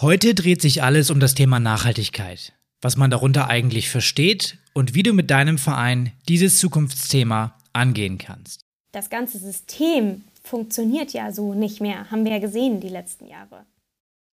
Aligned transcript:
Heute 0.00 0.32
dreht 0.32 0.62
sich 0.62 0.84
alles 0.84 1.10
um 1.10 1.18
das 1.18 1.34
Thema 1.34 1.58
Nachhaltigkeit, 1.58 2.52
was 2.80 2.96
man 2.96 3.10
darunter 3.10 3.48
eigentlich 3.48 3.90
versteht 3.90 4.58
und 4.72 4.94
wie 4.94 5.02
du 5.02 5.12
mit 5.12 5.28
deinem 5.28 5.58
Verein 5.58 6.12
dieses 6.28 6.58
Zukunftsthema 6.58 7.58
angehen 7.72 8.16
kannst. 8.16 8.60
Das 8.92 9.10
ganze 9.10 9.40
System 9.40 10.22
funktioniert 10.40 11.12
ja 11.12 11.32
so 11.32 11.52
nicht 11.52 11.80
mehr, 11.80 12.12
haben 12.12 12.24
wir 12.24 12.30
ja 12.30 12.38
gesehen 12.38 12.80
die 12.80 12.88
letzten 12.88 13.26
Jahre. 13.26 13.66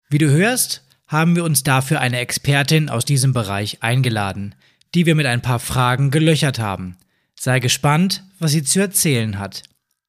Wie 0.08 0.20
du 0.20 0.30
hörst, 0.30 0.84
haben 1.08 1.36
wir 1.36 1.44
uns 1.44 1.64
dafür 1.64 2.00
eine 2.00 2.20
Expertin 2.20 2.88
aus 2.88 3.04
diesem 3.04 3.34
Bereich 3.34 3.82
eingeladen, 3.82 4.54
die 4.94 5.08
wir 5.08 5.16
mit 5.16 5.26
ein 5.26 5.42
paar 5.42 5.60
Fragen 5.60 6.12
gelöchert 6.12 6.60
haben. 6.60 6.96
Sei 7.34 7.60
gespannt, 7.60 8.24
was 8.38 8.52
sie 8.52 8.62
zu 8.62 8.82
erzählen 8.82 9.40
hat. 9.40 9.64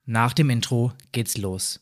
Nach 0.04 0.34
dem 0.34 0.50
Intro 0.50 0.92
geht's 1.12 1.38
los. 1.38 1.80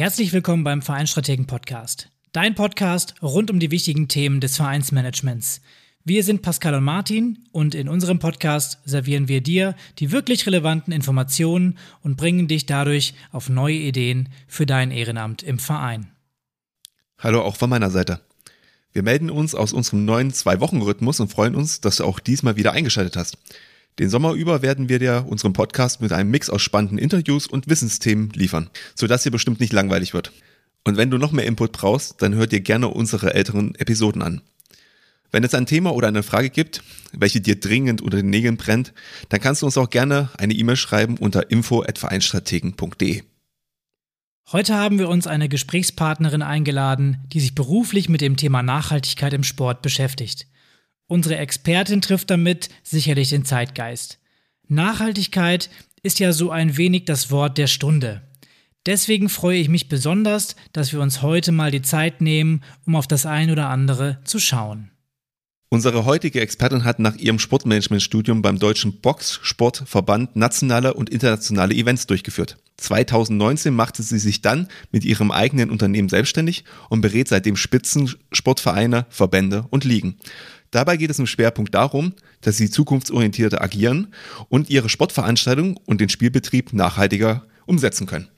Herzlich 0.00 0.32
willkommen 0.32 0.64
beim 0.64 0.80
Vereinsstrategen 0.80 1.46
Podcast. 1.46 2.08
Dein 2.32 2.54
Podcast 2.54 3.12
rund 3.20 3.50
um 3.50 3.60
die 3.60 3.70
wichtigen 3.70 4.08
Themen 4.08 4.40
des 4.40 4.56
Vereinsmanagements. 4.56 5.60
Wir 6.04 6.24
sind 6.24 6.40
Pascal 6.40 6.74
und 6.74 6.84
Martin 6.84 7.44
und 7.52 7.74
in 7.74 7.86
unserem 7.86 8.18
Podcast 8.18 8.78
servieren 8.86 9.28
wir 9.28 9.42
dir 9.42 9.76
die 9.98 10.10
wirklich 10.10 10.46
relevanten 10.46 10.94
Informationen 10.94 11.76
und 12.02 12.16
bringen 12.16 12.48
dich 12.48 12.64
dadurch 12.64 13.12
auf 13.30 13.50
neue 13.50 13.74
Ideen 13.74 14.30
für 14.48 14.64
dein 14.64 14.90
Ehrenamt 14.90 15.42
im 15.42 15.58
Verein. 15.58 16.10
Hallo 17.18 17.42
auch 17.42 17.56
von 17.56 17.68
meiner 17.68 17.90
Seite. 17.90 18.22
Wir 18.94 19.02
melden 19.02 19.28
uns 19.28 19.54
aus 19.54 19.74
unserem 19.74 20.06
neuen 20.06 20.32
Zwei-Wochen-Rhythmus 20.32 21.20
und 21.20 21.30
freuen 21.30 21.54
uns, 21.54 21.82
dass 21.82 21.96
du 21.96 22.04
auch 22.04 22.20
diesmal 22.20 22.56
wieder 22.56 22.72
eingeschaltet 22.72 23.18
hast. 23.18 23.36
Den 23.98 24.08
Sommer 24.08 24.32
über 24.32 24.62
werden 24.62 24.88
wir 24.88 24.98
dir 24.98 25.26
unseren 25.28 25.52
Podcast 25.52 26.00
mit 26.00 26.12
einem 26.12 26.30
Mix 26.30 26.48
aus 26.48 26.62
spannenden 26.62 26.98
Interviews 26.98 27.46
und 27.46 27.68
Wissensthemen 27.68 28.30
liefern, 28.30 28.70
sodass 28.94 29.24
dir 29.24 29.30
bestimmt 29.30 29.60
nicht 29.60 29.72
langweilig 29.72 30.14
wird. 30.14 30.32
Und 30.84 30.96
wenn 30.96 31.10
du 31.10 31.18
noch 31.18 31.32
mehr 31.32 31.44
Input 31.44 31.72
brauchst, 31.72 32.22
dann 32.22 32.34
hör 32.34 32.46
dir 32.46 32.60
gerne 32.60 32.88
unsere 32.88 33.34
älteren 33.34 33.74
Episoden 33.74 34.22
an. 34.22 34.40
Wenn 35.32 35.44
es 35.44 35.54
ein 35.54 35.66
Thema 35.66 35.94
oder 35.94 36.08
eine 36.08 36.22
Frage 36.22 36.50
gibt, 36.50 36.82
welche 37.12 37.40
dir 37.40 37.60
dringend 37.60 38.00
unter 38.02 38.16
den 38.16 38.30
Nägeln 38.30 38.56
brennt, 38.56 38.92
dann 39.28 39.40
kannst 39.40 39.62
du 39.62 39.66
uns 39.66 39.78
auch 39.78 39.90
gerne 39.90 40.30
eine 40.38 40.54
E-Mail 40.54 40.76
schreiben 40.76 41.16
unter 41.18 41.50
info@vereinstrategen.de. 41.50 43.22
Heute 44.52 44.74
haben 44.74 44.98
wir 44.98 45.08
uns 45.08 45.28
eine 45.28 45.48
Gesprächspartnerin 45.48 46.42
eingeladen, 46.42 47.18
die 47.32 47.38
sich 47.38 47.54
beruflich 47.54 48.08
mit 48.08 48.20
dem 48.20 48.36
Thema 48.36 48.64
Nachhaltigkeit 48.64 49.32
im 49.32 49.44
Sport 49.44 49.82
beschäftigt. 49.82 50.48
Unsere 51.10 51.38
Expertin 51.38 52.02
trifft 52.02 52.30
damit 52.30 52.68
sicherlich 52.84 53.30
den 53.30 53.44
Zeitgeist. 53.44 54.20
Nachhaltigkeit 54.68 55.68
ist 56.04 56.20
ja 56.20 56.32
so 56.32 56.52
ein 56.52 56.76
wenig 56.76 57.04
das 57.04 57.32
Wort 57.32 57.58
der 57.58 57.66
Stunde. 57.66 58.22
Deswegen 58.86 59.28
freue 59.28 59.58
ich 59.58 59.68
mich 59.68 59.88
besonders, 59.88 60.54
dass 60.72 60.92
wir 60.92 61.00
uns 61.00 61.20
heute 61.20 61.50
mal 61.50 61.72
die 61.72 61.82
Zeit 61.82 62.20
nehmen, 62.20 62.62
um 62.86 62.94
auf 62.94 63.08
das 63.08 63.26
ein 63.26 63.50
oder 63.50 63.70
andere 63.70 64.20
zu 64.22 64.38
schauen. 64.38 64.92
Unsere 65.68 66.04
heutige 66.04 66.40
Expertin 66.40 66.84
hat 66.84 67.00
nach 67.00 67.16
ihrem 67.16 67.40
Sportmanagementstudium 67.40 68.40
beim 68.40 68.60
Deutschen 68.60 69.00
Boxsportverband 69.00 70.36
nationale 70.36 70.94
und 70.94 71.10
internationale 71.10 71.74
Events 71.74 72.06
durchgeführt. 72.06 72.56
2019 72.76 73.74
machte 73.74 74.04
sie 74.04 74.18
sich 74.20 74.42
dann 74.42 74.68
mit 74.92 75.04
ihrem 75.04 75.32
eigenen 75.32 75.70
Unternehmen 75.70 76.08
selbstständig 76.08 76.64
und 76.88 77.00
berät 77.00 77.26
seitdem 77.28 77.56
Spitzensportvereine, 77.56 79.06
Verbände 79.10 79.66
und 79.70 79.84
Ligen. 79.84 80.16
Dabei 80.70 80.96
geht 80.96 81.10
es 81.10 81.18
im 81.18 81.26
Schwerpunkt 81.26 81.74
darum, 81.74 82.14
dass 82.42 82.56
sie 82.56 82.70
zukunftsorientiert 82.70 83.60
agieren 83.60 84.14
und 84.48 84.70
ihre 84.70 84.88
Sportveranstaltungen 84.88 85.76
und 85.86 86.00
den 86.00 86.08
Spielbetrieb 86.08 86.72
nachhaltiger 86.72 87.46
umsetzen 87.66 88.06
können. 88.06 88.28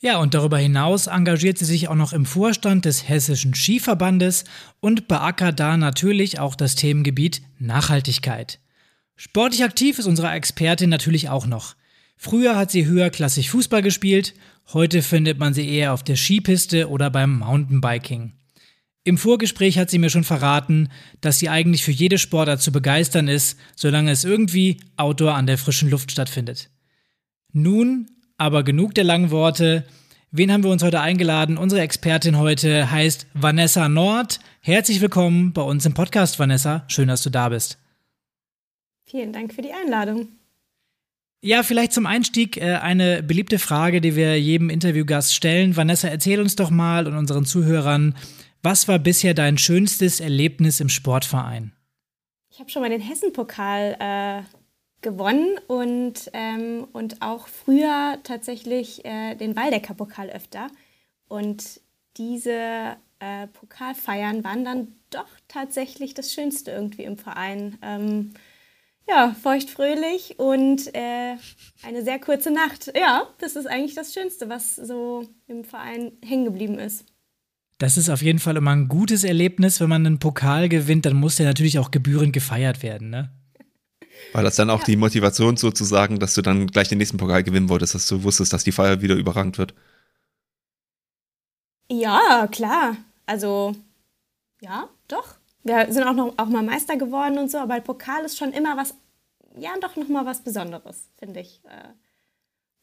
Ja, 0.00 0.18
und 0.18 0.34
darüber 0.34 0.58
hinaus 0.58 1.06
engagiert 1.06 1.56
sie 1.56 1.64
sich 1.64 1.88
auch 1.88 1.94
noch 1.94 2.12
im 2.12 2.26
Vorstand 2.26 2.84
des 2.84 3.08
Hessischen 3.08 3.54
Skiverbandes 3.54 4.44
und 4.80 5.08
beackert 5.08 5.58
da 5.58 5.76
natürlich 5.76 6.38
auch 6.38 6.56
das 6.56 6.74
Themengebiet 6.74 7.42
Nachhaltigkeit. 7.58 8.60
Sportlich 9.16 9.64
aktiv 9.64 9.98
ist 9.98 10.06
unsere 10.06 10.30
Expertin 10.30 10.90
natürlich 10.90 11.30
auch 11.30 11.46
noch. 11.46 11.74
Früher 12.16 12.56
hat 12.56 12.70
sie 12.70 12.84
höherklassig 12.84 13.50
Fußball 13.50 13.82
gespielt, 13.82 14.34
heute 14.72 15.02
findet 15.02 15.38
man 15.38 15.54
sie 15.54 15.68
eher 15.68 15.92
auf 15.92 16.02
der 16.02 16.16
Skipiste 16.16 16.88
oder 16.90 17.10
beim 17.10 17.38
Mountainbiking. 17.38 18.34
Im 19.06 19.18
Vorgespräch 19.18 19.78
hat 19.78 19.90
sie 19.90 19.98
mir 19.98 20.08
schon 20.08 20.24
verraten, 20.24 20.88
dass 21.20 21.38
sie 21.38 21.50
eigentlich 21.50 21.84
für 21.84 21.90
jede 21.90 22.16
Sportart 22.16 22.62
zu 22.62 22.72
begeistern 22.72 23.28
ist, 23.28 23.58
solange 23.76 24.10
es 24.10 24.24
irgendwie 24.24 24.78
Outdoor 24.96 25.34
an 25.34 25.46
der 25.46 25.58
frischen 25.58 25.90
Luft 25.90 26.10
stattfindet. 26.10 26.70
Nun 27.52 28.10
aber 28.38 28.64
genug 28.64 28.94
der 28.94 29.04
langen 29.04 29.30
Worte. 29.30 29.84
Wen 30.30 30.50
haben 30.50 30.64
wir 30.64 30.70
uns 30.70 30.82
heute 30.82 31.00
eingeladen? 31.00 31.58
Unsere 31.58 31.82
Expertin 31.82 32.38
heute 32.38 32.90
heißt 32.90 33.26
Vanessa 33.34 33.90
Nord. 33.90 34.40
Herzlich 34.60 35.02
willkommen 35.02 35.52
bei 35.52 35.62
uns 35.62 35.84
im 35.84 35.92
Podcast, 35.92 36.38
Vanessa. 36.38 36.84
Schön, 36.88 37.08
dass 37.08 37.22
du 37.22 37.28
da 37.28 37.50
bist. 37.50 37.78
Vielen 39.04 39.34
Dank 39.34 39.52
für 39.52 39.62
die 39.62 39.72
Einladung. 39.72 40.28
Ja, 41.42 41.62
vielleicht 41.62 41.92
zum 41.92 42.06
Einstieg 42.06 42.56
äh, 42.56 42.76
eine 42.76 43.22
beliebte 43.22 43.58
Frage, 43.58 44.00
die 44.00 44.16
wir 44.16 44.40
jedem 44.40 44.70
Interviewgast 44.70 45.34
stellen. 45.34 45.76
Vanessa, 45.76 46.08
erzähl 46.08 46.40
uns 46.40 46.56
doch 46.56 46.70
mal 46.70 47.06
und 47.06 47.14
unseren 47.14 47.44
Zuhörern, 47.44 48.14
was 48.64 48.88
war 48.88 48.98
bisher 48.98 49.34
dein 49.34 49.58
schönstes 49.58 50.20
Erlebnis 50.20 50.80
im 50.80 50.88
Sportverein? 50.88 51.72
Ich 52.50 52.60
habe 52.60 52.70
schon 52.70 52.82
mal 52.82 52.90
den 52.90 53.00
Hessen-Pokal 53.00 53.96
äh, 53.98 54.42
gewonnen 55.02 55.58
und, 55.66 56.30
ähm, 56.32 56.86
und 56.92 57.20
auch 57.20 57.46
früher 57.46 58.18
tatsächlich 58.22 59.04
äh, 59.04 59.34
den 59.34 59.54
Waldecker-Pokal 59.54 60.30
öfter. 60.30 60.68
Und 61.28 61.80
diese 62.16 62.96
äh, 63.18 63.46
Pokalfeiern 63.52 64.44
waren 64.44 64.64
dann 64.64 64.94
doch 65.10 65.28
tatsächlich 65.46 66.14
das 66.14 66.32
Schönste 66.32 66.70
irgendwie 66.70 67.04
im 67.04 67.18
Verein. 67.18 67.78
Ähm, 67.82 68.34
ja, 69.08 69.36
feuchtfröhlich 69.42 70.38
und 70.38 70.94
äh, 70.94 71.36
eine 71.82 72.02
sehr 72.02 72.18
kurze 72.18 72.50
Nacht. 72.50 72.90
Ja, 72.96 73.28
das 73.38 73.56
ist 73.56 73.66
eigentlich 73.66 73.94
das 73.94 74.14
Schönste, 74.14 74.48
was 74.48 74.76
so 74.76 75.28
im 75.46 75.64
Verein 75.64 76.12
hängen 76.24 76.46
geblieben 76.46 76.78
ist. 76.78 77.04
Das 77.78 77.96
ist 77.96 78.08
auf 78.08 78.22
jeden 78.22 78.38
Fall 78.38 78.56
immer 78.56 78.70
ein 78.70 78.88
gutes 78.88 79.24
Erlebnis. 79.24 79.80
Wenn 79.80 79.88
man 79.88 80.06
einen 80.06 80.18
Pokal 80.18 80.68
gewinnt, 80.68 81.06
dann 81.06 81.16
muss 81.16 81.36
der 81.36 81.46
natürlich 81.46 81.78
auch 81.78 81.90
gebührend 81.90 82.32
gefeiert 82.32 82.82
werden, 82.82 83.10
ne? 83.10 83.30
War 84.32 84.42
das 84.42 84.56
dann 84.56 84.70
auch 84.70 84.80
ja. 84.80 84.86
die 84.86 84.96
Motivation 84.96 85.56
sozusagen, 85.56 86.18
dass 86.18 86.34
du 86.34 86.42
dann 86.42 86.66
gleich 86.68 86.88
den 86.88 86.98
nächsten 86.98 87.16
Pokal 87.16 87.42
gewinnen 87.42 87.68
wolltest, 87.68 87.94
dass 87.94 88.06
du 88.06 88.22
wusstest, 88.22 88.52
dass 88.52 88.64
die 88.64 88.72
Feier 88.72 89.02
wieder 89.02 89.16
überrangt 89.16 89.58
wird? 89.58 89.74
Ja, 91.90 92.48
klar. 92.50 92.96
Also, 93.26 93.74
ja, 94.60 94.88
doch. 95.08 95.36
Wir 95.62 95.92
sind 95.92 96.04
auch 96.04 96.14
noch 96.14 96.34
auch 96.36 96.48
mal 96.48 96.62
Meister 96.62 96.96
geworden 96.96 97.38
und 97.38 97.50
so, 97.50 97.58
aber 97.58 97.80
Pokal 97.80 98.24
ist 98.24 98.36
schon 98.36 98.52
immer 98.52 98.76
was, 98.76 98.94
ja, 99.58 99.70
doch 99.80 99.96
noch 99.96 100.08
mal 100.08 100.26
was 100.26 100.42
Besonderes, 100.42 101.08
finde 101.18 101.40
ich. 101.40 101.60
Äh, 101.64 101.88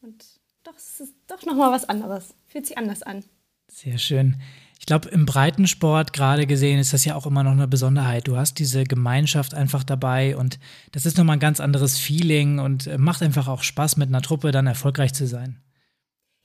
und 0.04 0.24
doch, 0.64 0.76
es 0.76 1.00
ist 1.00 1.14
doch 1.28 1.44
noch 1.44 1.54
mal 1.54 1.70
was 1.70 1.88
anderes. 1.88 2.34
Fühlt 2.46 2.66
sich 2.66 2.78
anders 2.78 3.02
an. 3.02 3.24
Sehr 3.68 3.98
schön. 3.98 4.40
Ich 4.82 4.86
glaube, 4.86 5.10
im 5.10 5.26
Breitensport 5.26 6.12
gerade 6.12 6.44
gesehen 6.44 6.80
ist 6.80 6.92
das 6.92 7.04
ja 7.04 7.14
auch 7.14 7.24
immer 7.24 7.44
noch 7.44 7.52
eine 7.52 7.68
Besonderheit. 7.68 8.26
Du 8.26 8.36
hast 8.36 8.58
diese 8.58 8.82
Gemeinschaft 8.82 9.54
einfach 9.54 9.84
dabei 9.84 10.36
und 10.36 10.58
das 10.90 11.06
ist 11.06 11.16
nochmal 11.16 11.36
ein 11.36 11.40
ganz 11.40 11.60
anderes 11.60 12.00
Feeling 12.00 12.58
und 12.58 12.88
äh, 12.88 12.98
macht 12.98 13.22
einfach 13.22 13.46
auch 13.46 13.62
Spaß, 13.62 13.96
mit 13.96 14.08
einer 14.08 14.22
Truppe 14.22 14.50
dann 14.50 14.66
erfolgreich 14.66 15.14
zu 15.14 15.28
sein. 15.28 15.62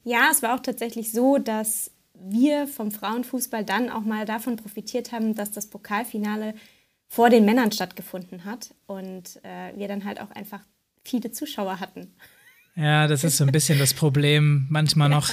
Ja, 0.04 0.30
es 0.32 0.44
war 0.44 0.54
auch 0.54 0.60
tatsächlich 0.60 1.12
so, 1.12 1.40
dass 1.40 1.90
wir 2.14 2.68
vom 2.68 2.92
Frauenfußball 2.92 3.66
dann 3.66 3.90
auch 3.90 4.04
mal 4.04 4.26
davon 4.26 4.56
profitiert 4.56 5.12
haben, 5.12 5.34
dass 5.34 5.52
das 5.52 5.72
Pokalfinale 5.72 6.54
vor 7.08 7.32
den 7.32 7.44
Männern 7.44 7.72
stattgefunden 7.72 8.46
hat 8.46 8.76
und 8.86 9.40
äh, 9.42 9.76
wir 9.76 9.88
dann 9.88 10.06
halt 10.06 10.22
auch 10.22 10.30
einfach 10.30 10.60
viele 11.04 11.32
Zuschauer 11.32 11.80
hatten. 11.80 12.14
Ja, 12.76 13.08
das 13.08 13.24
ist 13.24 13.38
so 13.38 13.46
ein 13.46 13.52
bisschen 13.52 13.80
das 13.80 13.96
Problem 13.96 14.68
manchmal 14.70 15.10
noch, 15.18 15.32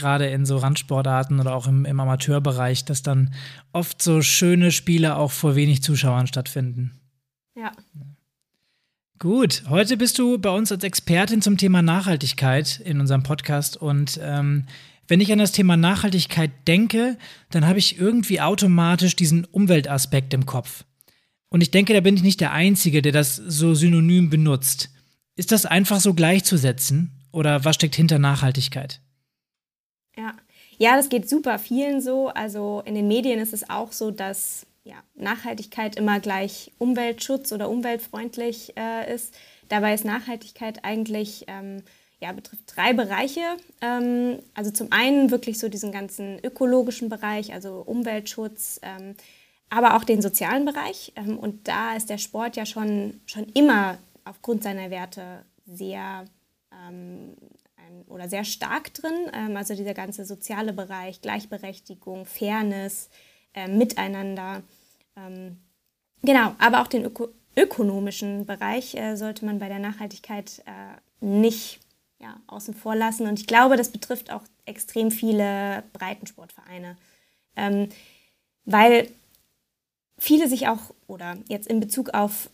gerade 0.00 0.26
in 0.26 0.44
so 0.44 0.56
Randsportarten 0.56 1.38
oder 1.38 1.54
auch 1.54 1.68
im, 1.68 1.84
im 1.84 2.00
Amateurbereich, 2.00 2.84
dass 2.84 3.02
dann 3.02 3.32
oft 3.72 4.02
so 4.02 4.22
schöne 4.22 4.72
Spiele 4.72 5.16
auch 5.16 5.30
vor 5.30 5.54
wenig 5.54 5.82
Zuschauern 5.82 6.26
stattfinden. 6.26 6.98
Ja. 7.54 7.72
Gut, 9.18 9.64
heute 9.68 9.96
bist 9.96 10.18
du 10.18 10.38
bei 10.38 10.50
uns 10.50 10.72
als 10.72 10.82
Expertin 10.82 11.42
zum 11.42 11.58
Thema 11.58 11.82
Nachhaltigkeit 11.82 12.80
in 12.80 13.00
unserem 13.00 13.22
Podcast 13.22 13.76
und 13.76 14.18
ähm, 14.22 14.64
wenn 15.08 15.20
ich 15.20 15.32
an 15.32 15.40
das 15.40 15.52
Thema 15.52 15.76
Nachhaltigkeit 15.76 16.52
denke, 16.68 17.18
dann 17.50 17.66
habe 17.66 17.80
ich 17.80 17.98
irgendwie 17.98 18.40
automatisch 18.40 19.16
diesen 19.16 19.44
Umweltaspekt 19.44 20.32
im 20.32 20.46
Kopf. 20.46 20.84
Und 21.48 21.62
ich 21.62 21.72
denke, 21.72 21.92
da 21.92 22.00
bin 22.00 22.14
ich 22.14 22.22
nicht 22.22 22.40
der 22.40 22.52
Einzige, 22.52 23.02
der 23.02 23.10
das 23.10 23.34
so 23.34 23.74
synonym 23.74 24.30
benutzt. 24.30 24.88
Ist 25.34 25.50
das 25.50 25.66
einfach 25.66 25.98
so 25.98 26.14
gleichzusetzen 26.14 27.10
oder 27.32 27.64
was 27.64 27.74
steckt 27.74 27.96
hinter 27.96 28.20
Nachhaltigkeit? 28.20 29.00
Ja. 30.80 30.96
Das 30.96 31.08
geht 31.08 31.28
super 31.28 31.58
vielen 31.58 32.00
so. 32.00 32.28
Also 32.28 32.82
in 32.84 32.94
den 32.94 33.06
Medien 33.06 33.38
ist 33.38 33.52
es 33.52 33.68
auch 33.68 33.92
so, 33.92 34.10
dass 34.10 34.66
ja, 34.82 34.96
Nachhaltigkeit 35.14 35.96
immer 35.96 36.20
gleich 36.20 36.72
Umweltschutz 36.78 37.52
oder 37.52 37.68
umweltfreundlich 37.68 38.74
äh, 38.76 39.14
ist. 39.14 39.36
Dabei 39.68 39.94
ist 39.94 40.04
Nachhaltigkeit 40.04 40.84
eigentlich 40.84 41.44
ähm, 41.48 41.82
ja, 42.20 42.32
betrifft 42.32 42.76
drei 42.76 42.92
Bereiche. 42.92 43.40
Ähm, 43.80 44.38
also 44.54 44.70
zum 44.70 44.90
einen 44.90 45.30
wirklich 45.30 45.58
so 45.58 45.68
diesen 45.68 45.92
ganzen 45.92 46.38
ökologischen 46.42 47.08
Bereich, 47.08 47.52
also 47.52 47.82
Umweltschutz, 47.84 48.80
ähm, 48.82 49.14
aber 49.70 49.96
auch 49.96 50.04
den 50.04 50.22
sozialen 50.22 50.64
Bereich. 50.64 51.12
Ähm, 51.16 51.38
und 51.38 51.68
da 51.68 51.96
ist 51.96 52.10
der 52.10 52.18
Sport 52.18 52.56
ja 52.56 52.66
schon, 52.66 53.20
schon 53.26 53.44
immer 53.54 53.98
aufgrund 54.24 54.62
seiner 54.62 54.90
Werte 54.90 55.44
sehr 55.66 56.24
ähm, 56.72 57.34
ein, 57.90 58.02
oder 58.02 58.28
sehr 58.28 58.44
stark 58.44 58.94
drin. 58.94 59.30
Ähm, 59.32 59.56
also 59.56 59.74
dieser 59.74 59.94
ganze 59.94 60.24
soziale 60.24 60.72
Bereich, 60.72 61.20
Gleichberechtigung, 61.20 62.26
Fairness, 62.26 63.10
äh, 63.54 63.68
Miteinander. 63.68 64.62
Ähm, 65.16 65.58
genau, 66.22 66.54
aber 66.58 66.82
auch 66.82 66.86
den 66.86 67.04
öko 67.04 67.28
ökonomischen 67.56 68.46
Bereich 68.46 68.94
äh, 68.94 69.16
sollte 69.16 69.44
man 69.44 69.58
bei 69.58 69.68
der 69.68 69.80
Nachhaltigkeit 69.80 70.62
äh, 70.66 71.24
nicht 71.24 71.80
ja, 72.20 72.40
außen 72.46 72.74
vor 72.74 72.94
lassen. 72.94 73.26
Und 73.26 73.40
ich 73.40 73.46
glaube, 73.48 73.76
das 73.76 73.88
betrifft 73.88 74.30
auch 74.30 74.42
extrem 74.66 75.10
viele 75.10 75.82
Breitensportvereine. 75.92 76.96
Ähm, 77.56 77.88
weil 78.64 79.08
viele 80.16 80.48
sich 80.48 80.68
auch, 80.68 80.94
oder 81.08 81.38
jetzt 81.48 81.66
in 81.66 81.80
Bezug 81.80 82.10
auf 82.10 82.50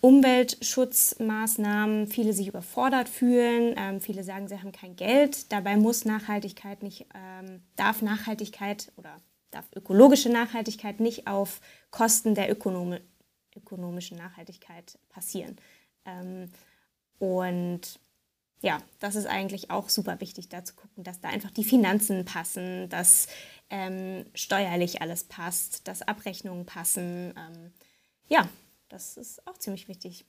Umweltschutzmaßnahmen, 0.00 2.06
viele 2.06 2.32
sich 2.32 2.48
überfordert 2.48 3.08
fühlen, 3.08 3.74
ähm, 3.76 4.00
viele 4.00 4.22
sagen, 4.22 4.48
sie 4.48 4.58
haben 4.58 4.72
kein 4.72 4.96
Geld. 4.96 5.50
Dabei 5.52 5.76
muss 5.76 6.04
Nachhaltigkeit 6.04 6.82
nicht, 6.82 7.06
ähm, 7.14 7.62
darf 7.76 8.02
Nachhaltigkeit 8.02 8.92
oder 8.96 9.16
darf 9.50 9.64
ökologische 9.74 10.28
Nachhaltigkeit 10.28 11.00
nicht 11.00 11.26
auf 11.26 11.60
Kosten 11.90 12.34
der 12.34 12.50
Ökonomi 12.50 13.00
ökonomischen 13.56 14.18
Nachhaltigkeit 14.18 14.98
passieren. 15.08 15.56
Ähm, 16.04 16.48
und 17.18 17.98
ja, 18.60 18.78
das 19.00 19.16
ist 19.16 19.26
eigentlich 19.26 19.70
auch 19.70 19.88
super 19.88 20.20
wichtig, 20.20 20.48
da 20.48 20.64
zu 20.64 20.74
gucken, 20.74 21.04
dass 21.04 21.20
da 21.20 21.28
einfach 21.28 21.50
die 21.50 21.64
Finanzen 21.64 22.24
passen, 22.24 22.88
dass 22.88 23.26
ähm, 23.70 24.26
steuerlich 24.34 25.02
alles 25.02 25.24
passt, 25.24 25.88
dass 25.88 26.02
Abrechnungen 26.02 26.66
passen. 26.66 27.34
Ähm, 27.36 27.72
ja, 28.28 28.48
das 28.88 29.16
ist 29.16 29.46
auch 29.46 29.58
ziemlich 29.58 29.88
wichtig. 29.88 30.24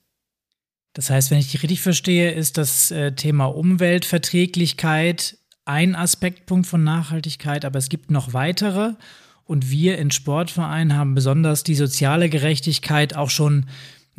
Das 0.94 1.10
heißt, 1.10 1.32
wenn 1.32 1.40
ich 1.40 1.52
dich 1.52 1.62
richtig 1.62 1.82
verstehe, 1.82 2.32
ist 2.32 2.58
das 2.58 2.92
äh, 2.92 3.14
Thema 3.14 3.46
Umweltverträglichkeit 3.46 5.38
ein 5.66 5.96
Aspektpunkt 5.96 6.66
von 6.66 6.84
Nachhaltigkeit, 6.84 7.64
aber 7.64 7.78
es 7.78 7.90
gibt 7.90 8.10
noch 8.10 8.34
weitere. 8.34 8.94
Und 9.46 9.70
wir 9.70 9.98
in 9.98 10.12
Sportvereinen 10.12 10.96
haben 10.96 11.16
besonders 11.16 11.64
die 11.64 11.76
soziale 11.76 12.30
Gerechtigkeit 12.30 13.16
auch 13.16 13.30
schon 13.30 13.66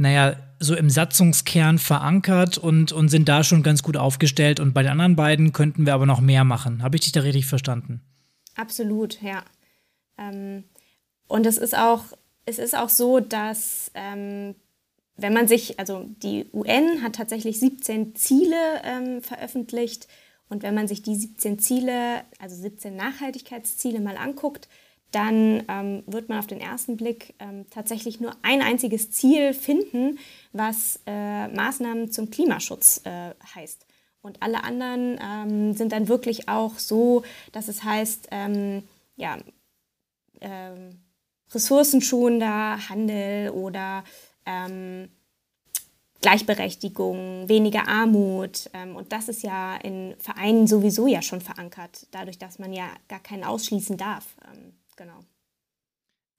naja, 0.00 0.34
so 0.58 0.74
im 0.74 0.88
Satzungskern 0.88 1.78
verankert 1.78 2.56
und, 2.56 2.90
und 2.90 3.10
sind 3.10 3.28
da 3.28 3.44
schon 3.44 3.62
ganz 3.62 3.82
gut 3.82 3.98
aufgestellt. 3.98 4.58
Und 4.58 4.72
bei 4.72 4.82
den 4.82 4.92
anderen 4.92 5.14
beiden 5.14 5.52
könnten 5.52 5.84
wir 5.84 5.92
aber 5.92 6.06
noch 6.06 6.22
mehr 6.22 6.42
machen. 6.42 6.82
Habe 6.82 6.96
ich 6.96 7.02
dich 7.02 7.12
da 7.12 7.20
richtig 7.20 7.44
verstanden? 7.44 8.00
Absolut, 8.56 9.20
ja. 9.20 9.44
Ähm, 10.16 10.64
und 11.28 11.44
es 11.44 11.58
ist 11.58 11.76
auch, 11.76 12.04
es 12.46 12.58
ist 12.58 12.76
auch 12.76 12.88
so, 12.88 13.20
dass 13.20 13.90
ähm, 13.94 14.54
wenn 15.22 15.32
man 15.32 15.48
sich, 15.48 15.78
also 15.78 16.06
die 16.22 16.46
UN 16.52 17.02
hat 17.02 17.14
tatsächlich 17.14 17.60
17 17.60 18.14
Ziele 18.14 18.56
ähm, 18.84 19.22
veröffentlicht. 19.22 20.08
Und 20.48 20.62
wenn 20.62 20.74
man 20.74 20.88
sich 20.88 21.02
die 21.02 21.14
17 21.14 21.58
Ziele, 21.58 22.22
also 22.38 22.56
17 22.56 22.96
Nachhaltigkeitsziele 22.96 24.00
mal 24.00 24.16
anguckt, 24.16 24.68
dann 25.12 25.64
ähm, 25.68 26.02
wird 26.06 26.28
man 26.28 26.38
auf 26.38 26.46
den 26.46 26.60
ersten 26.60 26.96
Blick 26.96 27.34
ähm, 27.38 27.66
tatsächlich 27.70 28.20
nur 28.20 28.32
ein 28.42 28.62
einziges 28.62 29.10
Ziel 29.10 29.54
finden, 29.54 30.18
was 30.52 31.00
äh, 31.06 31.48
Maßnahmen 31.48 32.10
zum 32.12 32.30
Klimaschutz 32.30 33.02
äh, 33.04 33.34
heißt. 33.54 33.86
Und 34.22 34.42
alle 34.42 34.64
anderen 34.64 35.18
ähm, 35.22 35.74
sind 35.74 35.92
dann 35.92 36.08
wirklich 36.08 36.48
auch 36.48 36.78
so, 36.78 37.24
dass 37.52 37.68
es 37.68 37.82
heißt, 37.82 38.28
ähm, 38.30 38.84
ja, 39.16 39.38
ähm, 40.40 41.00
ressourcenschonender 41.52 42.88
Handel 42.88 43.50
oder 43.50 44.04
ähm, 44.46 45.08
Gleichberechtigung, 46.20 47.48
weniger 47.48 47.88
Armut. 47.88 48.70
und 48.94 49.10
das 49.10 49.30
ist 49.30 49.42
ja 49.42 49.76
in 49.76 50.14
Vereinen 50.18 50.66
sowieso 50.66 51.06
ja 51.06 51.22
schon 51.22 51.40
verankert, 51.40 52.06
dadurch, 52.10 52.38
dass 52.38 52.58
man 52.58 52.74
ja 52.74 52.88
gar 53.08 53.20
keinen 53.20 53.42
ausschließen 53.42 53.96
darf 53.96 54.36
genau. 55.00 55.24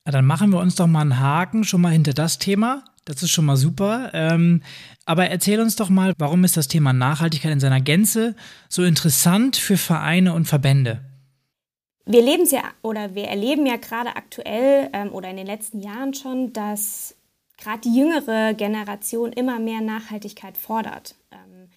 Ja, 0.06 0.12
dann 0.12 0.26
machen 0.26 0.52
wir 0.52 0.60
uns 0.60 0.76
doch 0.76 0.88
mal 0.88 1.02
einen 1.02 1.20
Haken 1.20 1.64
schon 1.64 1.82
mal 1.82 1.92
hinter 1.92 2.14
das 2.14 2.38
Thema. 2.38 2.86
Das 3.06 3.24
ist 3.24 3.32
schon 3.32 3.46
mal 3.46 3.58
super. 3.58 4.12
Ähm, 4.14 4.62
aber 5.06 5.28
erzähl 5.28 5.60
uns 5.60 5.76
doch 5.76 5.90
mal, 5.90 6.14
warum 6.18 6.44
ist 6.44 6.58
das 6.58 6.68
Thema 6.68 6.94
Nachhaltigkeit 6.94 7.52
in 7.52 7.60
seiner 7.60 7.82
Gänze 7.82 8.36
so 8.70 8.84
interessant 8.84 9.58
für 9.58 9.78
Vereine 9.78 10.34
und 10.34 10.46
Verbände? 10.46 11.02
Wir 12.06 12.22
leben 12.22 12.46
ja 12.46 12.64
oder 12.82 13.16
wir 13.16 13.26
erleben 13.26 13.66
ja 13.66 13.78
gerade 13.78 14.16
aktuell 14.16 14.90
ähm, 14.94 15.14
oder 15.14 15.30
in 15.30 15.38
den 15.38 15.46
letzten 15.46 15.82
Jahren 15.82 16.14
schon, 16.14 16.52
dass 16.54 17.16
gerade 17.58 17.82
die 17.82 17.96
jüngere 17.96 18.54
Generation 18.54 19.32
immer 19.34 19.60
mehr 19.60 19.82
Nachhaltigkeit 19.82 20.58
fordert. 20.58 21.16
Ähm, 21.32 21.70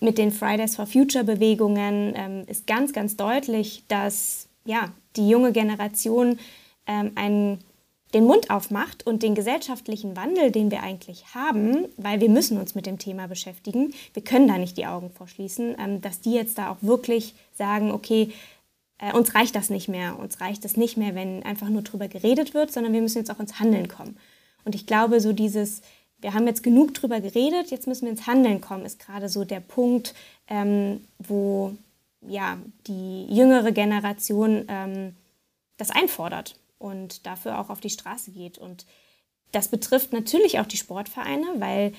mit 0.00 0.18
den 0.18 0.30
Fridays 0.30 0.76
for 0.76 0.86
Future 0.86 1.24
Bewegungen 1.24 2.12
ähm, 2.16 2.44
ist 2.46 2.66
ganz, 2.66 2.92
ganz 2.92 3.16
deutlich, 3.16 3.84
dass 3.88 4.48
ja, 4.64 4.92
die 5.16 5.28
junge 5.28 5.52
Generation 5.52 6.38
ähm, 6.86 7.12
einen, 7.14 7.58
den 8.14 8.24
Mund 8.24 8.50
aufmacht 8.50 9.06
und 9.06 9.22
den 9.22 9.34
gesellschaftlichen 9.34 10.16
Wandel, 10.16 10.50
den 10.50 10.70
wir 10.70 10.82
eigentlich 10.82 11.34
haben, 11.34 11.86
weil 11.96 12.20
wir 12.20 12.28
müssen 12.28 12.58
uns 12.58 12.74
mit 12.74 12.86
dem 12.86 12.98
Thema 12.98 13.26
beschäftigen, 13.26 13.94
wir 14.12 14.22
können 14.22 14.48
da 14.48 14.58
nicht 14.58 14.76
die 14.76 14.86
Augen 14.86 15.10
vorschließen, 15.10 15.76
ähm, 15.78 16.00
dass 16.00 16.20
die 16.20 16.34
jetzt 16.34 16.58
da 16.58 16.70
auch 16.70 16.78
wirklich 16.80 17.34
sagen, 17.54 17.90
okay, 17.90 18.32
äh, 19.02 19.12
uns 19.12 19.34
reicht 19.34 19.54
das 19.56 19.68
nicht 19.68 19.88
mehr, 19.88 20.18
uns 20.18 20.40
reicht 20.40 20.64
es 20.64 20.76
nicht 20.76 20.96
mehr, 20.96 21.14
wenn 21.14 21.42
einfach 21.42 21.68
nur 21.68 21.82
drüber 21.82 22.08
geredet 22.08 22.54
wird, 22.54 22.72
sondern 22.72 22.92
wir 22.92 23.02
müssen 23.02 23.18
jetzt 23.18 23.30
auch 23.30 23.40
ins 23.40 23.58
Handeln 23.58 23.88
kommen. 23.88 24.16
Und 24.64 24.74
ich 24.76 24.86
glaube, 24.86 25.20
so 25.20 25.32
dieses, 25.32 25.82
wir 26.20 26.34
haben 26.34 26.46
jetzt 26.46 26.62
genug 26.62 26.94
drüber 26.94 27.20
geredet, 27.20 27.70
jetzt 27.70 27.88
müssen 27.88 28.04
wir 28.04 28.12
ins 28.12 28.28
Handeln 28.28 28.60
kommen, 28.60 28.86
ist 28.86 29.00
gerade 29.00 29.28
so 29.28 29.44
der 29.44 29.58
Punkt, 29.58 30.14
ähm, 30.46 31.04
wo 31.18 31.74
ja, 32.20 32.58
die 32.86 33.26
jüngere 33.26 33.72
Generation 33.72 34.66
ähm, 34.68 35.16
das 35.78 35.90
einfordert 35.90 36.54
und 36.78 37.26
dafür 37.26 37.58
auch 37.58 37.70
auf 37.70 37.80
die 37.80 37.90
Straße 37.90 38.30
geht. 38.30 38.56
Und 38.56 38.86
das 39.50 39.66
betrifft 39.66 40.12
natürlich 40.12 40.60
auch 40.60 40.66
die 40.66 40.76
Sportvereine, 40.76 41.46
weil 41.56 41.92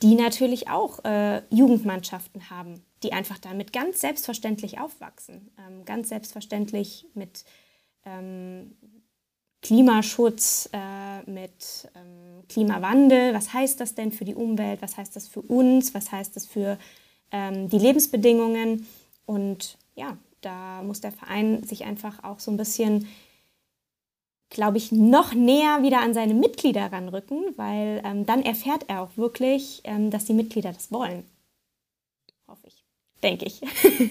die 0.00 0.14
natürlich 0.14 0.70
auch 0.70 1.04
äh, 1.04 1.42
Jugendmannschaften 1.50 2.48
haben, 2.48 2.82
die 3.02 3.12
einfach 3.12 3.38
damit 3.38 3.72
ganz 3.72 4.00
selbstverständlich 4.00 4.80
aufwachsen, 4.80 5.50
ähm, 5.58 5.84
ganz 5.84 6.08
selbstverständlich 6.08 7.06
mit 7.14 7.44
ähm, 8.04 8.76
Klimaschutz, 9.62 10.68
äh, 10.72 11.28
mit 11.30 11.90
ähm, 11.94 12.44
Klimawandel. 12.48 13.34
Was 13.34 13.52
heißt 13.52 13.80
das 13.80 13.94
denn 13.94 14.12
für 14.12 14.24
die 14.24 14.34
Umwelt? 14.34 14.80
Was 14.80 14.96
heißt 14.96 15.16
das 15.16 15.28
für 15.28 15.42
uns? 15.42 15.94
Was 15.94 16.12
heißt 16.12 16.36
das 16.36 16.46
für 16.46 16.78
ähm, 17.32 17.68
die 17.68 17.78
Lebensbedingungen? 17.78 18.86
Und 19.26 19.76
ja, 19.96 20.16
da 20.40 20.82
muss 20.82 21.00
der 21.00 21.12
Verein 21.12 21.64
sich 21.64 21.84
einfach 21.84 22.22
auch 22.22 22.38
so 22.38 22.50
ein 22.50 22.56
bisschen, 22.56 23.08
glaube 24.50 24.78
ich, 24.78 24.92
noch 24.92 25.34
näher 25.34 25.82
wieder 25.82 26.00
an 26.00 26.14
seine 26.14 26.34
Mitglieder 26.34 26.92
ranrücken, 26.92 27.44
weil 27.56 28.00
ähm, 28.04 28.24
dann 28.24 28.42
erfährt 28.42 28.84
er 28.88 29.02
auch 29.02 29.16
wirklich, 29.16 29.80
ähm, 29.84 30.10
dass 30.10 30.26
die 30.26 30.34
Mitglieder 30.34 30.72
das 30.72 30.92
wollen. 30.92 31.24
Denke 33.26 33.46
ich. 33.46 33.60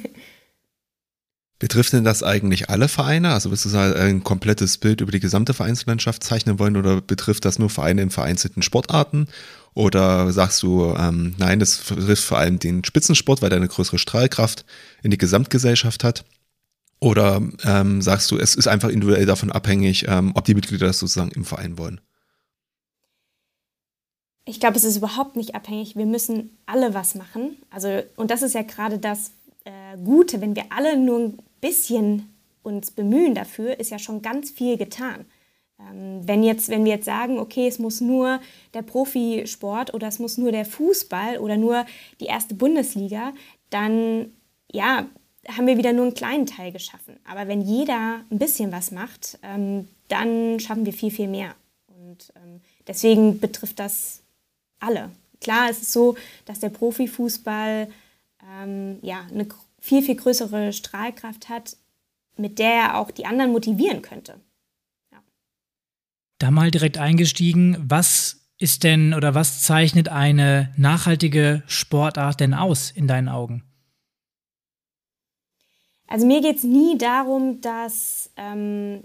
Betrifft 1.58 1.94
denn 1.94 2.04
das 2.04 2.22
eigentlich 2.22 2.70
alle 2.70 2.90
Vereine? 2.90 3.32
Also 3.32 3.50
willst 3.50 3.64
du 3.64 3.78
ein 3.78 4.26
komplettes 4.26 4.78
Bild 4.78 5.00
über 5.00 5.14
die 5.14 5.22
gesamte 5.22 5.54
Vereinslandschaft 5.54 6.22
zeichnen 6.22 6.60
wollen 6.60 6.76
oder 6.76 7.00
betrifft 7.00 7.46
das 7.46 7.60
nur 7.60 7.70
Vereine 7.70 8.02
in 8.02 8.10
vereinzelten 8.10 8.62
Sportarten? 8.62 9.28
Oder 9.74 10.34
sagst 10.34 10.62
du, 10.64 10.94
ähm, 10.98 11.34
nein, 11.38 11.60
das 11.60 11.78
betrifft 11.78 12.26
vor 12.26 12.40
allem 12.40 12.60
den 12.60 12.84
Spitzensport, 12.84 13.42
weil 13.42 13.50
der 13.50 13.58
eine 13.58 13.70
größere 13.70 14.00
Strahlkraft 14.00 14.66
in 15.02 15.12
die 15.12 15.18
Gesamtgesellschaft 15.18 16.04
hat? 16.04 16.26
Oder 17.00 17.42
ähm, 17.64 18.02
sagst 18.02 18.32
du, 18.32 18.38
es 18.38 18.56
ist 18.56 18.68
einfach 18.68 18.90
individuell 18.90 19.26
davon 19.26 19.50
abhängig, 19.50 20.06
ähm, 20.10 20.34
ob 20.36 20.44
die 20.44 20.56
Mitglieder 20.56 20.88
das 20.88 21.00
sozusagen 21.00 21.32
im 21.32 21.46
Verein 21.46 21.78
wollen? 21.78 22.02
Ich 24.46 24.60
glaube, 24.60 24.78
es 24.78 24.84
ist 24.84 24.98
überhaupt 24.98 25.36
nicht 25.36 25.56
abhängig. 25.56 25.96
Wir 25.96 26.06
müssen 26.06 26.56
alle 26.66 26.94
was 26.94 27.16
machen. 27.16 27.58
Also, 27.72 28.04
und 28.16 28.30
das 28.30 28.44
ist 28.44 28.54
ja 28.54 28.62
gerade 28.62 29.00
das, 29.00 29.32
äh, 29.66 29.98
Gute, 29.98 30.42
wenn 30.42 30.56
wir 30.56 30.66
alle 30.70 30.98
nur 30.98 31.20
ein 31.20 31.38
bisschen 31.60 32.34
uns 32.64 32.92
bemühen 32.92 33.36
dafür, 33.36 33.80
ist 33.80 33.92
ja 33.92 34.00
schon 34.00 34.22
ganz 34.22 34.52
viel 34.52 34.78
getan. 34.78 35.26
Ähm, 35.80 36.22
wenn, 36.26 36.44
jetzt, 36.44 36.70
wenn 36.70 36.86
wir 36.86 36.94
jetzt 36.94 37.06
sagen, 37.06 37.40
okay, 37.40 37.68
es 37.68 37.80
muss 37.80 38.02
nur 38.02 38.40
der 38.74 38.82
Profisport 38.82 39.94
oder 39.94 40.08
es 40.08 40.20
muss 40.20 40.38
nur 40.38 40.52
der 40.52 40.66
Fußball 40.66 41.40
oder 41.40 41.58
nur 41.58 41.86
die 42.20 42.26
erste 42.26 42.56
Bundesliga, 42.56 43.34
dann 43.70 44.32
ja, 44.72 45.08
haben 45.48 45.68
wir 45.68 45.78
wieder 45.78 45.94
nur 45.94 46.06
einen 46.06 46.14
kleinen 46.14 46.46
Teil 46.46 46.72
geschaffen. 46.72 47.18
Aber 47.30 47.48
wenn 47.48 47.62
jeder 47.62 48.22
ein 48.30 48.40
bisschen 48.40 48.72
was 48.72 48.92
macht, 48.92 49.38
ähm, 49.44 49.88
dann 50.08 50.60
schaffen 50.60 50.86
wir 50.86 50.94
viel, 50.94 51.12
viel 51.12 51.28
mehr. 51.28 51.56
Und 51.88 52.32
ähm, 52.36 52.62
deswegen 52.88 53.40
betrifft 53.40 53.80
das 53.80 54.22
alle. 54.80 55.12
Klar, 55.42 55.70
es 55.70 55.82
ist 55.82 55.92
so, 55.92 56.16
dass 56.46 56.60
der 56.60 56.70
Profifußball 56.70 57.88
ähm, 58.60 59.00
ja, 59.02 59.26
eine 59.32 59.48
viel, 59.80 60.02
viel 60.02 60.16
größere 60.16 60.74
Strahlkraft 60.74 61.50
hat, 61.50 61.78
mit 62.38 62.60
der 62.60 62.72
er 62.72 62.98
auch 62.98 63.12
die 63.12 63.26
anderen 63.26 63.52
motivieren 63.52 64.02
könnte. 64.02 64.40
Ja. 65.12 65.20
Da 66.40 66.52
mal 66.52 66.72
direkt 66.72 66.98
eingestiegen, 66.98 67.78
was 67.80 68.42
ist 68.58 68.84
denn 68.84 69.14
oder 69.14 69.36
was 69.36 69.62
zeichnet 69.62 70.10
eine 70.10 70.74
nachhaltige 70.78 71.64
Sportart 71.68 72.40
denn 72.40 72.54
aus 72.54 72.92
in 72.92 73.08
deinen 73.08 73.30
Augen? 73.30 73.64
Also 76.08 76.26
mir 76.26 76.42
geht 76.42 76.58
es 76.58 76.64
nie 76.64 76.98
darum, 76.98 77.62
dass 77.62 78.32
ähm, 78.38 79.04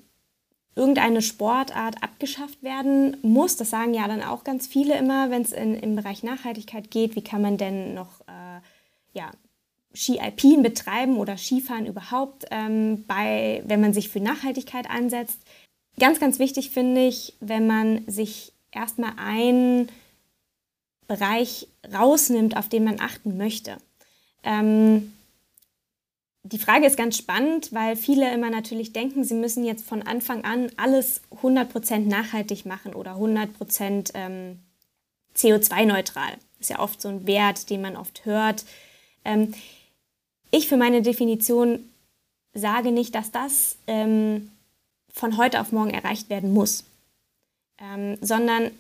irgendeine 0.76 1.22
Sportart 1.22 2.02
abgeschafft 2.02 2.62
werden 2.62 3.16
muss. 3.22 3.56
Das 3.56 3.70
sagen 3.70 3.94
ja 3.94 4.06
dann 4.06 4.22
auch 4.22 4.44
ganz 4.44 4.66
viele 4.66 4.96
immer, 4.96 5.30
wenn 5.30 5.42
es 5.42 5.52
im 5.52 5.96
Bereich 5.96 6.22
Nachhaltigkeit 6.22 6.90
geht. 6.90 7.16
Wie 7.16 7.24
kann 7.24 7.42
man 7.42 7.56
denn 7.56 7.94
noch 7.94 8.20
äh, 8.22 8.60
ja, 9.12 9.30
Ski-Alpin 9.94 10.62
betreiben 10.62 11.16
oder 11.16 11.36
Skifahren 11.36 11.86
überhaupt, 11.86 12.46
ähm, 12.50 13.04
bei, 13.06 13.62
wenn 13.66 13.80
man 13.80 13.92
sich 13.92 14.08
für 14.08 14.20
Nachhaltigkeit 14.20 14.88
einsetzt? 14.88 15.40
Ganz, 15.98 16.20
ganz 16.20 16.38
wichtig 16.38 16.70
finde 16.70 17.06
ich, 17.06 17.34
wenn 17.40 17.66
man 17.66 18.06
sich 18.06 18.52
erstmal 18.70 19.12
einen 19.18 19.88
Bereich 21.08 21.66
rausnimmt, 21.92 22.56
auf 22.56 22.68
den 22.68 22.84
man 22.84 23.00
achten 23.00 23.36
möchte. 23.36 23.78
Ähm, 24.44 25.12
die 26.42 26.58
Frage 26.58 26.86
ist 26.86 26.96
ganz 26.96 27.18
spannend, 27.18 27.72
weil 27.72 27.96
viele 27.96 28.32
immer 28.32 28.50
natürlich 28.50 28.92
denken, 28.92 29.24
sie 29.24 29.34
müssen 29.34 29.64
jetzt 29.64 29.86
von 29.86 30.02
Anfang 30.02 30.44
an 30.44 30.70
alles 30.76 31.20
100% 31.42 31.98
nachhaltig 32.08 32.64
machen 32.64 32.94
oder 32.94 33.16
100% 33.16 34.12
ähm, 34.14 34.58
CO2-neutral. 35.36 36.32
Ist 36.58 36.70
ja 36.70 36.78
oft 36.78 37.00
so 37.00 37.08
ein 37.08 37.26
Wert, 37.26 37.68
den 37.68 37.82
man 37.82 37.96
oft 37.96 38.24
hört. 38.24 38.64
Ähm, 39.24 39.54
ich 40.50 40.66
für 40.66 40.76
meine 40.76 41.02
Definition 41.02 41.80
sage 42.54 42.90
nicht, 42.90 43.14
dass 43.14 43.30
das 43.30 43.76
ähm, 43.86 44.50
von 45.12 45.36
heute 45.36 45.60
auf 45.60 45.72
morgen 45.72 45.90
erreicht 45.90 46.30
werden 46.30 46.52
muss, 46.52 46.84
sondern 48.20 48.70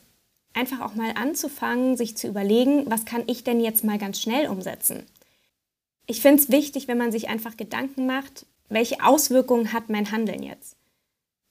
einfach 0.52 0.80
auch 0.80 0.94
mal 0.94 1.12
anzufangen, 1.14 1.96
sich 1.96 2.16
zu 2.16 2.28
überlegen, 2.28 2.90
was 2.90 3.04
kann 3.04 3.22
ich 3.26 3.44
denn 3.44 3.60
jetzt 3.60 3.84
mal 3.84 3.98
ganz 3.98 4.20
schnell 4.20 4.48
umsetzen? 4.48 5.06
Ich 6.10 6.20
finde 6.20 6.42
es 6.42 6.50
wichtig, 6.50 6.88
wenn 6.88 6.98
man 6.98 7.12
sich 7.12 7.28
einfach 7.28 7.56
Gedanken 7.56 8.06
macht, 8.06 8.44
welche 8.68 9.04
Auswirkungen 9.04 9.72
hat 9.72 9.88
mein 9.88 10.10
Handeln 10.10 10.42
jetzt? 10.42 10.76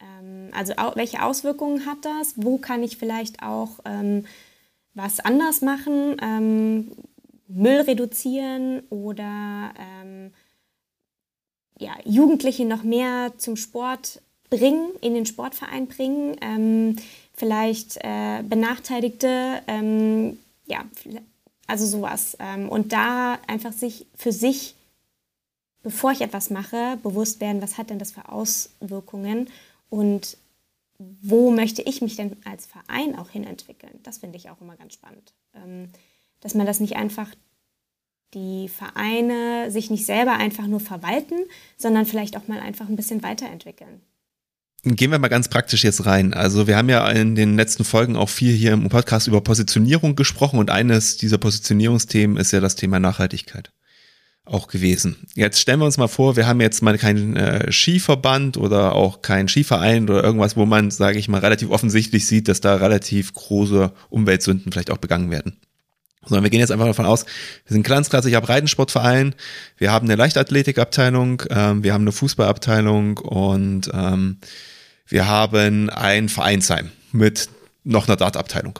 Ähm, 0.01 0.49
also 0.53 0.73
au 0.73 0.95
welche 0.95 1.23
Auswirkungen 1.23 1.85
hat 1.85 2.03
das? 2.03 2.33
Wo 2.35 2.57
kann 2.57 2.83
ich 2.83 2.97
vielleicht 2.97 3.41
auch 3.41 3.79
ähm, 3.85 4.25
was 4.93 5.21
anders 5.21 5.61
machen? 5.61 6.17
Ähm, 6.21 6.91
Müll 7.47 7.81
reduzieren 7.81 8.81
oder 8.89 9.73
ähm, 9.79 10.31
ja, 11.79 11.93
Jugendliche 12.03 12.65
noch 12.65 12.83
mehr 12.83 13.31
zum 13.37 13.55
Sport 13.55 14.21
bringen, 14.49 14.89
in 15.01 15.13
den 15.13 15.25
Sportverein 15.25 15.87
bringen, 15.87 16.35
ähm, 16.41 16.97
vielleicht 17.33 17.97
äh, 18.01 18.43
Benachteiligte, 18.43 19.61
ähm, 19.67 20.37
ja, 20.65 20.83
also 21.69 21.85
sowas. 21.85 22.35
Ähm, 22.39 22.69
und 22.69 22.91
da 22.93 23.39
einfach 23.47 23.73
sich 23.73 24.07
für 24.15 24.31
sich, 24.31 24.75
bevor 25.83 26.11
ich 26.11 26.21
etwas 26.21 26.49
mache, 26.49 26.97
bewusst 27.03 27.39
werden, 27.39 27.61
was 27.61 27.77
hat 27.77 27.89
denn 27.89 27.99
das 27.99 28.11
für 28.11 28.29
Auswirkungen 28.29 29.49
und 29.89 30.37
wo 30.97 31.51
möchte 31.51 31.81
ich 31.81 32.01
mich 32.01 32.17
denn 32.17 32.35
als 32.43 32.65
Verein 32.65 33.17
auch 33.17 33.29
hinentwickeln. 33.29 33.99
Das 34.03 34.17
finde 34.17 34.37
ich 34.37 34.49
auch 34.49 34.59
immer 34.59 34.75
ganz 34.75 34.93
spannend. 34.93 35.33
Ähm, 35.53 35.89
dass 36.41 36.55
man 36.55 36.65
das 36.65 36.79
nicht 36.79 36.95
einfach 36.95 37.33
die 38.33 38.69
Vereine 38.69 39.71
sich 39.71 39.89
nicht 39.89 40.05
selber 40.05 40.33
einfach 40.33 40.67
nur 40.67 40.79
verwalten, 40.79 41.39
sondern 41.77 42.05
vielleicht 42.05 42.37
auch 42.37 42.47
mal 42.47 42.59
einfach 42.59 42.87
ein 42.87 42.95
bisschen 42.95 43.23
weiterentwickeln. 43.23 44.01
Gehen 44.83 45.11
wir 45.11 45.19
mal 45.19 45.27
ganz 45.27 45.49
praktisch 45.49 45.83
jetzt 45.83 46.05
rein. 46.05 46.33
Also 46.33 46.65
wir 46.67 46.77
haben 46.77 46.87
ja 46.87 47.07
in 47.09 47.35
den 47.35 47.57
letzten 47.57 47.83
Folgen 47.83 48.15
auch 48.15 48.29
viel 48.29 48.53
hier 48.53 48.71
im 48.71 48.87
Podcast 48.87 49.27
über 49.27 49.41
Positionierung 49.41 50.15
gesprochen 50.15 50.57
und 50.57 50.69
eines 50.69 51.17
dieser 51.17 51.37
Positionierungsthemen 51.37 52.37
ist 52.37 52.51
ja 52.51 52.61
das 52.61 52.75
Thema 52.75 52.99
Nachhaltigkeit 52.99 53.71
auch 54.49 54.67
gewesen. 54.67 55.27
Jetzt 55.35 55.59
stellen 55.59 55.79
wir 55.79 55.85
uns 55.85 55.97
mal 55.97 56.07
vor, 56.07 56.35
wir 56.35 56.47
haben 56.47 56.61
jetzt 56.61 56.81
mal 56.81 56.97
keinen 56.97 57.35
äh, 57.35 57.71
Skiverband 57.71 58.57
oder 58.57 58.95
auch 58.95 59.21
keinen 59.21 59.47
Skiverein 59.47 60.09
oder 60.09 60.23
irgendwas, 60.23 60.55
wo 60.55 60.65
man, 60.65 60.91
sage 60.91 61.19
ich 61.19 61.27
mal, 61.27 61.39
relativ 61.39 61.69
offensichtlich 61.69 62.25
sieht, 62.25 62.47
dass 62.47 62.61
da 62.61 62.75
relativ 62.75 63.33
große 63.33 63.91
Umweltsünden 64.09 64.71
vielleicht 64.71 64.91
auch 64.91 64.97
begangen 64.97 65.29
werden. 65.29 65.57
Sondern 66.25 66.43
wir 66.43 66.49
gehen 66.49 66.59
jetzt 66.59 66.71
einfach 66.71 66.85
davon 66.85 67.05
aus, 67.05 67.25
wir 67.25 67.73
sind 67.73 67.81
ein 67.81 67.89
ganz 67.89 68.09
klassischer 68.09 68.41
Breitensportverein, 68.41 69.35
wir 69.77 69.91
haben 69.91 70.05
eine 70.07 70.15
Leichtathletikabteilung, 70.15 71.43
ähm, 71.49 71.83
wir 71.83 71.93
haben 71.93 72.03
eine 72.03 72.11
Fußballabteilung 72.11 73.17
und 73.17 73.89
ähm, 73.93 74.37
wir 75.07 75.27
haben 75.27 75.89
ein 75.89 76.29
Vereinsheim 76.29 76.91
mit 77.11 77.49
noch 77.83 78.07
einer 78.07 78.17
Dartabteilung. 78.17 78.79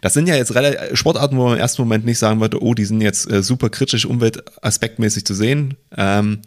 Das 0.00 0.14
sind 0.14 0.26
ja 0.26 0.34
jetzt 0.34 0.52
Sportarten, 0.94 1.36
wo 1.36 1.44
man 1.44 1.54
im 1.54 1.60
ersten 1.60 1.82
Moment 1.82 2.04
nicht 2.04 2.18
sagen 2.18 2.40
würde, 2.40 2.60
oh, 2.60 2.74
die 2.74 2.84
sind 2.84 3.00
jetzt 3.00 3.30
äh, 3.30 3.42
super 3.42 3.70
kritisch 3.70 4.04
umweltaspektmäßig 4.04 5.24
zu 5.24 5.32
sehen. 5.32 5.76
Ähm, 5.96 6.42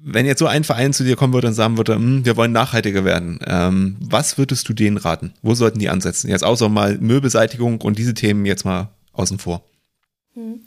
wenn 0.00 0.26
jetzt 0.26 0.38
so 0.38 0.46
ein 0.46 0.62
Verein 0.62 0.92
zu 0.92 1.02
dir 1.02 1.16
kommen 1.16 1.32
würde 1.34 1.48
und 1.48 1.54
sagen 1.54 1.76
würde, 1.76 1.96
hm, 1.96 2.24
wir 2.24 2.36
wollen 2.36 2.52
nachhaltiger 2.52 3.04
werden, 3.04 3.40
ähm, 3.44 3.96
was 4.00 4.38
würdest 4.38 4.68
du 4.68 4.72
denen 4.72 4.96
raten? 4.96 5.34
Wo 5.42 5.54
sollten 5.54 5.80
die 5.80 5.88
ansetzen? 5.88 6.30
Jetzt 6.30 6.44
außer 6.44 6.68
mal 6.68 6.98
Müllbeseitigung 6.98 7.80
und 7.80 7.98
diese 7.98 8.14
Themen 8.14 8.46
jetzt 8.46 8.64
mal 8.64 8.90
außen 9.18 9.38
vor. 9.38 9.62
Hm. 10.34 10.64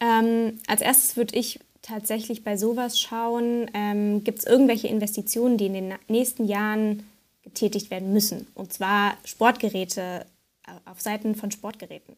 Ähm, 0.00 0.60
als 0.66 0.80
erstes 0.80 1.16
würde 1.16 1.36
ich 1.36 1.60
tatsächlich 1.82 2.44
bei 2.44 2.56
sowas 2.56 3.00
schauen, 3.00 3.70
ähm, 3.74 4.24
gibt 4.24 4.40
es 4.40 4.46
irgendwelche 4.46 4.88
Investitionen, 4.88 5.58
die 5.58 5.66
in 5.66 5.74
den 5.74 5.94
nächsten 6.08 6.44
Jahren 6.44 7.02
getätigt 7.42 7.90
werden 7.90 8.12
müssen. 8.12 8.46
Und 8.54 8.72
zwar 8.72 9.16
Sportgeräte 9.24 10.26
äh, 10.66 10.90
auf 10.90 11.00
Seiten 11.00 11.34
von 11.34 11.50
Sportgeräten. 11.50 12.16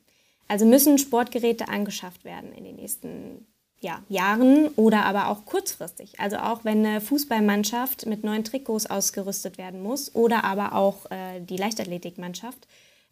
Also 0.49 0.67
müssen 0.67 0.99
Sportgeräte 0.99 1.69
angeschafft 1.69 2.25
werden 2.25 2.53
in 2.53 2.65
den 2.65 2.77
nächsten 2.77 3.47
ja, 3.81 4.03
Jahren 4.09 4.69
oder 4.77 5.05
aber 5.05 5.29
auch 5.29 5.45
kurzfristig. 5.45 6.19
Also 6.21 6.37
auch 6.37 6.65
wenn 6.65 6.85
eine 6.85 7.01
Fußballmannschaft 7.01 8.07
mit 8.07 8.25
neuen 8.25 8.45
Trikots 8.45 8.87
ausgerüstet 8.87 9.59
werden 9.59 9.83
muss 9.83 10.15
oder 10.15 10.45
aber 10.45 10.75
auch 10.75 11.11
äh, 11.11 11.41
die 11.41 11.57
Leichtathletikmannschaft. 11.57 12.67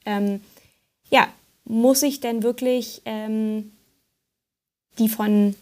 Ähm, 0.05 0.41
ja, 1.11 1.29
muss 1.65 2.03
ich 2.03 2.21
denn 2.21 2.43
wirklich 2.43 3.03
ähm, 3.05 3.73
die 4.99 5.09
von 5.09 5.55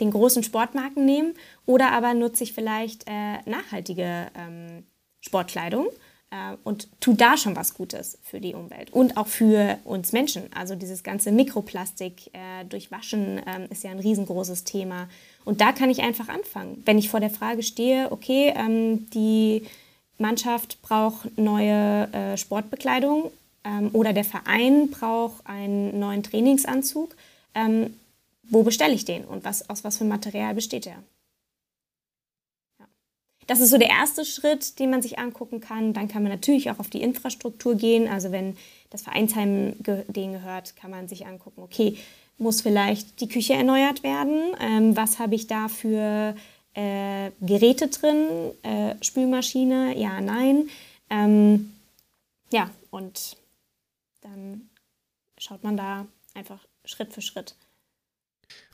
den 0.00 0.10
großen 0.10 0.42
Sportmarken 0.42 1.04
nehmen 1.04 1.34
oder 1.66 1.92
aber 1.92 2.14
nutze 2.14 2.44
ich 2.44 2.52
vielleicht 2.52 3.04
äh, 3.06 3.38
nachhaltige 3.44 4.28
ähm, 4.34 4.84
Sportkleidung 5.20 5.86
äh, 6.30 6.56
und 6.64 6.88
tue 7.00 7.14
da 7.14 7.36
schon 7.36 7.54
was 7.56 7.74
Gutes 7.74 8.18
für 8.22 8.40
die 8.40 8.54
Umwelt 8.54 8.92
und 8.92 9.16
auch 9.16 9.26
für 9.26 9.78
uns 9.84 10.12
Menschen. 10.12 10.44
Also 10.54 10.74
dieses 10.74 11.02
ganze 11.02 11.30
Mikroplastik 11.30 12.28
äh, 12.32 12.64
durch 12.68 12.90
Waschen 12.90 13.40
ähm, 13.46 13.66
ist 13.70 13.84
ja 13.84 13.90
ein 13.90 13.98
riesengroßes 13.98 14.64
Thema. 14.64 15.08
Und 15.44 15.60
da 15.60 15.72
kann 15.72 15.90
ich 15.90 16.02
einfach 16.02 16.28
anfangen. 16.28 16.82
Wenn 16.84 16.98
ich 16.98 17.10
vor 17.10 17.20
der 17.20 17.30
Frage 17.30 17.62
stehe, 17.62 18.10
okay, 18.10 18.52
ähm, 18.56 19.10
die 19.10 19.66
Mannschaft 20.18 20.80
braucht 20.82 21.36
neue 21.36 22.12
äh, 22.12 22.36
Sportbekleidung 22.36 23.30
ähm, 23.64 23.90
oder 23.92 24.12
der 24.12 24.24
Verein 24.24 24.90
braucht 24.90 25.46
einen 25.46 25.98
neuen 25.98 26.22
Trainingsanzug, 26.22 27.16
ähm, 27.54 27.96
wo 28.42 28.62
bestelle 28.62 28.94
ich 28.94 29.04
den 29.04 29.24
und 29.24 29.44
was, 29.44 29.68
aus 29.70 29.84
was 29.84 29.98
für 29.98 30.04
Material 30.04 30.54
besteht 30.54 30.86
er. 30.86 31.02
Ja. 32.78 32.86
Das 33.46 33.60
ist 33.60 33.70
so 33.70 33.78
der 33.78 33.88
erste 33.88 34.24
Schritt, 34.24 34.78
den 34.78 34.90
man 34.90 35.02
sich 35.02 35.18
angucken 35.18 35.60
kann. 35.60 35.92
Dann 35.92 36.08
kann 36.08 36.22
man 36.22 36.32
natürlich 36.32 36.70
auch 36.70 36.78
auf 36.78 36.90
die 36.90 37.02
Infrastruktur 37.02 37.76
gehen. 37.76 38.08
Also 38.08 38.32
wenn 38.32 38.56
das 38.90 39.02
Vereinsheim 39.02 39.74
ge 39.82 40.04
denen 40.08 40.32
gehört, 40.32 40.76
kann 40.76 40.90
man 40.90 41.08
sich 41.08 41.26
angucken, 41.26 41.62
okay, 41.62 41.96
muss 42.38 42.60
vielleicht 42.60 43.20
die 43.20 43.28
Küche 43.28 43.54
erneuert 43.54 44.02
werden? 44.02 44.54
Ähm, 44.60 44.96
was 44.96 45.18
habe 45.18 45.34
ich 45.34 45.46
da 45.46 45.68
für 45.68 46.34
äh, 46.74 47.30
Geräte 47.40 47.88
drin? 47.88 48.26
Äh, 48.62 48.96
Spülmaschine? 49.00 49.96
Ja, 49.96 50.20
nein. 50.20 50.68
Ähm, 51.08 51.72
ja, 52.50 52.70
und 52.90 53.36
dann 54.22 54.70
schaut 55.38 55.62
man 55.62 55.76
da 55.76 56.06
einfach 56.34 56.66
Schritt 56.84 57.12
für 57.12 57.22
Schritt. 57.22 57.56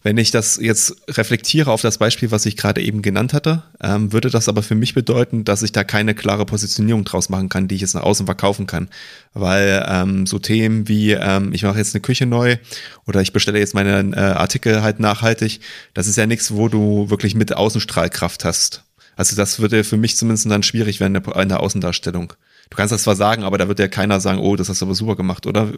Wenn 0.02 0.16
ich 0.16 0.30
das 0.30 0.58
jetzt 0.60 0.96
reflektiere 1.08 1.70
auf 1.70 1.82
das 1.82 1.98
Beispiel, 1.98 2.30
was 2.30 2.46
ich 2.46 2.56
gerade 2.56 2.80
eben 2.80 3.02
genannt 3.02 3.32
hatte, 3.32 3.64
ähm, 3.80 4.12
würde 4.12 4.30
das 4.30 4.48
aber 4.48 4.62
für 4.62 4.74
mich 4.74 4.94
bedeuten, 4.94 5.44
dass 5.44 5.62
ich 5.62 5.72
da 5.72 5.84
keine 5.84 6.14
klare 6.14 6.46
Positionierung 6.46 7.04
draus 7.04 7.28
machen 7.28 7.48
kann, 7.48 7.68
die 7.68 7.74
ich 7.74 7.80
jetzt 7.80 7.94
nach 7.94 8.02
außen 8.02 8.26
verkaufen 8.26 8.66
kann. 8.66 8.88
Weil 9.34 9.84
ähm, 9.88 10.26
so 10.26 10.38
Themen 10.38 10.88
wie 10.88 11.12
ähm, 11.12 11.52
ich 11.52 11.64
mache 11.64 11.78
jetzt 11.78 11.94
eine 11.94 12.02
Küche 12.02 12.26
neu 12.26 12.58
oder 13.06 13.20
ich 13.20 13.32
bestelle 13.32 13.58
jetzt 13.58 13.74
meine 13.74 14.16
äh, 14.16 14.20
Artikel 14.20 14.82
halt 14.82 15.00
nachhaltig, 15.00 15.60
das 15.94 16.06
ist 16.06 16.16
ja 16.16 16.26
nichts, 16.26 16.52
wo 16.52 16.68
du 16.68 17.10
wirklich 17.10 17.34
mit 17.34 17.56
Außenstrahlkraft 17.56 18.44
hast. 18.44 18.84
Also 19.16 19.34
das 19.34 19.58
würde 19.58 19.82
für 19.82 19.96
mich 19.96 20.16
zumindest 20.16 20.48
dann 20.48 20.62
schwierig 20.62 21.00
werden 21.00 21.16
in 21.16 21.48
der 21.48 21.60
Außendarstellung. 21.60 22.34
Du 22.70 22.76
kannst 22.76 22.92
das 22.92 23.02
zwar 23.02 23.16
sagen, 23.16 23.44
aber 23.44 23.58
da 23.58 23.68
wird 23.68 23.78
ja 23.78 23.88
keiner 23.88 24.20
sagen, 24.20 24.40
oh, 24.40 24.56
das 24.56 24.68
hast 24.68 24.80
du 24.80 24.86
aber 24.86 24.94
super 24.94 25.16
gemacht, 25.16 25.46
oder 25.46 25.72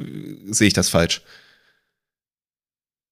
sehe 0.46 0.68
ich 0.68 0.74
das 0.74 0.88
falsch? 0.88 1.22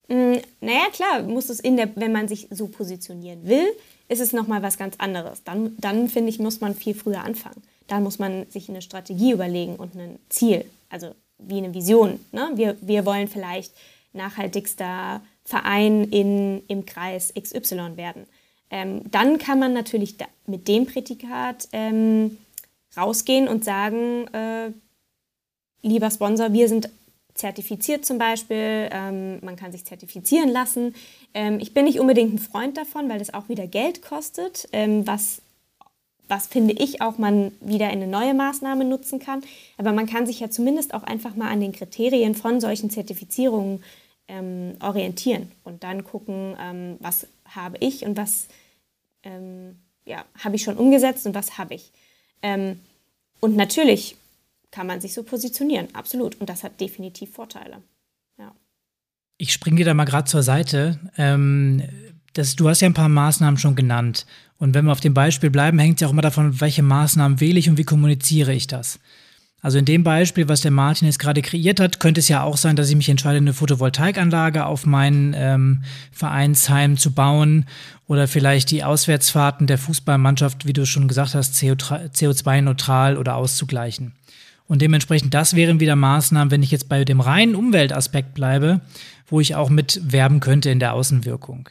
Mm, 0.09 0.37
naja, 0.61 0.87
klar, 0.93 1.23
muss 1.23 1.49
es 1.49 1.61
in 1.61 1.77
der, 1.77 1.95
wenn 1.97 2.13
man 2.13 2.29
sich 2.29 2.49
so 2.51 2.69
positionieren 2.69 3.47
will, 3.47 3.67
ist 4.09 4.21
es 4.21 4.33
nochmal 4.33 4.63
was 4.63 4.79
ganz 4.79 4.97
anderes. 4.99 5.45
Dann, 5.45 5.77
dann 5.79 6.09
finde 6.09 6.31
ich, 6.31 6.39
muss 6.39 6.61
man 6.61 6.75
viel 6.75 6.95
früher 6.95 7.23
anfangen. 7.23 7.63
Dann 7.87 8.03
muss 8.03 8.19
man 8.19 8.49
sich 8.51 8.69
eine 8.69 8.83
Strategie 8.83 9.33
überlegen 9.33 9.77
und 9.77 9.95
ein 9.95 10.19
Ziel, 10.29 10.65
also 10.89 11.15
wie 11.39 11.59
eine 11.59 11.75
Vision. 11.75 12.19
Ne? 12.33 12.51
Wir, 12.55 12.77
wir 12.81 13.05
wollen 13.05 13.29
vielleicht 13.29 13.73
nachhaltigster 14.13 15.21
Verein 15.45 16.05
in, 16.05 16.63
im 16.69 16.85
Kreis 16.85 17.33
XY 17.39 17.97
werden. 17.97 18.27
Ähm, 18.71 19.03
dann 19.11 19.39
kann 19.39 19.59
man 19.59 19.73
natürlich 19.73 20.17
da, 20.17 20.27
mit 20.47 20.69
dem 20.69 20.87
Prädikat 20.87 21.69
ähm, 21.73 22.37
rausgehen 22.97 23.49
und 23.49 23.64
sagen, 23.64 24.26
äh, 24.28 24.71
lieber 25.83 26.11
Sponsor, 26.11 26.52
wir 26.52 26.68
sind 26.68 26.90
zertifiziert 27.35 28.04
zum 28.04 28.18
Beispiel. 28.18 28.88
Ähm, 28.90 29.38
man 29.42 29.57
kann 29.57 29.73
sich 29.73 29.85
zertifizieren 29.85 30.50
lassen. 30.50 30.95
Ähm, 31.35 31.59
ich 31.61 31.73
bin 31.73 31.85
nicht 31.85 32.00
unbedingt 32.00 32.35
ein 32.35 32.38
Freund 32.38 32.76
davon, 32.76 33.09
weil 33.09 33.18
das 33.18 33.33
auch 33.33 33.49
wieder 33.49 33.66
Geld 33.66 34.02
kostet, 34.02 34.68
ähm, 34.73 35.07
was, 35.07 35.40
was 36.26 36.47
finde 36.47 36.75
ich 36.75 37.00
auch 37.00 37.16
man 37.16 37.52
wieder 37.61 37.87
in 37.87 38.02
eine 38.02 38.07
neue 38.09 38.35
Maßnahme 38.35 38.85
nutzen 38.85 39.21
kann. 39.21 39.42
Aber 39.76 39.92
man 39.92 40.07
kann 40.07 40.26
sich 40.26 40.40
ja 40.40 40.50
zumindest 40.50 40.92
auch 40.92 41.04
einfach 41.04 41.37
mal 41.37 41.50
an 41.50 41.61
den 41.61 41.73
Kriterien 41.73 42.35
von 42.35 42.61
solchen 42.61 42.90
Zertifizierungen 42.90 43.83
ähm, 44.26 44.76
orientieren 44.80 45.50
und 45.64 45.85
dann 45.85 46.04
gucken, 46.04 46.57
ähm, 46.61 46.97
was 47.00 47.26
habe 47.47 47.78
ich 47.80 48.04
und 48.04 48.16
was 48.16 48.49
ähm, 49.23 49.76
ja, 50.04 50.25
habe 50.38 50.57
ich 50.57 50.62
schon 50.62 50.76
umgesetzt 50.76 51.26
und 51.26 51.35
was 51.35 51.57
habe 51.57 51.75
ich. 51.75 51.92
Und 53.40 53.57
natürlich 53.57 54.16
kann 54.71 54.87
man 54.87 55.00
sich 55.00 55.14
so 55.14 55.23
positionieren, 55.23 55.88
absolut. 55.95 56.40
Und 56.40 56.49
das 56.49 56.62
hat 56.62 56.80
definitiv 56.80 57.33
Vorteile. 57.33 57.83
Ja. 58.38 58.52
Ich 59.38 59.52
springe 59.52 59.76
dir 59.76 59.87
da 59.87 59.95
mal 59.95 60.04
gerade 60.04 60.28
zur 60.28 60.42
Seite. 60.42 60.99
Ähm, 61.16 61.83
das, 62.35 62.57
du 62.57 62.68
hast 62.68 62.80
ja 62.80 62.88
ein 62.88 62.95
paar 62.95 63.09
Maßnahmen 63.09 63.59
schon 63.59 63.76
genannt. 63.76 64.26
Und 64.59 64.75
wenn 64.75 64.85
wir 64.85 64.92
auf 64.92 65.00
dem 65.00 65.14
Beispiel 65.14 65.50
bleiben, 65.50 65.78
hängt 65.78 65.97
es 65.97 66.00
ja 66.00 66.09
auch 66.09 66.12
immer 66.12 66.23
davon, 66.23 66.61
welche 66.61 66.83
Maßnahmen 66.83 67.40
wähle 67.40 67.59
ich 67.59 67.68
und 67.68 67.78
wie 67.78 67.85
kommuniziere 67.85 68.52
ich 68.52 68.66
das. 68.66 68.99
Also 69.61 69.79
in 69.79 69.85
dem 69.85 70.05
Beispiel, 70.05 70.49
was 70.49 70.61
der 70.61 70.71
Martin 70.71 71.07
jetzt 71.07 71.19
gerade 71.19 71.43
kreiert 71.43 71.81
hat, 71.81 71.99
könnte 71.99 72.21
es 72.21 72.29
ja 72.29 72.43
auch 72.43 72.57
sein, 72.57 72.77
dass 72.77 72.91
ich 72.91 72.97
mich 72.97 73.09
entscheide, 73.09 73.38
eine 73.38 73.53
Photovoltaikanlage 73.53 74.65
auf 74.65 74.87
mein 74.87 75.35
ähm, 75.37 75.83
Vereinsheim 76.12 76.97
zu 76.97 77.12
bauen 77.12 77.67
oder 78.07 78.29
vielleicht 78.29 78.71
die 78.71 78.85
Auswärtsfahrten 78.85 79.67
der 79.67 79.79
Fußballmannschaft, 79.79 80.67
wie 80.67 80.73
du 80.73 80.87
schon 80.87 81.09
gesagt 81.09 81.35
hast, 81.35 81.57
CO2-neutral 81.57 83.17
oder 83.17 83.35
auszugleichen. 83.35 84.12
Und 84.69 84.81
dementsprechend, 84.81 85.35
das 85.35 85.57
wären 85.57 85.81
wieder 85.81 85.97
Maßnahmen, 85.97 86.50
wenn 86.53 86.62
ich 86.62 86.71
jetzt 86.71 86.88
bei 86.88 87.05
dem 87.05 87.21
reinen 87.21 87.57
Umweltaspekt 87.57 88.35
bleibe, 88.35 88.81
wo 89.27 89.41
ich 89.41 89.57
auch 89.57 89.71
mit 89.71 90.00
werben 90.05 90.41
könnte 90.41 90.71
in 90.71 90.79
der 90.79 90.93
Außenwirkung. 90.93 91.69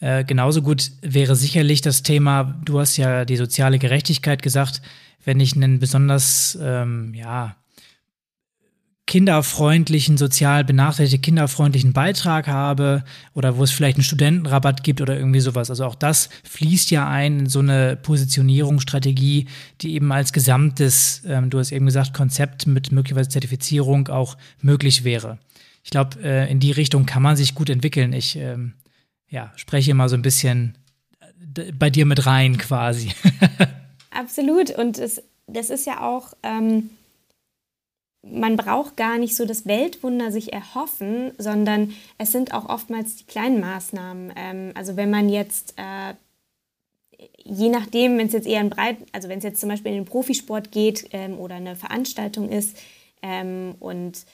Äh, 0.00 0.24
genauso 0.24 0.62
gut 0.62 0.90
wäre 1.02 1.36
sicherlich 1.36 1.82
das 1.82 2.02
Thema, 2.02 2.58
du 2.64 2.80
hast 2.80 2.96
ja 2.96 3.24
die 3.24 3.36
soziale 3.36 3.78
Gerechtigkeit 3.78 4.42
gesagt, 4.42 4.80
wenn 5.24 5.38
ich 5.40 5.54
einen 5.54 5.78
besonders, 5.78 6.58
ähm, 6.60 7.12
ja, 7.14 7.56
kinderfreundlichen, 9.10 10.16
sozial 10.16 10.62
benachteiligten, 10.62 11.20
kinderfreundlichen 11.20 11.92
Beitrag 11.92 12.46
habe 12.46 13.02
oder 13.34 13.58
wo 13.58 13.64
es 13.64 13.72
vielleicht 13.72 13.96
einen 13.96 14.04
Studentenrabatt 14.04 14.84
gibt 14.84 15.00
oder 15.00 15.16
irgendwie 15.16 15.40
sowas. 15.40 15.68
Also 15.68 15.84
auch 15.84 15.96
das 15.96 16.30
fließt 16.44 16.92
ja 16.92 17.08
ein 17.08 17.40
in 17.40 17.46
so 17.46 17.58
eine 17.58 17.96
Positionierungsstrategie, 17.96 19.48
die 19.80 19.94
eben 19.94 20.12
als 20.12 20.32
gesamtes, 20.32 21.22
ähm, 21.26 21.50
du 21.50 21.58
hast 21.58 21.72
eben 21.72 21.86
gesagt, 21.86 22.14
Konzept 22.14 22.68
mit 22.68 22.92
möglicherweise 22.92 23.30
Zertifizierung 23.30 24.06
auch 24.06 24.36
möglich 24.62 25.02
wäre. 25.02 25.38
Ich 25.82 25.90
glaube, 25.90 26.22
äh, 26.22 26.48
in 26.48 26.60
die 26.60 26.70
Richtung 26.70 27.04
kann 27.04 27.22
man 27.24 27.36
sich 27.36 27.56
gut 27.56 27.68
entwickeln. 27.68 28.12
Ich 28.12 28.36
ähm, 28.36 28.74
ja, 29.30 29.52
spreche 29.56 29.92
immer 29.92 30.08
so 30.08 30.16
ein 30.16 30.22
bisschen 30.22 30.76
äh, 31.56 31.72
bei 31.72 31.88
dir 31.88 32.04
mit 32.04 32.26
rein 32.26 32.58
quasi. 32.58 33.12
Absolut. 34.10 34.70
Und 34.70 34.98
es, 34.98 35.22
das 35.46 35.70
ist 35.70 35.86
ja 35.86 36.02
auch. 36.02 36.34
Ähm 36.42 36.90
man 38.22 38.56
braucht 38.56 38.96
gar 38.96 39.18
nicht 39.18 39.34
so 39.34 39.46
das 39.46 39.66
Weltwunder 39.66 40.30
sich 40.30 40.52
erhoffen, 40.52 41.32
sondern 41.38 41.94
es 42.18 42.32
sind 42.32 42.52
auch 42.52 42.68
oftmals 42.68 43.16
die 43.16 43.24
kleinen 43.24 43.60
Maßnahmen. 43.60 44.32
Ähm, 44.36 44.72
also 44.74 44.96
wenn 44.96 45.10
man 45.10 45.28
jetzt, 45.28 45.74
äh, 45.76 46.14
je 47.42 47.70
nachdem, 47.70 48.18
wenn 48.18 48.26
es 48.26 48.32
jetzt 48.32 48.46
eher 48.46 48.60
ein 48.60 48.70
breit, 48.70 48.98
also 49.12 49.28
wenn 49.28 49.38
es 49.38 49.44
jetzt 49.44 49.60
zum 49.60 49.70
Beispiel 49.70 49.92
in 49.92 49.98
den 49.98 50.04
Profisport 50.04 50.70
geht 50.70 51.08
ähm, 51.12 51.38
oder 51.38 51.54
eine 51.54 51.76
Veranstaltung 51.76 52.50
ist 52.50 52.76
ähm, 53.22 53.74
und 53.80 54.26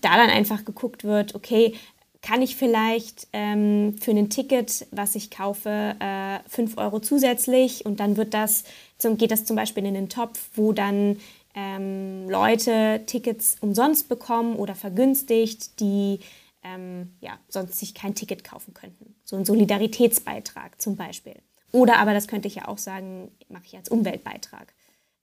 da 0.00 0.16
dann 0.16 0.30
einfach 0.30 0.64
geguckt 0.64 1.02
wird, 1.02 1.34
okay, 1.34 1.74
kann 2.20 2.42
ich 2.42 2.56
vielleicht 2.56 3.28
ähm, 3.32 3.96
für 4.00 4.10
ein 4.10 4.28
Ticket, 4.28 4.86
was 4.90 5.14
ich 5.14 5.30
kaufe, 5.30 5.94
äh, 6.00 6.38
5 6.48 6.76
Euro 6.76 7.00
zusätzlich 7.00 7.86
und 7.86 8.00
dann 8.00 8.16
wird 8.16 8.34
das, 8.34 8.64
zum, 8.98 9.16
geht 9.16 9.30
das 9.30 9.44
zum 9.44 9.56
Beispiel 9.56 9.86
in 9.86 9.94
den 9.94 10.08
Topf, 10.08 10.38
wo 10.54 10.72
dann 10.72 11.18
ähm, 11.54 12.28
Leute 12.28 13.02
Tickets 13.06 13.56
umsonst 13.60 14.08
bekommen 14.08 14.56
oder 14.56 14.74
vergünstigt, 14.74 15.80
die 15.80 16.20
ähm, 16.62 17.14
ja, 17.20 17.38
sonst 17.48 17.78
sich 17.78 17.94
kein 17.94 18.14
Ticket 18.14 18.44
kaufen 18.44 18.74
könnten. 18.74 19.14
So 19.24 19.36
ein 19.36 19.44
Solidaritätsbeitrag 19.44 20.80
zum 20.80 20.96
Beispiel. 20.96 21.36
Oder 21.72 21.98
aber, 21.98 22.14
das 22.14 22.28
könnte 22.28 22.48
ich 22.48 22.56
ja 22.56 22.68
auch 22.68 22.78
sagen, 22.78 23.30
mache 23.48 23.64
ich 23.66 23.76
als 23.76 23.88
Umweltbeitrag. 23.88 24.74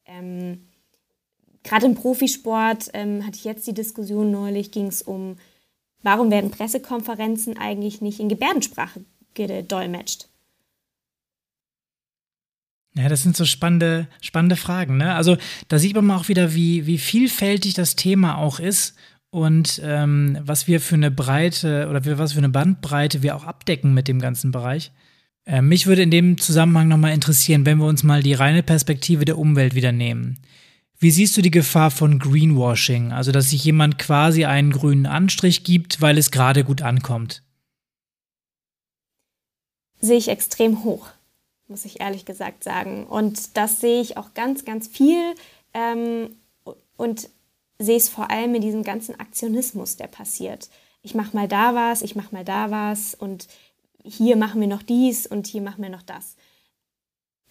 Ähm, 0.05 0.67
Gerade 1.63 1.87
im 1.87 1.95
Profisport 1.95 2.89
ähm, 2.93 3.25
hatte 3.25 3.37
ich 3.37 3.43
jetzt 3.43 3.65
die 3.65 3.73
Diskussion 3.73 4.29
neulich, 4.29 4.71
ging 4.71 4.87
es 4.87 5.01
um, 5.01 5.37
warum 6.05 6.31
werden 6.31 6.51
Pressekonferenzen 6.51 7.57
eigentlich 7.57 7.99
nicht 7.99 8.19
in 8.19 8.29
Gebärdensprache 8.29 9.03
gedolmetscht? 9.33 10.27
Ja, 12.97 13.09
das 13.09 13.23
sind 13.23 13.35
so 13.35 13.43
spannende, 13.43 14.07
spannende 14.21 14.55
Fragen. 14.55 14.95
Ne? 14.95 15.15
Also 15.15 15.35
da 15.67 15.79
sieht 15.79 15.95
man 15.95 16.09
auch 16.11 16.29
wieder, 16.29 16.55
wie, 16.55 16.85
wie 16.85 16.97
vielfältig 16.97 17.73
das 17.73 17.97
Thema 17.97 18.37
auch 18.37 18.59
ist 18.59 18.95
und 19.31 19.81
ähm, 19.83 20.37
was 20.41 20.67
wir 20.67 20.79
für 20.79 20.95
eine 20.95 21.11
Breite 21.11 21.89
oder 21.89 22.17
was 22.17 22.33
für 22.33 22.37
eine 22.37 22.47
Bandbreite 22.47 23.21
wir 23.21 23.35
auch 23.35 23.43
abdecken 23.43 23.93
mit 23.93 24.07
dem 24.07 24.21
ganzen 24.21 24.51
Bereich. 24.51 24.93
Äh, 25.45 25.61
mich 25.61 25.87
würde 25.87 26.03
in 26.03 26.11
dem 26.11 26.37
Zusammenhang 26.37 26.87
nochmal 26.87 27.13
interessieren, 27.13 27.65
wenn 27.65 27.79
wir 27.79 27.85
uns 27.85 28.03
mal 28.03 28.23
die 28.23 28.33
reine 28.33 28.63
Perspektive 28.63 29.25
der 29.25 29.37
Umwelt 29.37 29.75
wieder 29.75 29.91
nehmen. 29.91 30.39
Wie 30.97 31.11
siehst 31.11 31.35
du 31.37 31.41
die 31.41 31.51
Gefahr 31.51 31.91
von 31.91 32.19
Greenwashing, 32.19 33.11
also 33.11 33.31
dass 33.31 33.49
sich 33.49 33.63
jemand 33.63 33.99
quasi 33.99 34.45
einen 34.45 34.71
grünen 34.71 35.05
Anstrich 35.05 35.63
gibt, 35.63 36.01
weil 36.01 36.17
es 36.17 36.31
gerade 36.31 36.63
gut 36.63 36.81
ankommt? 36.81 37.43
Sehe 39.99 40.17
ich 40.17 40.29
extrem 40.29 40.83
hoch 40.83 41.09
muss 41.67 41.85
ich 41.85 41.99
ehrlich 41.99 42.25
gesagt 42.25 42.63
sagen. 42.63 43.05
Und 43.05 43.57
das 43.57 43.81
sehe 43.81 44.01
ich 44.01 44.17
auch 44.17 44.33
ganz, 44.33 44.65
ganz 44.65 44.87
viel 44.87 45.35
ähm, 45.73 46.35
und 46.97 47.29
sehe 47.79 47.97
es 47.97 48.09
vor 48.09 48.31
allem 48.31 48.55
in 48.55 48.61
diesem 48.61 48.83
ganzen 48.83 49.19
Aktionismus, 49.19 49.97
der 49.97 50.07
passiert. 50.07 50.69
Ich 51.01 51.15
mache 51.15 51.35
mal 51.35 51.47
da 51.47 51.75
was, 51.75 52.01
ich 52.01 52.15
mache 52.15 52.33
mal 52.33 52.45
da 52.45 52.71
was 52.71 53.15
und 53.15 53.47
hier 54.03 54.35
machen 54.37 54.61
wir 54.61 54.67
noch 54.67 54.83
dies 54.83 55.27
und 55.27 55.47
hier 55.47 55.61
machen 55.61 55.81
wir 55.81 55.89
noch 55.89 56.03
das. 56.03 56.35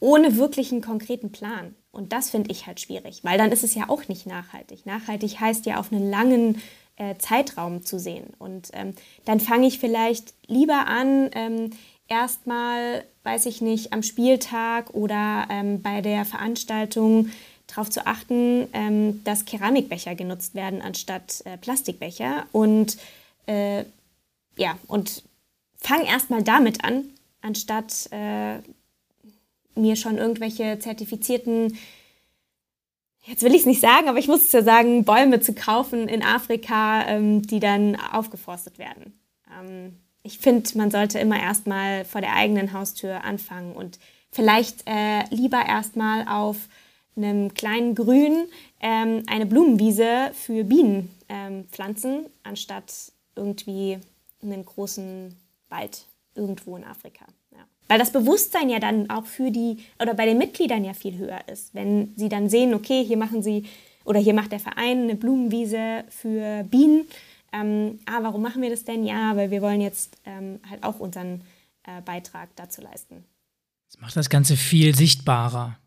Ohne 0.01 0.37
wirklich 0.37 0.73
einen 0.73 0.81
konkreten 0.81 1.33
Plan. 1.33 1.75
Und 1.95 2.13
das 2.13 2.31
finde 2.31 2.51
ich 2.51 2.67
halt 2.67 2.81
schwierig, 2.81 3.25
weil 3.25 3.39
dann 3.39 3.53
ist 3.53 3.65
es 3.65 3.75
ja 3.75 3.89
auch 3.89 4.09
nicht 4.09 4.27
nachhaltig. 4.27 4.85
Nachhaltig 4.87 5.41
heißt 5.41 5.67
ja 5.67 5.79
auf 5.79 5.93
einen 5.93 6.11
langen 6.11 6.61
äh, 6.97 7.17
Zeitraum 7.19 7.83
zu 7.83 7.99
sehen. 7.99 8.35
Und 8.39 8.71
ähm, 8.73 8.95
dann 9.25 9.41
fange 9.41 9.67
ich 9.67 9.79
vielleicht 9.79 10.35
lieber 10.47 10.87
an, 10.87 11.31
ähm, 11.35 11.71
erstmal, 12.09 13.05
weiß 13.23 13.47
ich 13.47 13.61
nicht, 13.61 13.93
am 13.93 14.03
Spieltag 14.03 14.91
oder 14.95 15.47
ähm, 15.51 15.83
bei 15.83 16.01
der 16.01 16.25
Veranstaltung 16.25 17.31
darauf 17.67 17.91
zu 17.91 18.07
achten, 18.07 18.69
ähm, 18.73 19.23
dass 19.25 19.45
Keramikbecher 19.45 20.15
genutzt 20.15 20.55
werden 20.55 20.83
anstatt 20.83 21.43
äh, 21.45 21.57
Plastikbecher. 21.57 22.47
Und 22.53 22.99
äh, 23.47 23.85
ja, 24.57 24.79
und 24.87 25.23
fang 25.79 26.05
erstmal 26.05 26.43
damit 26.43 26.85
an, 26.85 27.05
anstatt 27.41 28.11
äh, 28.13 28.59
mir 29.75 29.97
schon 29.97 30.19
irgendwelche 30.19 30.79
zertifizierten, 30.79 31.77
jetzt 33.23 33.43
will 33.43 33.55
ich 33.55 33.61
es 33.61 33.67
nicht 33.67 33.81
sagen, 33.81 34.09
aber 34.09 34.19
ich 34.19 34.29
muss 34.29 34.45
es 34.45 34.53
ja 34.53 34.63
sagen, 34.63 35.05
Bäume 35.05 35.41
zu 35.41 35.55
kaufen 35.55 36.09
in 36.09 36.23
Afrika, 36.23 37.07
ähm, 37.07 37.43
die 37.43 37.61
dann 37.61 37.97
aufgeforstet 37.97 38.79
werden. 38.79 39.19
Ähm, 39.59 39.97
ich 40.23 40.39
finde, 40.39 40.69
man 40.77 40.91
sollte 40.91 41.19
immer 41.19 41.41
erstmal 41.41 42.05
vor 42.05 42.21
der 42.21 42.35
eigenen 42.35 42.73
Haustür 42.73 43.25
anfangen 43.25 43.75
und 43.75 43.99
vielleicht 44.33 44.85
äh, 44.87 45.25
lieber 45.31 45.65
erstmal 45.67 46.27
auf 46.27 46.57
einem 47.17 47.55
kleinen 47.55 47.95
Grün 47.95 48.47
ähm, 48.81 49.23
eine 49.27 49.47
Blumenwiese 49.47 50.31
für 50.35 50.65
Bienen 50.65 51.15
ähm, 51.29 51.67
pflanzen, 51.71 52.27
anstatt 52.43 53.13
irgendwie 53.37 53.99
einen 54.43 54.65
großen 54.65 55.37
Wald 55.69 56.07
irgendwo 56.35 56.77
in 56.77 56.85
Afrika. 56.85 57.25
Weil 57.89 57.99
das 57.99 58.13
Bewusstsein 58.13 58.71
ja 58.71 58.79
dann 58.79 59.11
auch 59.11 59.27
für 59.27 59.51
die 59.51 59.79
oder 60.01 60.15
bei 60.15 60.25
den 60.25 60.39
Mitgliedern 60.39 60.85
ja 60.85 60.95
viel 60.95 61.19
höher 61.19 61.41
ist. 61.53 61.75
Wenn 61.75 62.15
sie 62.17 62.29
dann 62.29 62.49
sehen, 62.49 62.75
okay, 62.75 63.05
hier 63.05 63.19
machen 63.19 63.43
sie 63.43 63.65
oder 64.05 64.21
hier 64.21 64.35
macht 64.35 64.53
der 64.53 64.61
Verein 64.61 65.03
eine 65.03 65.17
Blumenwiese 65.17 66.05
für 66.09 66.65
Bienen. 66.65 67.07
Ähm, 67.53 67.99
ah, 68.07 68.19
warum 68.23 68.43
machen 68.43 68.63
wir 68.63 68.71
das 68.71 68.85
denn? 68.85 69.05
Ja, 69.05 69.37
weil 69.37 69.51
wir 69.51 69.63
wollen 69.63 69.81
jetzt 69.81 70.17
ähm, 70.25 70.61
halt 70.69 70.83
auch 70.83 70.99
unseren 70.99 71.43
äh, 71.85 72.01
Beitrag 72.03 72.49
dazu 72.57 72.81
leisten. 72.81 73.25
Das 73.91 74.01
macht 74.01 74.17
das 74.17 74.29
Ganze 74.29 74.57
viel 74.57 74.95
sichtbarer. 74.95 75.79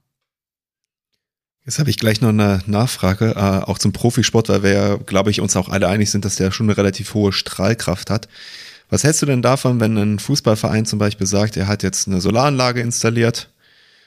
Jetzt 1.66 1.80
habe 1.80 1.90
ich 1.90 1.98
gleich 1.98 2.22
noch 2.22 2.30
eine 2.30 2.62
Nachfrage, 2.66 3.32
äh, 3.36 3.66
auch 3.70 3.78
zum 3.78 3.92
Profisport, 3.92 4.48
weil 4.48 4.64
wir 4.64 4.72
ja, 4.72 4.96
glaube 4.96 5.32
ich, 5.32 5.42
uns 5.42 5.58
auch 5.58 5.68
alle 5.68 5.90
einig 5.90 6.10
sind, 6.10 6.24
dass 6.24 6.38
der 6.38 6.52
schon 6.52 6.68
eine 6.68 6.78
relativ 6.78 7.14
hohe 7.14 7.34
Strahlkraft 7.34 8.10
hat. 8.10 8.30
Was 8.90 9.04
hältst 9.04 9.22
du 9.22 9.26
denn 9.26 9.42
davon, 9.42 9.80
wenn 9.80 9.98
ein 9.98 10.20
Fußballverein 10.20 10.86
zum 10.86 11.00
Beispiel 11.00 11.28
sagt, 11.28 11.58
er 11.58 11.68
hat 11.68 11.84
jetzt 11.84 12.08
eine 12.08 12.22
Solaranlage 12.22 12.82
installiert 12.82 13.50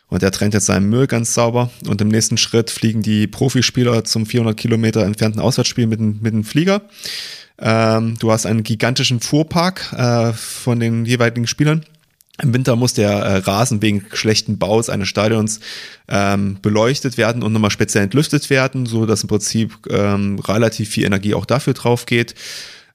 und 0.08 0.22
er 0.22 0.30
trennt 0.30 0.54
jetzt 0.54 0.66
seinen 0.66 0.88
Müll 0.88 1.06
ganz 1.06 1.34
sauber 1.34 1.70
und 1.86 2.00
im 2.00 2.08
nächsten 2.08 2.38
Schritt 2.38 2.70
fliegen 2.70 3.02
die 3.02 3.26
Profispieler 3.26 4.04
zum 4.04 4.26
400 4.26 4.56
Kilometer 4.56 5.04
entfernten 5.04 5.40
Auswärtsspiel 5.40 5.86
mit, 5.86 6.00
mit 6.00 6.32
einem 6.32 6.44
Flieger. 6.44 6.82
Ähm, 7.58 8.16
du 8.18 8.32
hast 8.32 8.46
einen 8.46 8.62
gigantischen 8.62 9.20
Fuhrpark 9.20 9.92
äh, 9.92 10.32
von 10.32 10.80
den 10.80 11.04
jeweiligen 11.04 11.46
Spielern 11.46 11.84
im 12.42 12.54
Winter 12.54 12.76
muss 12.76 12.94
der 12.94 13.10
äh, 13.10 13.36
Rasen 13.38 13.82
wegen 13.82 14.04
schlechten 14.12 14.58
Baus 14.58 14.88
eines 14.88 15.08
Stadions 15.08 15.60
ähm, 16.08 16.58
beleuchtet 16.62 17.18
werden 17.18 17.42
und 17.42 17.52
nochmal 17.52 17.70
speziell 17.70 18.04
entlüftet 18.04 18.50
werden, 18.50 18.86
so 18.86 19.06
dass 19.06 19.22
im 19.22 19.28
Prinzip 19.28 19.74
ähm, 19.90 20.38
relativ 20.38 20.88
viel 20.90 21.04
Energie 21.04 21.34
auch 21.34 21.46
dafür 21.46 21.74
drauf 21.74 22.06
geht. 22.06 22.34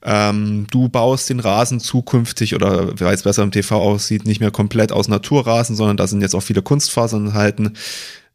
Ähm, 0.08 0.68
du 0.70 0.88
baust 0.88 1.32
den 1.32 1.40
Rasen 1.40 1.80
zukünftig 1.80 2.54
oder 2.54 3.00
weil 3.00 3.16
es 3.16 3.24
besser 3.24 3.42
im 3.42 3.50
TV 3.50 3.82
aussieht, 3.82 4.26
nicht 4.26 4.40
mehr 4.40 4.52
komplett 4.52 4.92
aus 4.92 5.08
Naturrasen, 5.08 5.76
sondern 5.76 5.98
da 5.98 6.06
sind 6.06 6.22
jetzt 6.22 6.36
auch 6.36 6.44
viele 6.44 6.62
Kunstfasern 6.62 7.26
enthalten. 7.26 7.74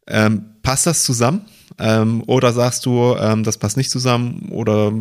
Ähm, 0.05 0.43
passt 0.63 0.85
das 0.85 1.05
zusammen? 1.05 1.45
Ähm, 1.79 2.23
oder 2.27 2.51
sagst 2.51 2.85
du, 2.85 3.15
ähm, 3.17 3.45
das 3.45 3.57
passt 3.57 3.77
nicht 3.77 3.89
zusammen? 3.89 4.49
Oder 4.51 4.91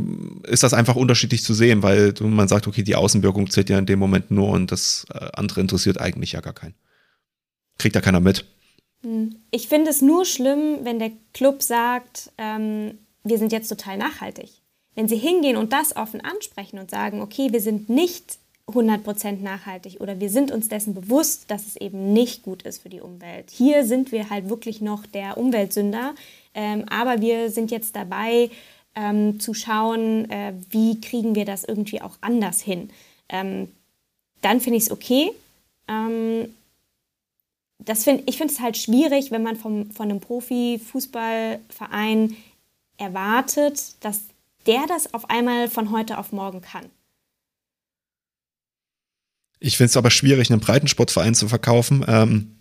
ist 0.45 0.63
das 0.63 0.73
einfach 0.73 0.95
unterschiedlich 0.95 1.43
zu 1.43 1.55
sehen, 1.55 1.83
weil 1.83 2.15
man 2.21 2.47
sagt, 2.47 2.69
okay, 2.69 2.85
die 2.85 2.95
Außenwirkung 2.95 3.51
zählt 3.51 3.69
ja 3.69 3.79
in 3.79 3.87
dem 3.87 3.99
Moment 3.99 4.31
nur 4.31 4.51
und 4.51 4.71
das 4.71 5.07
äh, 5.13 5.27
andere 5.33 5.61
interessiert 5.61 6.01
eigentlich 6.01 6.33
ja 6.33 6.41
gar 6.41 6.53
keinen. 6.53 6.75
Kriegt 7.79 7.97
da 7.97 8.01
keiner 8.01 8.21
mit. 8.21 8.45
Hm. 9.03 9.35
Ich 9.51 9.67
finde 9.67 9.91
es 9.91 10.03
nur 10.03 10.25
schlimm, 10.25 10.79
wenn 10.85 11.01
der 11.01 11.11
Club 11.35 11.65
sagt, 11.65 12.31
ähm, 12.39 12.99
wir 13.25 13.39
sind 13.39 13.51
jetzt 13.51 13.69
total 13.69 13.99
nachhaltig. 13.99 14.60
Wenn 15.01 15.09
sie 15.09 15.17
hingehen 15.17 15.57
und 15.57 15.73
das 15.73 15.97
offen 15.97 16.21
ansprechen 16.21 16.79
und 16.79 16.91
sagen, 16.91 17.23
okay, 17.23 17.55
wir 17.55 17.63
sind 17.63 17.89
nicht 17.89 18.37
100% 18.67 19.41
nachhaltig 19.41 20.03
oder 20.03 20.21
wir 20.21 20.29
sind 20.29 20.53
uns 20.53 20.69
dessen 20.69 20.93
bewusst, 20.93 21.51
dass 21.51 21.67
es 21.67 21.77
eben 21.77 22.13
nicht 22.13 22.43
gut 22.43 22.65
ist 22.65 22.83
für 22.83 22.91
die 22.91 23.01
Umwelt. 23.01 23.51
Hier 23.51 23.87
sind 23.87 24.13
wir 24.13 24.29
halt 24.29 24.51
wirklich 24.51 24.83
noch 24.83 25.07
der 25.07 25.39
Umweltsünder, 25.39 26.15
ähm, 26.53 26.85
aber 26.91 27.23
wir 27.23 27.51
sind 27.51 27.71
jetzt 27.71 27.97
dabei 27.97 28.51
ähm, 28.95 29.41
zu 29.41 29.55
schauen, 29.55 30.29
äh, 30.29 30.53
wie 30.69 31.01
kriegen 31.01 31.35
wir 31.35 31.47
das 31.47 31.65
irgendwie 31.65 32.03
auch 32.03 32.19
anders 32.21 32.61
hin. 32.61 32.91
Ähm, 33.31 33.69
dann 34.43 34.61
finde 34.61 34.77
ich 34.77 34.83
es 34.83 34.91
okay. 34.91 35.33
Ähm, 35.89 36.55
das 37.79 38.05
find, 38.05 38.29
ich 38.29 38.37
finde 38.37 38.53
es 38.53 38.61
halt 38.61 38.77
schwierig, 38.77 39.31
wenn 39.31 39.43
man 39.43 39.57
vom, 39.57 39.91
von 39.93 40.11
einem 40.11 40.21
Profi-Fußballverein 40.21 42.37
erwartet, 42.99 43.95
dass 44.05 44.21
der 44.71 44.87
das 44.87 45.13
auf 45.13 45.29
einmal 45.29 45.69
von 45.69 45.91
heute 45.91 46.17
auf 46.17 46.31
morgen 46.31 46.63
kann. 46.63 46.87
Ich 49.59 49.77
finde 49.77 49.89
es 49.89 49.97
aber 49.97 50.13
schwierig, 50.13 50.51
einen 50.51 50.61
Breitensportverein 50.61 51.35
zu 51.35 51.49
verkaufen. 51.49 52.05
Ähm, 52.07 52.57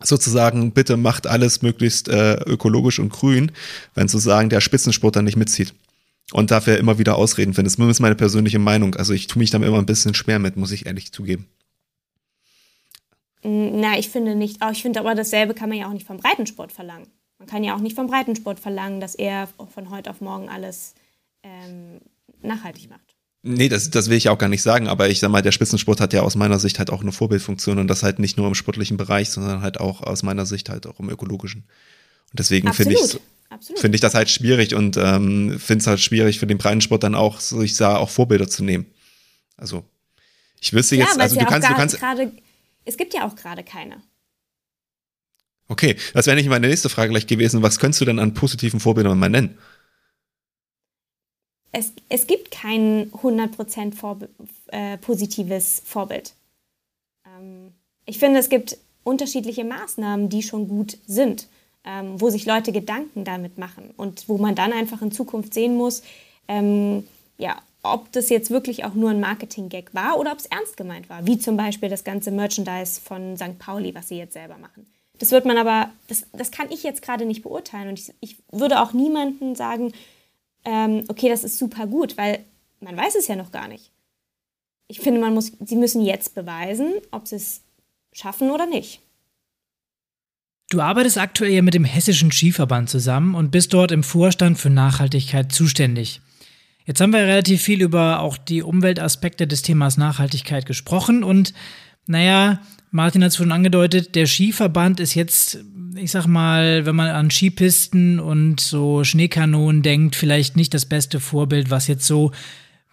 sozusagen, 0.00 0.72
bitte 0.72 0.98
macht 0.98 1.26
alles 1.26 1.62
möglichst 1.62 2.08
äh, 2.08 2.34
ökologisch 2.44 2.98
und 2.98 3.08
grün, 3.08 3.50
wenn 3.94 4.08
sozusagen 4.08 4.50
der 4.50 4.60
Spitzensport 4.60 5.16
dann 5.16 5.24
nicht 5.24 5.36
mitzieht. 5.36 5.74
Und 6.32 6.50
dafür 6.50 6.78
immer 6.78 6.98
wieder 6.98 7.16
Ausreden 7.16 7.54
findet. 7.54 7.78
Das 7.78 7.88
ist 7.88 8.00
meine 8.00 8.14
persönliche 8.14 8.58
Meinung. 8.58 8.94
Also 8.94 9.14
ich 9.14 9.26
tue 9.26 9.40
mich 9.40 9.50
damit 9.50 9.66
immer 9.66 9.78
ein 9.78 9.86
bisschen 9.86 10.14
schwer 10.14 10.38
mit, 10.38 10.56
muss 10.56 10.70
ich 10.70 10.84
ehrlich 10.84 11.12
zugeben. 11.12 11.48
Mm, 13.42 13.80
na, 13.80 13.98
ich 13.98 14.10
finde 14.10 14.34
nicht. 14.34 14.58
Ich 14.70 14.82
finde 14.82 15.00
aber 15.00 15.14
dasselbe 15.14 15.54
kann 15.54 15.70
man 15.70 15.78
ja 15.78 15.88
auch 15.88 15.92
nicht 15.92 16.06
vom 16.06 16.18
Breitensport 16.18 16.72
verlangen. 16.72 17.06
Man 17.38 17.48
kann 17.48 17.64
ja 17.64 17.74
auch 17.74 17.80
nicht 17.80 17.96
vom 17.96 18.06
Breitensport 18.06 18.60
verlangen, 18.60 19.00
dass 19.00 19.14
er 19.14 19.48
von 19.74 19.90
heute 19.90 20.10
auf 20.10 20.20
morgen 20.20 20.48
alles 20.48 20.94
ähm, 21.44 22.00
nachhaltig 22.42 22.90
macht. 22.90 23.14
Nee, 23.46 23.68
das, 23.68 23.90
das 23.90 24.08
will 24.08 24.16
ich 24.16 24.30
auch 24.30 24.38
gar 24.38 24.48
nicht 24.48 24.62
sagen, 24.62 24.88
aber 24.88 25.10
ich 25.10 25.20
sag 25.20 25.30
mal, 25.30 25.42
der 25.42 25.52
Spitzensport 25.52 26.00
hat 26.00 26.14
ja 26.14 26.22
aus 26.22 26.34
meiner 26.34 26.58
Sicht 26.58 26.78
halt 26.78 26.90
auch 26.90 27.02
eine 27.02 27.12
Vorbildfunktion 27.12 27.78
und 27.78 27.88
das 27.88 28.02
halt 28.02 28.18
nicht 28.18 28.38
nur 28.38 28.48
im 28.48 28.54
sportlichen 28.54 28.96
Bereich, 28.96 29.28
sondern 29.28 29.60
halt 29.60 29.78
auch 29.78 30.02
aus 30.02 30.22
meiner 30.22 30.46
Sicht 30.46 30.70
halt 30.70 30.86
auch 30.86 30.98
im 30.98 31.10
ökologischen. 31.10 31.64
Und 32.30 32.38
deswegen 32.38 32.72
finde 32.72 32.94
ich 32.94 33.20
finde 33.76 33.96
ich 33.96 34.00
das 34.00 34.14
halt 34.14 34.30
schwierig 34.30 34.74
und 34.74 34.96
ähm, 34.96 35.58
finde 35.60 35.82
es 35.82 35.86
halt 35.86 36.00
schwierig 36.00 36.38
für 36.38 36.46
den 36.46 36.58
Breitensport 36.58 37.02
dann 37.02 37.14
auch, 37.14 37.38
so 37.38 37.62
ich 37.62 37.76
sah, 37.76 37.96
auch 37.96 38.08
Vorbilder 38.08 38.48
zu 38.48 38.64
nehmen. 38.64 38.86
Also 39.56 39.84
ich 40.60 40.72
wüsste 40.72 40.96
jetzt, 40.96 41.16
ja, 41.16 41.22
also 41.22 41.38
du 41.38 41.44
kannst, 41.44 41.68
du 41.68 41.74
kannst. 41.74 42.00
Grade, 42.00 42.32
es 42.86 42.96
gibt 42.96 43.12
ja 43.12 43.26
auch 43.26 43.36
gerade 43.36 43.62
keine. 43.62 44.02
Okay, 45.68 45.96
das 46.14 46.26
wäre 46.26 46.36
nicht 46.36 46.48
meine 46.48 46.68
nächste 46.68 46.88
Frage 46.88 47.10
gleich 47.10 47.26
gewesen. 47.26 47.62
Was 47.62 47.78
könntest 47.78 48.00
du 48.00 48.06
denn 48.06 48.18
an 48.18 48.34
positiven 48.34 48.80
Vorbildern 48.80 49.18
mal 49.18 49.28
nennen? 49.28 49.58
Es, 51.74 51.92
es 52.08 52.26
gibt 52.26 52.50
kein 52.52 53.10
100% 53.10 53.94
Vorbe 53.94 54.28
äh, 54.68 54.96
positives 54.98 55.82
Vorbild. 55.84 56.32
Ähm, 57.26 57.72
ich 58.06 58.18
finde, 58.18 58.38
es 58.38 58.48
gibt 58.48 58.78
unterschiedliche 59.02 59.64
Maßnahmen, 59.64 60.28
die 60.28 60.42
schon 60.42 60.68
gut 60.68 60.96
sind, 61.06 61.48
ähm, 61.84 62.20
wo 62.20 62.30
sich 62.30 62.46
Leute 62.46 62.70
Gedanken 62.70 63.24
damit 63.24 63.58
machen 63.58 63.92
und 63.96 64.28
wo 64.28 64.38
man 64.38 64.54
dann 64.54 64.72
einfach 64.72 65.02
in 65.02 65.10
Zukunft 65.10 65.52
sehen 65.52 65.76
muss, 65.76 66.02
ähm, 66.46 67.06
ja, 67.38 67.60
ob 67.82 68.10
das 68.12 68.30
jetzt 68.30 68.50
wirklich 68.50 68.84
auch 68.84 68.94
nur 68.94 69.10
ein 69.10 69.20
Marketing-Gag 69.20 69.92
war 69.94 70.18
oder 70.18 70.32
ob 70.32 70.38
es 70.38 70.46
ernst 70.46 70.76
gemeint 70.76 71.10
war, 71.10 71.26
wie 71.26 71.38
zum 71.38 71.56
Beispiel 71.56 71.88
das 71.88 72.04
ganze 72.04 72.30
Merchandise 72.30 73.00
von 73.00 73.36
St. 73.36 73.58
Pauli, 73.58 73.94
was 73.94 74.08
sie 74.08 74.16
jetzt 74.16 74.34
selber 74.34 74.56
machen. 74.58 74.86
Das 75.18 75.32
wird 75.32 75.44
man 75.44 75.58
aber, 75.58 75.90
das, 76.06 76.24
das 76.32 76.50
kann 76.50 76.70
ich 76.70 76.82
jetzt 76.82 77.02
gerade 77.02 77.26
nicht 77.26 77.42
beurteilen 77.42 77.88
und 77.88 77.98
ich, 77.98 78.14
ich 78.20 78.36
würde 78.50 78.80
auch 78.80 78.92
niemanden 78.92 79.54
sagen, 79.54 79.92
ähm, 80.64 81.04
okay, 81.08 81.28
das 81.28 81.44
ist 81.44 81.58
super 81.58 81.86
gut, 81.86 82.16
weil 82.16 82.44
man 82.80 82.96
weiß 82.96 83.14
es 83.16 83.28
ja 83.28 83.36
noch 83.36 83.52
gar 83.52 83.68
nicht. 83.68 83.90
Ich 84.88 85.00
finde, 85.00 85.20
man 85.20 85.34
muss, 85.34 85.52
sie 85.64 85.76
müssen 85.76 86.04
jetzt 86.04 86.34
beweisen, 86.34 86.94
ob 87.10 87.26
sie 87.26 87.36
es 87.36 87.62
schaffen 88.12 88.50
oder 88.50 88.66
nicht. 88.66 89.00
Du 90.70 90.80
arbeitest 90.80 91.18
aktuell 91.18 91.62
mit 91.62 91.74
dem 91.74 91.84
Hessischen 91.84 92.32
Skiverband 92.32 92.90
zusammen 92.90 93.34
und 93.34 93.50
bist 93.50 93.72
dort 93.72 93.92
im 93.92 94.02
Vorstand 94.02 94.58
für 94.58 94.70
Nachhaltigkeit 94.70 95.52
zuständig. 95.52 96.20
Jetzt 96.86 97.00
haben 97.00 97.12
wir 97.12 97.20
relativ 97.20 97.62
viel 97.62 97.80
über 97.80 98.20
auch 98.20 98.36
die 98.36 98.62
Umweltaspekte 98.62 99.46
des 99.46 99.62
Themas 99.62 99.96
Nachhaltigkeit 99.96 100.66
gesprochen 100.66 101.24
und 101.24 101.54
naja, 102.06 102.60
Martin 102.90 103.24
hat 103.24 103.30
es 103.30 103.36
schon 103.36 103.52
angedeutet, 103.52 104.14
der 104.14 104.26
Skiverband 104.26 105.00
ist 105.00 105.14
jetzt, 105.14 105.58
ich 105.96 106.10
sag 106.10 106.26
mal, 106.26 106.86
wenn 106.86 106.96
man 106.96 107.08
an 107.08 107.30
Skipisten 107.30 108.20
und 108.20 108.60
so 108.60 109.04
Schneekanonen 109.04 109.82
denkt, 109.82 110.16
vielleicht 110.16 110.56
nicht 110.56 110.74
das 110.74 110.86
beste 110.86 111.20
Vorbild, 111.20 111.70
was 111.70 111.86
jetzt 111.86 112.06
so 112.06 112.32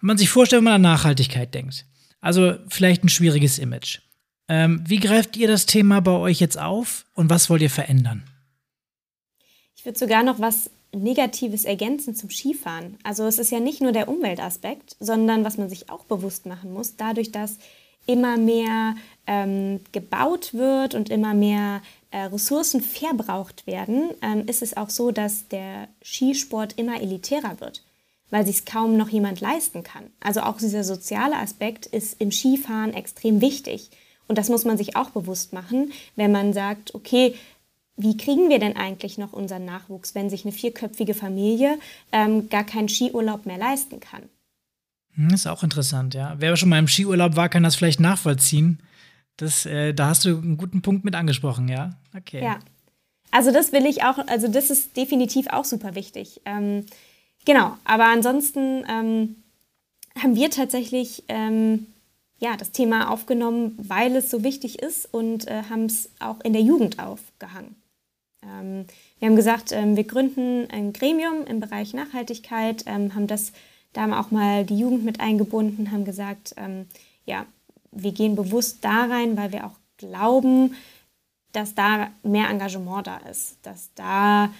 man 0.00 0.18
sich 0.18 0.30
vorstellt, 0.30 0.58
wenn 0.60 0.64
man 0.64 0.74
an 0.74 0.82
Nachhaltigkeit 0.82 1.54
denkt. 1.54 1.86
Also 2.20 2.54
vielleicht 2.68 3.04
ein 3.04 3.08
schwieriges 3.08 3.58
Image. 3.58 4.00
Ähm, 4.48 4.82
wie 4.86 5.00
greift 5.00 5.36
ihr 5.36 5.48
das 5.48 5.66
Thema 5.66 6.00
bei 6.00 6.12
euch 6.12 6.40
jetzt 6.40 6.58
auf 6.58 7.06
und 7.14 7.30
was 7.30 7.48
wollt 7.48 7.62
ihr 7.62 7.70
verändern? 7.70 8.24
Ich 9.76 9.84
würde 9.84 9.98
sogar 9.98 10.22
noch 10.22 10.40
was 10.40 10.70
Negatives 10.94 11.64
ergänzen 11.64 12.14
zum 12.14 12.30
Skifahren. 12.30 12.98
Also 13.02 13.24
es 13.24 13.38
ist 13.38 13.50
ja 13.50 13.60
nicht 13.60 13.80
nur 13.80 13.92
der 13.92 14.08
Umweltaspekt, 14.08 14.96
sondern 15.00 15.44
was 15.44 15.56
man 15.56 15.68
sich 15.68 15.88
auch 15.88 16.04
bewusst 16.04 16.46
machen 16.46 16.72
muss, 16.72 16.96
dadurch, 16.96 17.32
dass 17.32 17.58
immer 18.06 18.36
mehr 18.36 18.94
ähm, 19.26 19.80
gebaut 19.92 20.54
wird 20.54 20.94
und 20.94 21.10
immer 21.10 21.34
mehr 21.34 21.82
äh, 22.10 22.22
Ressourcen 22.24 22.80
verbraucht 22.80 23.66
werden, 23.66 24.10
ähm, 24.22 24.46
ist 24.46 24.62
es 24.62 24.76
auch 24.76 24.90
so, 24.90 25.10
dass 25.10 25.48
der 25.48 25.88
Skisport 26.02 26.78
immer 26.78 27.00
elitärer 27.00 27.60
wird, 27.60 27.84
weil 28.30 28.46
sich 28.46 28.66
kaum 28.66 28.96
noch 28.96 29.08
jemand 29.08 29.40
leisten 29.40 29.82
kann. 29.82 30.10
Also 30.20 30.40
auch 30.40 30.58
dieser 30.58 30.84
soziale 30.84 31.36
Aspekt 31.36 31.86
ist 31.86 32.20
im 32.20 32.30
Skifahren 32.30 32.94
extrem 32.94 33.40
wichtig. 33.40 33.90
Und 34.28 34.38
das 34.38 34.48
muss 34.48 34.64
man 34.64 34.78
sich 34.78 34.96
auch 34.96 35.10
bewusst 35.10 35.52
machen, 35.52 35.92
wenn 36.16 36.32
man 36.32 36.52
sagt, 36.52 36.94
okay, 36.94 37.34
wie 37.96 38.16
kriegen 38.16 38.48
wir 38.48 38.58
denn 38.58 38.76
eigentlich 38.76 39.18
noch 39.18 39.32
unseren 39.32 39.64
Nachwuchs, 39.64 40.14
wenn 40.14 40.30
sich 40.30 40.44
eine 40.44 40.52
vierköpfige 40.52 41.14
Familie 41.14 41.78
ähm, 42.10 42.48
gar 42.48 42.64
keinen 42.64 42.88
Skiurlaub 42.88 43.46
mehr 43.46 43.58
leisten 43.58 44.00
kann? 44.00 44.22
Hm, 45.14 45.30
ist 45.30 45.46
auch 45.46 45.62
interessant, 45.62 46.14
ja. 46.14 46.34
Wer 46.38 46.56
schon 46.56 46.68
mal 46.68 46.78
im 46.78 46.88
Skiurlaub 46.88 47.36
war, 47.36 47.48
kann 47.48 47.62
das 47.62 47.76
vielleicht 47.76 48.00
nachvollziehen. 48.00 48.78
Das, 49.36 49.66
äh, 49.66 49.92
da 49.92 50.08
hast 50.08 50.24
du 50.24 50.38
einen 50.38 50.56
guten 50.56 50.82
Punkt 50.82 51.04
mit 51.04 51.14
angesprochen, 51.14 51.68
ja? 51.68 51.90
Okay. 52.16 52.42
Ja. 52.42 52.58
Also 53.30 53.50
das 53.50 53.72
will 53.72 53.86
ich 53.86 54.04
auch, 54.04 54.18
also 54.28 54.48
das 54.48 54.70
ist 54.70 54.96
definitiv 54.96 55.46
auch 55.48 55.64
super 55.64 55.94
wichtig. 55.94 56.42
Ähm, 56.44 56.84
genau, 57.46 57.76
aber 57.84 58.04
ansonsten 58.04 58.84
ähm, 58.88 59.36
haben 60.20 60.36
wir 60.36 60.50
tatsächlich 60.50 61.24
ähm, 61.28 61.86
ja, 62.38 62.56
das 62.56 62.72
Thema 62.72 63.10
aufgenommen, 63.10 63.74
weil 63.78 64.16
es 64.16 64.30
so 64.30 64.42
wichtig 64.42 64.82
ist 64.82 65.08
und 65.12 65.48
äh, 65.48 65.62
haben 65.70 65.86
es 65.86 66.10
auch 66.18 66.40
in 66.40 66.52
der 66.52 66.62
Jugend 66.62 66.98
aufgehangen. 66.98 67.76
Ähm, 68.42 68.86
wir 69.18 69.28
haben 69.28 69.36
gesagt, 69.36 69.72
ähm, 69.72 69.96
wir 69.96 70.04
gründen 70.04 70.68
ein 70.70 70.92
Gremium 70.92 71.46
im 71.46 71.60
Bereich 71.60 71.94
Nachhaltigkeit, 71.94 72.84
ähm, 72.86 73.14
haben 73.14 73.28
das 73.28 73.52
da 73.92 74.02
haben 74.02 74.14
auch 74.14 74.30
mal 74.30 74.64
die 74.64 74.78
Jugend 74.78 75.04
mit 75.04 75.20
eingebunden, 75.20 75.90
haben 75.90 76.04
gesagt, 76.04 76.54
ähm, 76.56 76.86
ja, 77.24 77.46
wir 77.90 78.12
gehen 78.12 78.36
bewusst 78.36 78.78
da 78.82 79.04
rein, 79.04 79.36
weil 79.36 79.52
wir 79.52 79.66
auch 79.66 79.76
glauben, 79.98 80.74
dass 81.52 81.74
da 81.74 82.08
mehr 82.22 82.48
Engagement 82.48 83.06
da 83.06 83.18
ist, 83.18 83.56
dass 83.62 83.90
da 83.94 84.50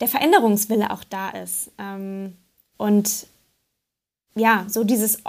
der 0.00 0.08
Veränderungswille 0.08 0.90
auch 0.90 1.04
da 1.04 1.30
ist. 1.30 1.70
Ähm, 1.78 2.36
und 2.76 3.26
ja, 4.34 4.64
so 4.68 4.84
dieses 4.84 5.22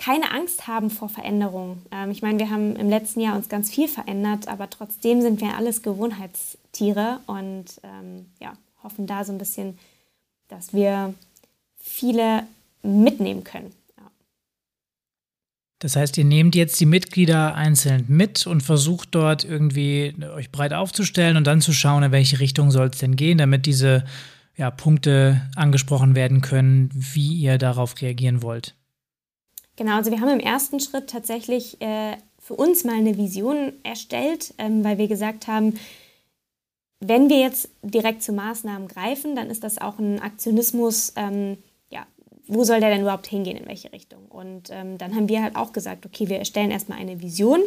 keine 0.00 0.32
Angst 0.32 0.66
haben 0.66 0.90
vor 0.90 1.10
Veränderung. 1.10 1.82
Ähm, 1.92 2.10
ich 2.10 2.22
meine, 2.22 2.38
wir 2.38 2.50
haben 2.50 2.74
im 2.76 2.88
letzten 2.88 3.20
Jahr 3.20 3.36
uns 3.36 3.48
ganz 3.48 3.70
viel 3.70 3.86
verändert, 3.86 4.48
aber 4.48 4.70
trotzdem 4.70 5.20
sind 5.20 5.40
wir 5.40 5.56
alles 5.56 5.82
Gewohnheitstiere 5.82 7.20
und 7.26 7.66
ähm, 7.82 8.26
ja, 8.40 8.54
hoffen 8.82 9.06
da 9.06 9.24
so 9.24 9.32
ein 9.32 9.38
bisschen, 9.38 9.78
dass 10.48 10.72
wir 10.72 11.14
viele 11.80 12.44
mitnehmen 12.82 13.44
können. 13.44 13.72
Das 15.80 15.96
heißt, 15.96 16.18
ihr 16.18 16.24
nehmt 16.24 16.54
jetzt 16.54 16.78
die 16.78 16.86
Mitglieder 16.86 17.54
einzeln 17.54 18.04
mit 18.06 18.46
und 18.46 18.62
versucht 18.62 19.08
dort 19.12 19.44
irgendwie 19.44 20.14
euch 20.36 20.52
breit 20.52 20.74
aufzustellen 20.74 21.38
und 21.38 21.46
dann 21.46 21.62
zu 21.62 21.72
schauen, 21.72 22.02
in 22.02 22.12
welche 22.12 22.38
Richtung 22.38 22.70
soll 22.70 22.88
es 22.88 22.98
denn 22.98 23.16
gehen, 23.16 23.38
damit 23.38 23.64
diese 23.64 24.04
ja, 24.56 24.70
Punkte 24.70 25.40
angesprochen 25.56 26.14
werden 26.14 26.42
können, 26.42 26.90
wie 26.92 27.32
ihr 27.32 27.56
darauf 27.56 27.98
reagieren 28.02 28.42
wollt. 28.42 28.74
Genau, 29.76 29.96
also 29.96 30.10
wir 30.10 30.20
haben 30.20 30.28
im 30.28 30.40
ersten 30.40 30.80
Schritt 30.80 31.08
tatsächlich 31.08 31.80
äh, 31.80 32.18
für 32.38 32.54
uns 32.54 32.84
mal 32.84 32.96
eine 32.96 33.16
Vision 33.16 33.72
erstellt, 33.82 34.52
ähm, 34.58 34.84
weil 34.84 34.98
wir 34.98 35.08
gesagt 35.08 35.46
haben, 35.46 35.78
wenn 37.00 37.30
wir 37.30 37.38
jetzt 37.40 37.70
direkt 37.82 38.22
zu 38.22 38.34
Maßnahmen 38.34 38.86
greifen, 38.86 39.34
dann 39.34 39.48
ist 39.48 39.64
das 39.64 39.78
auch 39.78 39.98
ein 39.98 40.20
Aktionismus, 40.20 41.14
ähm, 41.16 41.56
wo 42.50 42.64
soll 42.64 42.80
der 42.80 42.90
denn 42.90 43.02
überhaupt 43.02 43.28
hingehen, 43.28 43.56
in 43.56 43.66
welche 43.66 43.92
Richtung? 43.92 44.26
Und 44.28 44.70
ähm, 44.70 44.98
dann 44.98 45.14
haben 45.14 45.28
wir 45.28 45.42
halt 45.42 45.54
auch 45.54 45.72
gesagt, 45.72 46.04
okay, 46.04 46.28
wir 46.28 46.38
erstellen 46.38 46.72
erstmal 46.72 46.98
eine 46.98 47.22
Vision, 47.22 47.60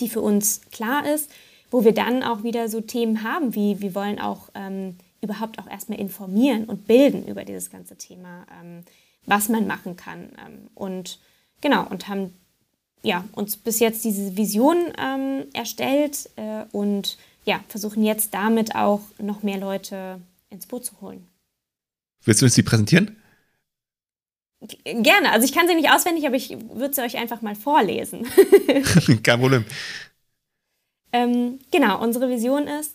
die 0.00 0.08
für 0.08 0.20
uns 0.20 0.60
klar 0.72 1.06
ist, 1.06 1.30
wo 1.70 1.84
wir 1.84 1.94
dann 1.94 2.22
auch 2.24 2.42
wieder 2.42 2.68
so 2.68 2.80
Themen 2.80 3.22
haben, 3.22 3.54
wie 3.54 3.80
wir 3.80 3.94
wollen 3.94 4.18
auch 4.18 4.50
ähm, 4.54 4.96
überhaupt 5.20 5.60
auch 5.60 5.70
erstmal 5.70 6.00
informieren 6.00 6.64
und 6.64 6.88
bilden 6.88 7.26
über 7.26 7.44
dieses 7.44 7.70
ganze 7.70 7.96
Thema, 7.96 8.44
ähm, 8.60 8.82
was 9.24 9.48
man 9.48 9.68
machen 9.68 9.96
kann. 9.96 10.30
Ähm, 10.44 10.68
und 10.74 11.20
genau, 11.60 11.86
und 11.88 12.08
haben 12.08 12.34
ja, 13.02 13.24
uns 13.32 13.56
bis 13.56 13.78
jetzt 13.78 14.04
diese 14.04 14.36
Vision 14.36 14.76
ähm, 14.98 15.44
erstellt 15.52 16.28
äh, 16.36 16.64
und 16.72 17.18
ja, 17.44 17.60
versuchen 17.68 18.04
jetzt 18.04 18.34
damit 18.34 18.74
auch 18.74 19.00
noch 19.18 19.44
mehr 19.44 19.58
Leute 19.58 20.20
ins 20.50 20.66
Boot 20.66 20.84
zu 20.84 21.00
holen. 21.00 21.26
Willst 22.24 22.42
du 22.42 22.46
uns 22.46 22.54
die 22.54 22.62
präsentieren? 22.62 23.16
Gerne. 24.84 25.32
Also 25.32 25.44
ich 25.44 25.52
kann 25.52 25.66
sie 25.66 25.74
nicht 25.74 25.90
auswendig, 25.90 26.26
aber 26.26 26.36
ich 26.36 26.56
würde 26.72 26.94
sie 26.94 27.02
euch 27.02 27.16
einfach 27.16 27.42
mal 27.42 27.54
vorlesen. 27.54 28.26
Kein 29.22 29.40
Problem. 29.40 29.64
Ähm, 31.12 31.58
genau, 31.70 32.00
unsere 32.02 32.28
Vision 32.28 32.66
ist, 32.66 32.94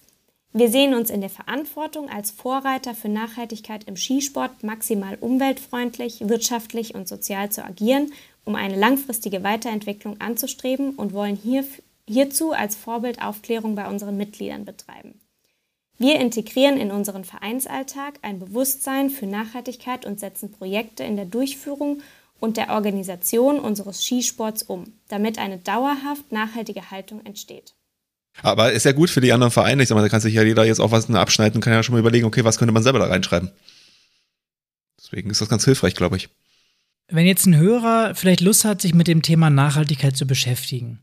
wir 0.54 0.70
sehen 0.70 0.96
uns 0.96 1.10
in 1.10 1.22
der 1.22 1.30
Verantwortung, 1.30 2.10
als 2.10 2.32
Vorreiter 2.32 2.96
für 2.96 3.10
Nachhaltigkeit 3.10 3.84
im 3.84 3.96
Skisport 3.96 4.64
maximal 4.64 5.18
umweltfreundlich, 5.20 6.28
wirtschaftlich 6.28 6.96
und 6.96 7.08
sozial 7.08 7.52
zu 7.52 7.64
agieren, 7.64 8.12
um 8.44 8.56
eine 8.56 8.76
langfristige 8.76 9.44
Weiterentwicklung 9.44 10.20
anzustreben 10.20 10.96
und 10.96 11.14
wollen 11.14 11.36
hier, 11.36 11.66
hierzu 12.08 12.54
als 12.54 12.76
Vorbild 12.76 13.22
Aufklärung 13.22 13.76
bei 13.76 13.88
unseren 13.88 14.18
Mitgliedern 14.18 14.66
betreiben. 14.66 15.20
Wir 15.98 16.20
integrieren 16.20 16.78
in 16.78 16.92
unseren 16.92 17.24
Vereinsalltag 17.24 18.20
ein 18.22 18.40
Bewusstsein 18.40 19.10
für 19.10 19.26
Nachhaltigkeit 19.26 20.06
und 20.06 20.20
setzen 20.20 20.52
Projekte 20.52 21.04
in 21.04 21.16
der 21.16 21.26
Durchführung 21.26 22.02
und 22.40 22.58
der 22.58 22.70
Organisation 22.70 23.60
unseres 23.60 24.04
Skisports 24.04 24.64
um, 24.64 24.94
damit 25.08 25.40
eine 25.40 25.58
dauerhaft 25.58 26.32
nachhaltige 26.32 26.92
Haltung 26.92 27.26
entsteht. 27.26 27.74
Aber 28.44 28.72
ist 28.72 28.86
ja 28.86 28.92
gut 28.92 29.10
für 29.10 29.22
die 29.22 29.34
anderen 29.34 29.52
Vereine. 29.52 29.82
Ich 29.82 29.90
sag 29.90 29.96
mal, 29.96 30.04
da 30.04 30.10
kann 30.10 30.22
sich 30.22 30.36
ja 30.36 30.44
jeder 30.44 30.64
jetzt 30.64 30.80
auch 30.80 30.92
was 30.92 31.10
abschneiden 31.10 31.56
und 31.56 31.62
kann 31.62 31.74
ja 31.74 31.82
schon 31.82 31.94
mal 31.94 32.00
überlegen, 32.00 32.28
okay, 32.28 32.44
was 32.44 32.60
könnte 32.60 32.72
man 32.72 32.84
selber 32.84 33.00
da 33.00 33.06
reinschreiben. 33.06 33.50
Deswegen 35.00 35.32
ist 35.32 35.42
das 35.42 35.50
ganz 35.50 35.66
hilfreich, 35.66 35.96
glaube 35.96 36.18
ich. 36.18 36.30
Wenn 37.08 37.26
jetzt 37.26 37.46
ein 37.48 37.56
Hörer 37.56 38.14
vielleicht 38.14 38.42
Lust 38.42 38.66
hat, 38.66 38.82
sich 38.82 38.94
mit 38.94 39.08
dem 39.08 39.22
Thema 39.22 39.50
Nachhaltigkeit 39.50 40.16
zu 40.16 40.28
beschäftigen 40.28 41.00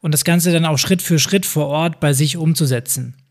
und 0.00 0.12
das 0.12 0.24
Ganze 0.24 0.50
dann 0.50 0.64
auch 0.64 0.78
Schritt 0.78 1.02
für 1.02 1.18
Schritt 1.18 1.46
vor 1.46 1.66
Ort 1.66 2.00
bei 2.00 2.14
sich 2.14 2.36
umzusetzen, 2.36 3.21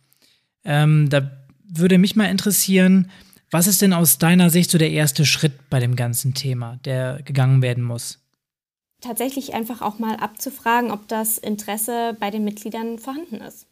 ähm, 0.63 1.10
da 1.10 1.32
würde 1.63 1.97
mich 1.97 2.15
mal 2.15 2.26
interessieren, 2.26 3.10
was 3.50 3.67
ist 3.67 3.82
denn 3.82 3.93
aus 3.93 4.17
deiner 4.17 4.50
Sicht 4.50 4.71
so 4.71 4.78
der 4.78 4.91
erste 4.91 5.26
Schritt 5.26 5.69
bei 5.69 5.80
dem 5.80 5.95
ganzen 5.95 6.34
Thema, 6.34 6.80
der 6.86 7.21
gegangen 7.24 7.62
werden 7.62 7.84
muss? 7.84 8.19
Tatsächlich 9.02 9.54
einfach 9.54 9.82
auch 9.82 10.00
mal 10.00 10.15
abzufragen, 10.15 10.91
ob 10.91 11.08
das 11.08 11.38
Interesse 11.38 12.15
bei 12.19 12.30
den 12.30 12.45
Mitgliedern 12.45 13.00
vorhanden 13.00 13.38
ist. 13.41 13.67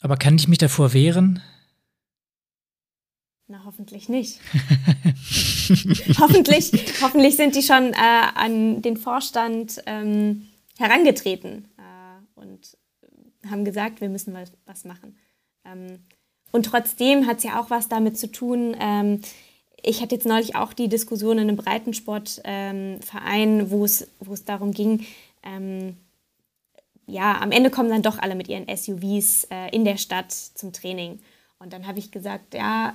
Aber 0.00 0.16
kann 0.16 0.36
ich 0.36 0.48
mich 0.48 0.58
davor 0.58 0.92
wehren? 0.92 1.42
Na, 3.46 3.62
hoffentlich 3.64 4.08
nicht. 4.08 4.40
hoffentlich, 6.18 6.72
hoffentlich 7.02 7.36
sind 7.36 7.54
die 7.54 7.62
schon 7.62 7.92
äh, 7.92 7.96
an 8.34 8.80
den 8.80 8.96
Vorstand 8.96 9.82
ähm, 9.86 10.46
herangetreten 10.78 11.68
äh, 11.76 12.40
und 12.40 12.76
haben 13.48 13.64
gesagt, 13.64 14.00
wir 14.00 14.08
müssen 14.08 14.34
was, 14.34 14.52
was 14.66 14.84
machen. 14.84 15.16
Ähm, 15.70 16.00
und 16.52 16.66
trotzdem 16.66 17.26
hat 17.26 17.38
es 17.38 17.44
ja 17.44 17.60
auch 17.60 17.70
was 17.70 17.88
damit 17.88 18.18
zu 18.18 18.30
tun. 18.30 18.76
Ähm, 18.78 19.22
ich 19.82 20.02
hatte 20.02 20.14
jetzt 20.14 20.26
neulich 20.26 20.56
auch 20.56 20.72
die 20.72 20.88
Diskussion 20.88 21.38
in 21.38 21.48
einem 21.48 21.56
Breitensportverein, 21.56 23.60
ähm, 23.60 23.70
wo 23.70 23.84
es 23.84 24.08
darum 24.44 24.72
ging, 24.72 25.06
ja, 27.06 27.40
am 27.40 27.50
Ende 27.50 27.70
kommen 27.70 27.88
dann 27.88 28.02
doch 28.02 28.18
alle 28.18 28.34
mit 28.34 28.48
ihren 28.48 28.66
SUVs 28.68 29.44
äh, 29.50 29.74
in 29.74 29.86
der 29.86 29.96
Stadt 29.96 30.32
zum 30.32 30.74
Training. 30.74 31.18
Und 31.58 31.72
dann 31.72 31.86
habe 31.86 31.98
ich 31.98 32.10
gesagt, 32.10 32.52
ja, 32.52 32.94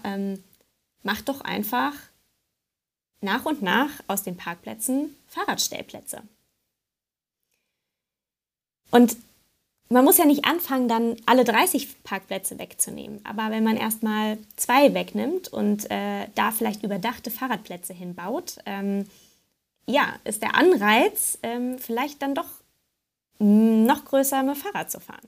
mach 1.02 1.22
doch 1.22 1.42
einfach 1.42 1.94
nach 3.22 3.46
und 3.46 3.62
nach 3.62 3.90
aus 4.08 4.24
den 4.24 4.38
Parkplätzen 4.38 5.16
Fahrradstellplätze. 5.28 6.22
Und 8.92 9.18
man 9.90 10.04
muss 10.04 10.18
ja 10.18 10.26
nicht 10.26 10.46
anfangen, 10.46 10.88
dann 10.88 11.16
alle 11.26 11.44
30 11.44 12.04
Parkplätze 12.04 12.58
wegzunehmen. 12.58 13.22
Aber 13.24 13.52
wenn 13.52 13.64
man 13.64 13.78
erstmal 13.78 14.38
zwei 14.56 14.94
wegnimmt 14.94 15.48
und 15.48 15.90
äh, 15.92 16.28
da 16.34 16.52
vielleicht 16.52 16.84
überdachte 16.84 17.30
Fahrradplätze 17.30 17.94
hinbaut, 17.94 18.58
ähm, 18.66 19.06
ja, 19.88 20.16
ist 20.24 20.42
der 20.42 20.56
Anreiz 20.56 21.38
ähm, 21.44 21.78
vielleicht 21.78 22.22
dann 22.22 22.34
doch 22.34 22.48
noch 23.38 24.06
größer 24.06 24.44
mit 24.44 24.56
dem 24.56 24.62
Fahrrad 24.62 24.90
zu 24.90 25.00
fahren. 25.00 25.28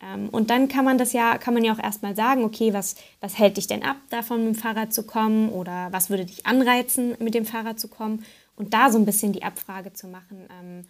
Ähm, 0.00 0.28
und 0.28 0.50
dann 0.50 0.68
kann 0.68 0.84
man 0.84 0.98
das 0.98 1.12
ja, 1.12 1.38
kann 1.38 1.54
man 1.54 1.64
ja 1.64 1.72
auch 1.72 1.82
erstmal 1.82 2.14
sagen, 2.14 2.44
okay, 2.44 2.72
was, 2.72 2.96
was 3.20 3.38
hält 3.38 3.56
dich 3.56 3.66
denn 3.66 3.82
ab, 3.82 3.96
davon 4.10 4.44
mit 4.44 4.54
dem 4.54 4.60
Fahrrad 4.60 4.92
zu 4.92 5.04
kommen 5.04 5.48
oder 5.48 5.88
was 5.90 6.10
würde 6.10 6.26
dich 6.26 6.46
anreizen, 6.46 7.16
mit 7.18 7.34
dem 7.34 7.46
Fahrrad 7.46 7.80
zu 7.80 7.88
kommen? 7.88 8.24
Und 8.54 8.74
da 8.74 8.90
so 8.90 8.98
ein 8.98 9.06
bisschen 9.06 9.32
die 9.32 9.42
Abfrage 9.42 9.92
zu 9.92 10.06
machen 10.06 10.48
ähm, 10.60 10.84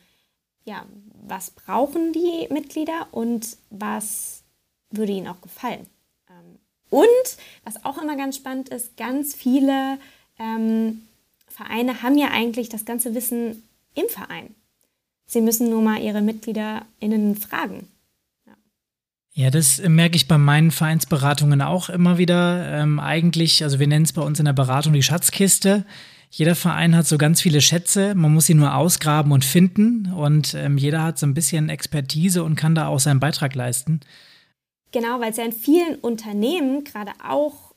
ja, 0.66 0.84
was 1.26 1.50
brauchen 1.52 2.12
die 2.12 2.52
Mitglieder 2.52 3.06
und 3.12 3.56
was 3.70 4.42
würde 4.90 5.12
ihnen 5.12 5.28
auch 5.28 5.40
gefallen. 5.40 5.86
Ähm, 6.28 6.58
und 6.90 7.36
was 7.64 7.84
auch 7.84 8.00
immer 8.02 8.16
ganz 8.16 8.36
spannend 8.36 8.68
ist, 8.68 8.96
ganz 8.96 9.34
viele 9.34 9.98
ähm, 10.38 11.02
Vereine 11.46 12.02
haben 12.02 12.18
ja 12.18 12.28
eigentlich 12.30 12.68
das 12.68 12.84
ganze 12.84 13.14
Wissen 13.14 13.62
im 13.94 14.08
Verein. 14.08 14.54
Sie 15.26 15.40
müssen 15.40 15.70
nur 15.70 15.82
mal 15.82 16.00
ihre 16.00 16.20
MitgliederInnen 16.20 17.36
fragen. 17.36 17.88
Ja, 19.32 19.50
das 19.50 19.82
merke 19.86 20.16
ich 20.16 20.28
bei 20.28 20.38
meinen 20.38 20.70
Vereinsberatungen 20.70 21.60
auch 21.60 21.90
immer 21.90 22.16
wieder. 22.16 22.66
Ähm, 22.72 22.98
eigentlich, 22.98 23.62
also 23.62 23.78
wir 23.78 23.86
nennen 23.86 24.06
es 24.06 24.14
bei 24.14 24.22
uns 24.22 24.38
in 24.38 24.46
der 24.46 24.54
Beratung 24.54 24.94
die 24.94 25.02
Schatzkiste. 25.02 25.84
Jeder 26.36 26.54
Verein 26.54 26.94
hat 26.94 27.06
so 27.06 27.16
ganz 27.16 27.40
viele 27.40 27.62
Schätze, 27.62 28.14
man 28.14 28.34
muss 28.34 28.44
sie 28.44 28.52
nur 28.52 28.74
ausgraben 28.74 29.32
und 29.32 29.42
finden 29.42 30.12
und 30.12 30.52
ähm, 30.52 30.76
jeder 30.76 31.02
hat 31.02 31.18
so 31.18 31.24
ein 31.24 31.32
bisschen 31.32 31.70
Expertise 31.70 32.44
und 32.44 32.56
kann 32.56 32.74
da 32.74 32.88
auch 32.88 33.00
seinen 33.00 33.20
Beitrag 33.20 33.54
leisten. 33.54 34.00
Genau, 34.92 35.18
weil 35.18 35.30
es 35.30 35.38
ja 35.38 35.44
in 35.44 35.52
vielen 35.52 35.94
Unternehmen 35.94 36.84
gerade 36.84 37.12
auch 37.26 37.72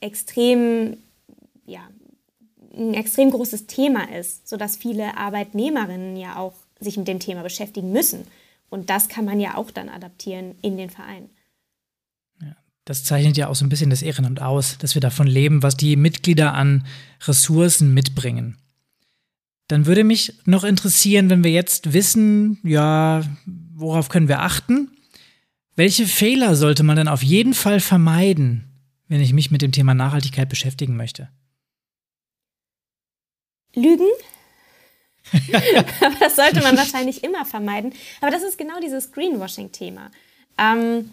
extrem 0.00 0.98
ja, 1.64 1.80
ein 2.76 2.92
extrem 2.92 3.30
großes 3.30 3.66
Thema 3.66 4.14
ist, 4.14 4.46
sodass 4.46 4.76
viele 4.76 5.16
Arbeitnehmerinnen 5.16 6.16
ja 6.16 6.36
auch 6.36 6.52
sich 6.80 6.98
mit 6.98 7.08
dem 7.08 7.18
Thema 7.18 7.42
beschäftigen 7.42 7.92
müssen. 7.92 8.26
Und 8.68 8.90
das 8.90 9.08
kann 9.08 9.24
man 9.24 9.40
ja 9.40 9.54
auch 9.54 9.70
dann 9.70 9.88
adaptieren 9.88 10.54
in 10.60 10.76
den 10.76 10.90
Verein. 10.90 11.30
Das 12.84 13.04
zeichnet 13.04 13.36
ja 13.36 13.48
auch 13.48 13.54
so 13.54 13.64
ein 13.64 13.68
bisschen 13.68 13.90
das 13.90 14.02
Ehrenamt 14.02 14.40
aus, 14.40 14.78
dass 14.78 14.94
wir 14.94 15.00
davon 15.00 15.26
leben, 15.26 15.62
was 15.62 15.76
die 15.76 15.96
Mitglieder 15.96 16.54
an 16.54 16.86
Ressourcen 17.22 17.94
mitbringen. 17.94 18.56
Dann 19.68 19.86
würde 19.86 20.02
mich 20.02 20.34
noch 20.46 20.64
interessieren, 20.64 21.30
wenn 21.30 21.44
wir 21.44 21.52
jetzt 21.52 21.92
wissen, 21.92 22.58
ja, 22.64 23.22
worauf 23.74 24.08
können 24.08 24.28
wir 24.28 24.40
achten? 24.40 24.90
Welche 25.76 26.06
Fehler 26.06 26.56
sollte 26.56 26.82
man 26.82 26.96
dann 26.96 27.08
auf 27.08 27.22
jeden 27.22 27.54
Fall 27.54 27.80
vermeiden, 27.80 28.64
wenn 29.08 29.20
ich 29.20 29.32
mich 29.32 29.50
mit 29.50 29.62
dem 29.62 29.72
Thema 29.72 29.94
Nachhaltigkeit 29.94 30.48
beschäftigen 30.48 30.96
möchte? 30.96 31.28
Lügen. 33.74 34.08
Aber 35.32 36.16
das 36.20 36.36
sollte 36.36 36.60
man 36.62 36.76
wahrscheinlich 36.76 37.22
immer 37.22 37.44
vermeiden. 37.44 37.92
Aber 38.20 38.30
das 38.30 38.42
ist 38.42 38.58
genau 38.58 38.80
dieses 38.80 39.12
Greenwashing-Thema. 39.12 40.10
Ähm, 40.58 41.10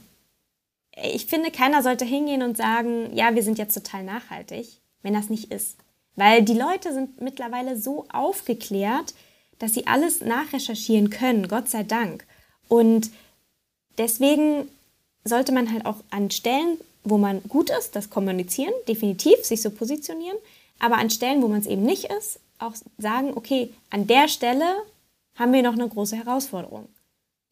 ich 1.03 1.27
finde, 1.27 1.51
keiner 1.51 1.83
sollte 1.83 2.05
hingehen 2.05 2.41
und 2.41 2.57
sagen, 2.57 3.15
ja, 3.15 3.35
wir 3.35 3.43
sind 3.43 3.57
jetzt 3.57 3.73
total 3.73 4.03
nachhaltig, 4.03 4.67
wenn 5.03 5.13
das 5.13 5.29
nicht 5.29 5.51
ist. 5.51 5.77
Weil 6.15 6.41
die 6.41 6.57
Leute 6.57 6.93
sind 6.93 7.21
mittlerweile 7.21 7.77
so 7.77 8.05
aufgeklärt, 8.11 9.13
dass 9.59 9.73
sie 9.73 9.87
alles 9.87 10.21
nachrecherchieren 10.21 11.09
können, 11.09 11.47
Gott 11.47 11.69
sei 11.69 11.83
Dank. 11.83 12.25
Und 12.67 13.11
deswegen 13.97 14.67
sollte 15.23 15.51
man 15.51 15.71
halt 15.71 15.85
auch 15.85 15.97
an 16.09 16.31
Stellen, 16.31 16.79
wo 17.03 17.17
man 17.17 17.41
gut 17.43 17.69
ist, 17.69 17.95
das 17.95 18.09
kommunizieren, 18.09 18.73
definitiv 18.87 19.43
sich 19.45 19.61
so 19.61 19.69
positionieren, 19.69 20.37
aber 20.79 20.97
an 20.97 21.09
Stellen, 21.09 21.41
wo 21.41 21.47
man 21.47 21.59
es 21.59 21.67
eben 21.67 21.83
nicht 21.83 22.05
ist, 22.05 22.39
auch 22.59 22.73
sagen, 22.97 23.33
okay, 23.35 23.71
an 23.89 24.07
der 24.07 24.27
Stelle 24.27 24.65
haben 25.35 25.53
wir 25.53 25.61
noch 25.61 25.73
eine 25.73 25.87
große 25.87 26.15
Herausforderung. 26.15 26.89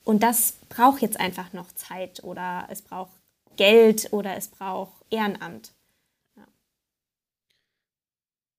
Und 0.03 0.23
das 0.23 0.53
braucht 0.69 1.01
jetzt 1.01 1.19
einfach 1.19 1.53
noch 1.53 1.71
Zeit 1.73 2.23
oder 2.23 2.67
es 2.69 2.81
braucht 2.81 3.12
Geld 3.55 4.09
oder 4.11 4.35
es 4.37 4.47
braucht 4.47 4.93
Ehrenamt. 5.09 5.71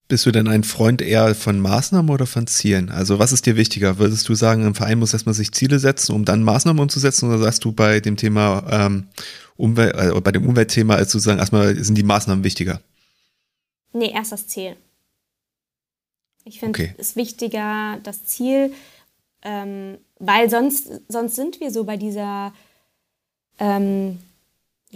Bist 0.08 0.24
du 0.24 0.30
denn 0.30 0.46
ein 0.46 0.62
Freund 0.62 1.02
eher 1.02 1.34
von 1.34 1.58
Maßnahmen 1.58 2.12
oder 2.12 2.26
von 2.26 2.46
Zielen? 2.46 2.90
Also 2.90 3.18
was 3.18 3.32
ist 3.32 3.44
dir 3.44 3.56
wichtiger? 3.56 3.98
Würdest 3.98 4.28
du 4.28 4.34
sagen, 4.36 4.64
ein 4.64 4.76
Verein 4.76 5.00
muss 5.00 5.12
erstmal 5.12 5.34
sich 5.34 5.50
Ziele 5.50 5.80
setzen, 5.80 6.12
um 6.12 6.24
dann 6.24 6.44
Maßnahmen 6.44 6.80
umzusetzen? 6.80 7.28
Oder 7.28 7.38
sagst 7.38 7.64
du 7.64 7.72
bei 7.72 7.98
dem 7.98 8.16
Thema 8.16 8.64
ähm, 8.70 9.08
Umwelt, 9.56 9.96
äh, 9.96 10.20
bei 10.20 10.30
dem 10.30 10.46
Umweltthema 10.46 10.94
als 10.94 11.10
zu 11.10 11.18
sagen, 11.18 11.40
erstmal 11.40 11.74
sind 11.82 11.98
die 11.98 12.04
Maßnahmen 12.04 12.44
wichtiger? 12.44 12.80
Nee, 13.92 14.12
erst 14.14 14.30
das 14.30 14.46
Ziel. 14.46 14.76
Ich 16.44 16.60
finde 16.60 16.78
okay. 16.78 16.94
es 16.98 17.16
wichtiger, 17.16 17.98
das 18.04 18.26
Ziel, 18.26 18.72
ähm, 19.42 19.98
weil 20.20 20.48
sonst, 20.48 20.88
sonst 21.08 21.34
sind 21.34 21.58
wir 21.58 21.72
so 21.72 21.82
bei 21.82 21.96
dieser 21.96 22.52
ähm, 23.58 24.18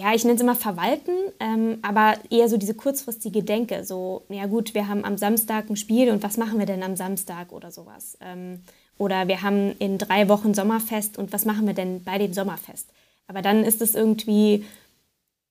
ja, 0.01 0.15
ich 0.15 0.25
nenne 0.25 0.37
es 0.37 0.41
immer 0.41 0.55
verwalten, 0.55 1.13
ähm, 1.41 1.79
aber 1.83 2.15
eher 2.31 2.49
so 2.49 2.57
diese 2.57 2.73
kurzfristige 2.73 3.43
Denke. 3.43 3.85
So, 3.85 4.25
ja 4.31 4.47
gut, 4.47 4.73
wir 4.73 4.89
haben 4.89 5.05
am 5.05 5.19
Samstag 5.19 5.69
ein 5.69 5.77
Spiel 5.77 6.11
und 6.11 6.23
was 6.23 6.39
machen 6.39 6.59
wir 6.59 6.65
denn 6.65 6.83
am 6.83 6.97
Samstag 6.97 7.53
oder 7.53 7.71
sowas? 7.71 8.17
Ähm, 8.23 8.63
oder 8.97 9.29
wir 9.29 9.43
haben 9.43 9.77
in 9.79 9.99
drei 9.99 10.29
Wochen 10.31 10.55
Sommerfest 10.55 11.19
und 11.19 11.35
was 11.35 11.45
machen 11.45 11.67
wir 11.67 11.75
denn 11.75 12.03
bei 12.03 12.17
dem 12.17 12.33
Sommerfest? 12.33 12.89
Aber 13.27 13.43
dann 13.43 13.63
ist 13.63 13.83
es 13.83 13.95
irgendwie, 13.95 14.65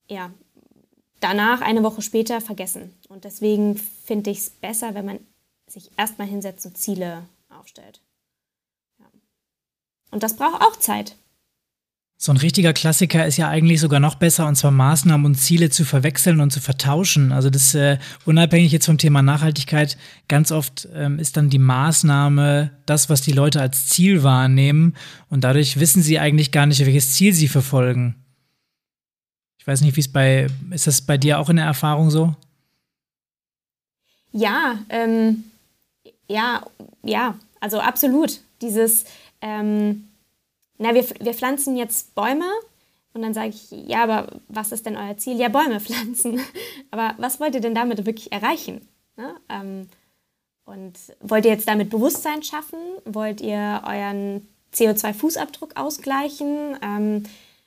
ja, 0.09 0.31
danach, 1.19 1.61
eine 1.61 1.83
Woche 1.83 2.01
später, 2.01 2.41
vergessen. 2.41 2.95
Und 3.07 3.25
deswegen 3.25 3.77
finde 3.77 4.31
ich 4.31 4.39
es 4.39 4.49
besser, 4.49 4.95
wenn 4.95 5.05
man 5.05 5.19
sich 5.67 5.91
erstmal 5.95 6.27
hinsetzt 6.27 6.65
und 6.65 6.75
Ziele 6.75 7.23
aufstellt. 7.49 8.01
Ja. 8.97 9.05
Und 10.09 10.23
das 10.23 10.35
braucht 10.35 10.63
auch 10.63 10.75
Zeit. 10.77 11.15
So 12.21 12.33
ein 12.33 12.37
richtiger 12.37 12.73
Klassiker 12.73 13.25
ist 13.25 13.37
ja 13.37 13.47
eigentlich 13.47 13.79
sogar 13.79 14.01
noch 14.01 14.15
besser, 14.15 14.45
und 14.45 14.55
zwar 14.55 14.71
Maßnahmen 14.71 15.25
und 15.25 15.35
Ziele 15.35 15.69
zu 15.69 15.85
verwechseln 15.85 16.41
und 16.41 16.51
zu 16.51 16.59
vertauschen. 16.59 17.31
Also 17.31 17.49
das 17.49 17.73
äh, 17.75 17.97
unabhängig 18.25 18.73
jetzt 18.73 18.87
vom 18.87 18.97
Thema 18.97 19.21
Nachhaltigkeit, 19.21 19.97
ganz 20.27 20.51
oft 20.51 20.89
ähm, 20.93 21.17
ist 21.17 21.37
dann 21.37 21.49
die 21.49 21.59
Maßnahme 21.59 22.71
das, 22.85 23.09
was 23.09 23.21
die 23.21 23.31
Leute 23.31 23.61
als 23.61 23.87
Ziel 23.87 24.21
wahrnehmen 24.21 24.95
und 25.29 25.45
dadurch 25.45 25.79
wissen 25.79 26.03
sie 26.03 26.19
eigentlich 26.19 26.51
gar 26.51 26.65
nicht, 26.65 26.85
welches 26.85 27.13
Ziel 27.13 27.31
sie 27.33 27.47
verfolgen. 27.47 28.15
Ich 29.57 29.65
weiß 29.65 29.79
nicht, 29.79 29.95
wie 29.95 30.01
es 30.01 30.11
bei, 30.11 30.47
ist 30.71 30.87
das 30.87 30.99
bei 30.99 31.17
dir 31.17 31.39
auch 31.39 31.49
in 31.49 31.55
der 31.55 31.65
Erfahrung 31.65 32.09
so? 32.09 32.35
Ja, 34.33 34.77
ähm, 34.89 35.45
ja, 36.27 36.65
ja, 37.01 37.35
also 37.61 37.79
absolut. 37.79 38.41
Dieses, 38.61 39.05
ähm, 39.39 40.08
na, 40.79 40.95
wir, 40.95 41.05
wir 41.19 41.33
pflanzen 41.33 41.77
jetzt 41.77 42.15
Bäume. 42.15 42.49
Und 43.13 43.21
dann 43.21 43.33
sage 43.33 43.49
ich, 43.49 43.71
ja, 43.71 44.03
aber 44.03 44.39
was 44.47 44.71
ist 44.71 44.85
denn 44.85 44.95
euer 44.95 45.17
Ziel? 45.17 45.37
Ja, 45.39 45.49
Bäume 45.49 45.79
pflanzen. 45.79 46.41
aber 46.89 47.13
was 47.17 47.39
wollt 47.39 47.53
ihr 47.53 47.61
denn 47.61 47.75
damit 47.75 48.05
wirklich 48.05 48.31
erreichen? 48.31 48.87
Ne? 49.17 49.35
Ähm, 49.49 49.89
und 50.65 50.93
wollt 51.21 51.45
ihr 51.45 51.51
jetzt 51.51 51.67
damit 51.67 51.89
Bewusstsein 51.89 52.43
schaffen? 52.43 52.79
Wollt 53.05 53.41
ihr 53.41 53.81
euren 53.85 54.47
CO2-Fußabdruck 54.73 55.75
ausgleichen? 55.75 56.77
Ähm, 56.81 57.23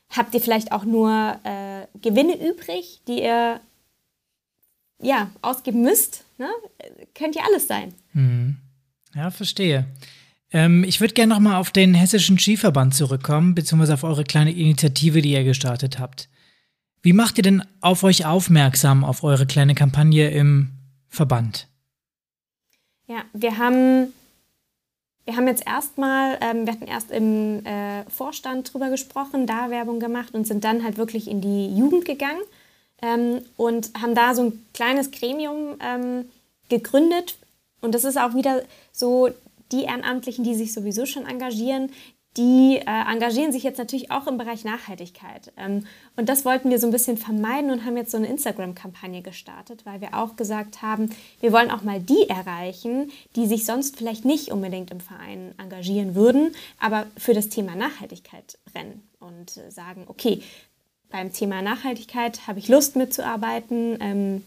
habt 0.08 0.34
ihr 0.34 0.40
vielleicht 0.40 0.72
auch 0.72 0.84
nur 0.84 1.38
äh, 1.42 1.86
Gewinne 2.00 2.36
übrig, 2.48 3.00
die 3.08 3.22
ihr 3.22 3.60
ja, 5.00 5.30
ausgeben 5.42 5.82
müsst? 5.82 6.24
Ne? 6.38 6.48
Könnt 7.14 7.34
ihr 7.34 7.44
alles 7.44 7.66
sein. 7.66 7.92
Mhm. 8.12 8.56
Ja, 9.14 9.30
verstehe. 9.30 9.86
Ähm, 10.52 10.84
ich 10.84 11.00
würde 11.00 11.14
gerne 11.14 11.34
nochmal 11.34 11.56
auf 11.56 11.70
den 11.70 11.94
Hessischen 11.94 12.38
Skiverband 12.38 12.94
zurückkommen, 12.94 13.54
beziehungsweise 13.54 13.94
auf 13.94 14.04
eure 14.04 14.24
kleine 14.24 14.52
Initiative, 14.52 15.22
die 15.22 15.32
ihr 15.32 15.44
gestartet 15.44 15.98
habt. 15.98 16.28
Wie 17.02 17.12
macht 17.12 17.38
ihr 17.38 17.42
denn 17.42 17.64
auf 17.80 18.04
euch 18.04 18.26
aufmerksam, 18.26 19.04
auf 19.04 19.24
eure 19.24 19.46
kleine 19.46 19.74
Kampagne 19.74 20.30
im 20.30 20.70
Verband? 21.08 21.66
Ja, 23.08 23.24
wir 23.32 23.58
haben, 23.58 24.12
wir 25.24 25.36
haben 25.36 25.48
jetzt 25.48 25.66
erstmal, 25.66 26.38
ähm, 26.40 26.64
wir 26.66 26.72
hatten 26.74 26.86
erst 26.86 27.10
im 27.10 27.64
äh, 27.66 28.04
Vorstand 28.08 28.72
drüber 28.72 28.90
gesprochen, 28.90 29.46
da 29.46 29.70
Werbung 29.70 29.98
gemacht 30.00 30.34
und 30.34 30.46
sind 30.46 30.64
dann 30.64 30.84
halt 30.84 30.96
wirklich 30.96 31.28
in 31.28 31.40
die 31.40 31.76
Jugend 31.76 32.04
gegangen 32.04 32.40
ähm, 33.02 33.40
und 33.56 33.90
haben 34.00 34.14
da 34.14 34.34
so 34.34 34.44
ein 34.44 34.66
kleines 34.72 35.10
Gremium 35.10 35.76
ähm, 35.80 36.26
gegründet. 36.68 37.36
Und 37.80 37.96
das 37.96 38.04
ist 38.04 38.16
auch 38.16 38.34
wieder 38.34 38.62
so 38.92 39.30
die 39.72 39.84
Ehrenamtlichen, 39.84 40.44
die 40.44 40.54
sich 40.54 40.72
sowieso 40.72 41.06
schon 41.06 41.26
engagieren, 41.26 41.90
die 42.36 42.78
äh, 42.78 43.12
engagieren 43.12 43.52
sich 43.52 43.62
jetzt 43.62 43.78
natürlich 43.78 44.10
auch 44.10 44.26
im 44.26 44.38
Bereich 44.38 44.64
Nachhaltigkeit. 44.64 45.52
Ähm, 45.58 45.86
und 46.16 46.30
das 46.30 46.46
wollten 46.46 46.70
wir 46.70 46.78
so 46.78 46.86
ein 46.86 46.92
bisschen 46.92 47.18
vermeiden 47.18 47.70
und 47.70 47.84
haben 47.84 47.96
jetzt 47.96 48.10
so 48.10 48.16
eine 48.16 48.28
Instagram-Kampagne 48.28 49.20
gestartet, 49.20 49.84
weil 49.84 50.00
wir 50.00 50.14
auch 50.14 50.36
gesagt 50.36 50.80
haben, 50.80 51.10
wir 51.40 51.52
wollen 51.52 51.70
auch 51.70 51.82
mal 51.82 52.00
die 52.00 52.28
erreichen, 52.30 53.10
die 53.36 53.46
sich 53.46 53.66
sonst 53.66 53.98
vielleicht 53.98 54.24
nicht 54.24 54.50
unbedingt 54.50 54.90
im 54.90 55.00
Verein 55.00 55.54
engagieren 55.58 56.14
würden, 56.14 56.54
aber 56.80 57.06
für 57.18 57.34
das 57.34 57.50
Thema 57.50 57.76
Nachhaltigkeit 57.76 58.58
brennen 58.72 59.02
und 59.20 59.58
äh, 59.58 59.70
sagen, 59.70 60.04
okay, 60.06 60.42
beim 61.10 61.34
Thema 61.34 61.60
Nachhaltigkeit 61.60 62.46
habe 62.46 62.58
ich 62.58 62.68
Lust 62.68 62.96
mitzuarbeiten. 62.96 63.98
Ähm, 64.00 64.44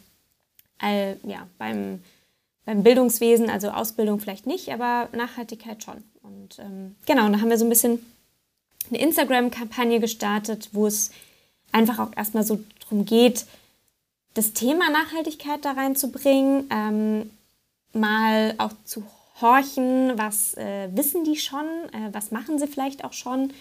all, 0.79 1.17
ja, 1.23 1.47
beim 1.59 1.99
beim 2.65 2.83
Bildungswesen, 2.83 3.49
also 3.49 3.69
Ausbildung 3.69 4.19
vielleicht 4.19 4.47
nicht, 4.47 4.69
aber 4.69 5.09
Nachhaltigkeit 5.15 5.83
schon. 5.83 6.03
Und 6.23 6.59
ähm, 6.59 6.95
genau, 7.05 7.25
und 7.25 7.33
da 7.33 7.41
haben 7.41 7.49
wir 7.49 7.57
so 7.57 7.65
ein 7.65 7.69
bisschen 7.69 8.03
eine 8.89 8.99
Instagram-Kampagne 8.99 9.99
gestartet, 9.99 10.69
wo 10.73 10.87
es 10.87 11.11
einfach 11.71 11.99
auch 11.99 12.15
erstmal 12.15 12.43
so 12.43 12.59
darum 12.81 13.05
geht, 13.05 13.45
das 14.33 14.53
Thema 14.53 14.89
Nachhaltigkeit 14.89 15.63
da 15.63 15.71
reinzubringen, 15.71 16.69
ähm, 16.69 17.29
mal 17.93 18.55
auch 18.57 18.73
zu 18.83 19.03
horchen, 19.41 20.17
was 20.17 20.55
äh, 20.55 20.89
wissen 20.93 21.23
die 21.23 21.37
schon, 21.37 21.65
äh, 21.65 22.09
was 22.11 22.31
machen 22.31 22.59
sie 22.59 22.67
vielleicht 22.67 23.03
auch 23.03 23.13
schon, 23.13 23.53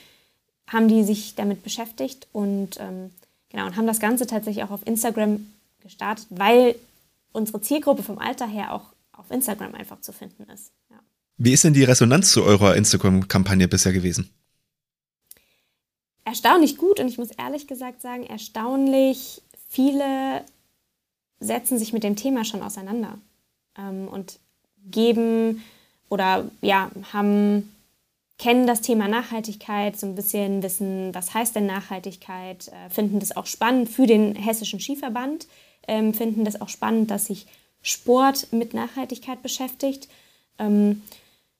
haben 0.68 0.88
die 0.88 1.04
sich 1.04 1.34
damit 1.34 1.62
beschäftigt 1.62 2.26
und 2.32 2.80
ähm, 2.80 3.10
genau 3.50 3.66
und 3.66 3.76
haben 3.76 3.86
das 3.86 4.00
Ganze 4.00 4.26
tatsächlich 4.26 4.64
auch 4.64 4.70
auf 4.70 4.86
Instagram 4.86 5.46
gestartet, 5.80 6.26
weil 6.30 6.76
unsere 7.32 7.60
Zielgruppe 7.60 8.02
vom 8.02 8.18
Alter 8.18 8.46
her 8.46 8.72
auch 8.72 8.93
auf 9.16 9.30
Instagram 9.30 9.74
einfach 9.74 10.00
zu 10.00 10.12
finden 10.12 10.44
ist. 10.44 10.72
Ja. 10.90 11.00
Wie 11.36 11.52
ist 11.52 11.64
denn 11.64 11.74
die 11.74 11.84
Resonanz 11.84 12.32
zu 12.32 12.44
eurer 12.44 12.76
Instagram-Kampagne 12.76 13.68
bisher 13.68 13.92
gewesen? 13.92 14.30
Erstaunlich 16.24 16.78
gut 16.78 17.00
und 17.00 17.08
ich 17.08 17.18
muss 17.18 17.30
ehrlich 17.32 17.66
gesagt 17.66 18.00
sagen, 18.00 18.24
erstaunlich 18.24 19.42
viele 19.68 20.44
setzen 21.40 21.78
sich 21.78 21.92
mit 21.92 22.02
dem 22.02 22.16
Thema 22.16 22.44
schon 22.44 22.62
auseinander 22.62 23.18
ähm, 23.76 24.08
und 24.08 24.38
geben 24.90 25.62
oder 26.08 26.48
ja, 26.60 26.90
haben, 27.12 27.74
kennen 28.38 28.66
das 28.66 28.80
Thema 28.80 29.08
Nachhaltigkeit, 29.08 29.98
so 29.98 30.06
ein 30.06 30.14
bisschen 30.14 30.62
wissen, 30.62 31.14
was 31.14 31.34
heißt 31.34 31.56
denn 31.56 31.66
Nachhaltigkeit, 31.66 32.68
äh, 32.68 32.90
finden 32.90 33.20
das 33.20 33.36
auch 33.36 33.46
spannend 33.46 33.88
für 33.88 34.06
den 34.06 34.34
Hessischen 34.34 34.80
Skiverband, 34.80 35.46
ähm, 35.86 36.14
finden 36.14 36.44
das 36.44 36.60
auch 36.60 36.68
spannend, 36.68 37.10
dass 37.10 37.26
sich 37.26 37.46
Sport 37.84 38.52
mit 38.52 38.74
Nachhaltigkeit 38.74 39.42
beschäftigt. 39.42 40.08
Ähm, 40.58 41.02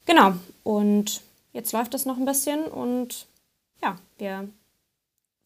genau, 0.07 0.33
und 0.65 1.21
jetzt 1.53 1.73
läuft 1.73 1.95
das 1.95 2.07
noch 2.07 2.17
ein 2.17 2.25
bisschen 2.25 2.65
und 2.65 3.27
ja, 3.83 3.97
wir 4.19 4.49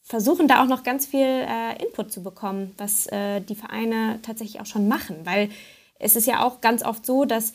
versuchen 0.05 0.49
da 0.49 0.63
auch 0.63 0.69
noch 0.69 0.85
ganz 0.85 1.05
viel 1.05 1.21
äh, 1.21 1.85
Input 1.85 2.13
zu 2.13 2.23
bekommen, 2.23 2.75
was 2.79 3.07
äh, 3.09 3.41
die 3.41 3.57
Vereine 3.57 4.21
tatsächlich 4.23 4.61
auch 4.61 4.67
schon 4.67 4.89
machen, 4.89 5.17
weil 5.25 5.51
es 5.99 6.17
ist 6.17 6.27
ja 6.27 6.45
auch 6.45 6.61
ganz 6.61 6.85
oft 6.85 7.05
so, 7.05 7.25
dass 7.25 7.53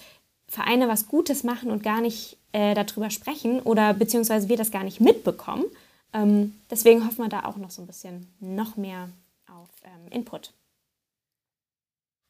Vereine 0.47 0.87
was 0.89 1.07
Gutes 1.07 1.43
machen 1.43 1.71
und 1.71 1.81
gar 1.81 2.01
nicht 2.01 2.37
äh, 2.51 2.75
darüber 2.75 3.09
sprechen 3.09 3.61
oder 3.61 3.93
beziehungsweise 3.93 4.49
wir 4.49 4.57
das 4.57 4.69
gar 4.69 4.83
nicht 4.83 4.99
mitbekommen. 4.99 5.63
Ähm, 6.11 6.59
deswegen 6.69 7.07
hoffen 7.07 7.23
wir 7.23 7.29
da 7.29 7.45
auch 7.45 7.55
noch 7.55 7.71
so 7.71 7.81
ein 7.81 7.87
bisschen 7.87 8.27
noch 8.41 8.75
mehr 8.75 9.09
auf 9.47 9.69
ähm, 9.85 10.11
Input. 10.11 10.51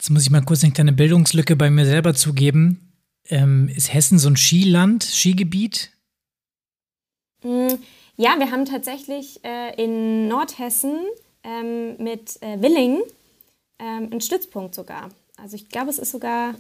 Jetzt 0.04 0.10
muss 0.10 0.24
ich 0.24 0.32
mal 0.32 0.44
kurz 0.44 0.66
eine 0.66 0.74
kleine 0.74 0.92
Bildungslücke 0.92 1.56
bei 1.56 1.70
mir 1.70 1.86
selber 1.86 2.14
zugeben. 2.14 2.92
Ähm, 3.30 3.70
ist 3.70 3.94
Hessen 3.94 4.20
so 4.20 4.28
ein 4.28 4.36
Skiland, 4.36 5.02
Skigebiet? 5.02 5.92
Mm, 7.42 7.76
ja, 8.18 8.38
wir 8.38 8.52
haben 8.52 8.66
tatsächlich 8.66 9.40
äh, 9.46 9.82
in 9.82 10.28
Nordhessen 10.28 11.00
ähm, 11.46 11.96
mit 12.04 12.36
äh, 12.42 12.62
Willingen 12.62 13.02
ähm, 13.80 14.10
einen 14.12 14.20
Stützpunkt 14.20 14.76
sogar. 14.76 15.10
Also 15.38 15.56
ich 15.56 15.70
glaube, 15.70 15.90
es 15.90 16.00
ist 16.00 16.12
sogar, 16.12 16.56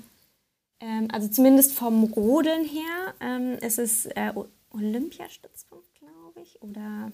ähm, 0.79 1.09
also 1.11 1.27
zumindest 1.27 1.73
vom 1.73 2.05
Rodeln 2.05 2.63
her, 2.63 3.13
ähm, 3.19 3.57
ist 3.57 3.77
es 3.77 4.05
äh, 4.05 4.31
Olympiastützpunkt, 4.69 5.93
glaube 5.95 6.39
ich, 6.41 6.61
oder 6.61 7.11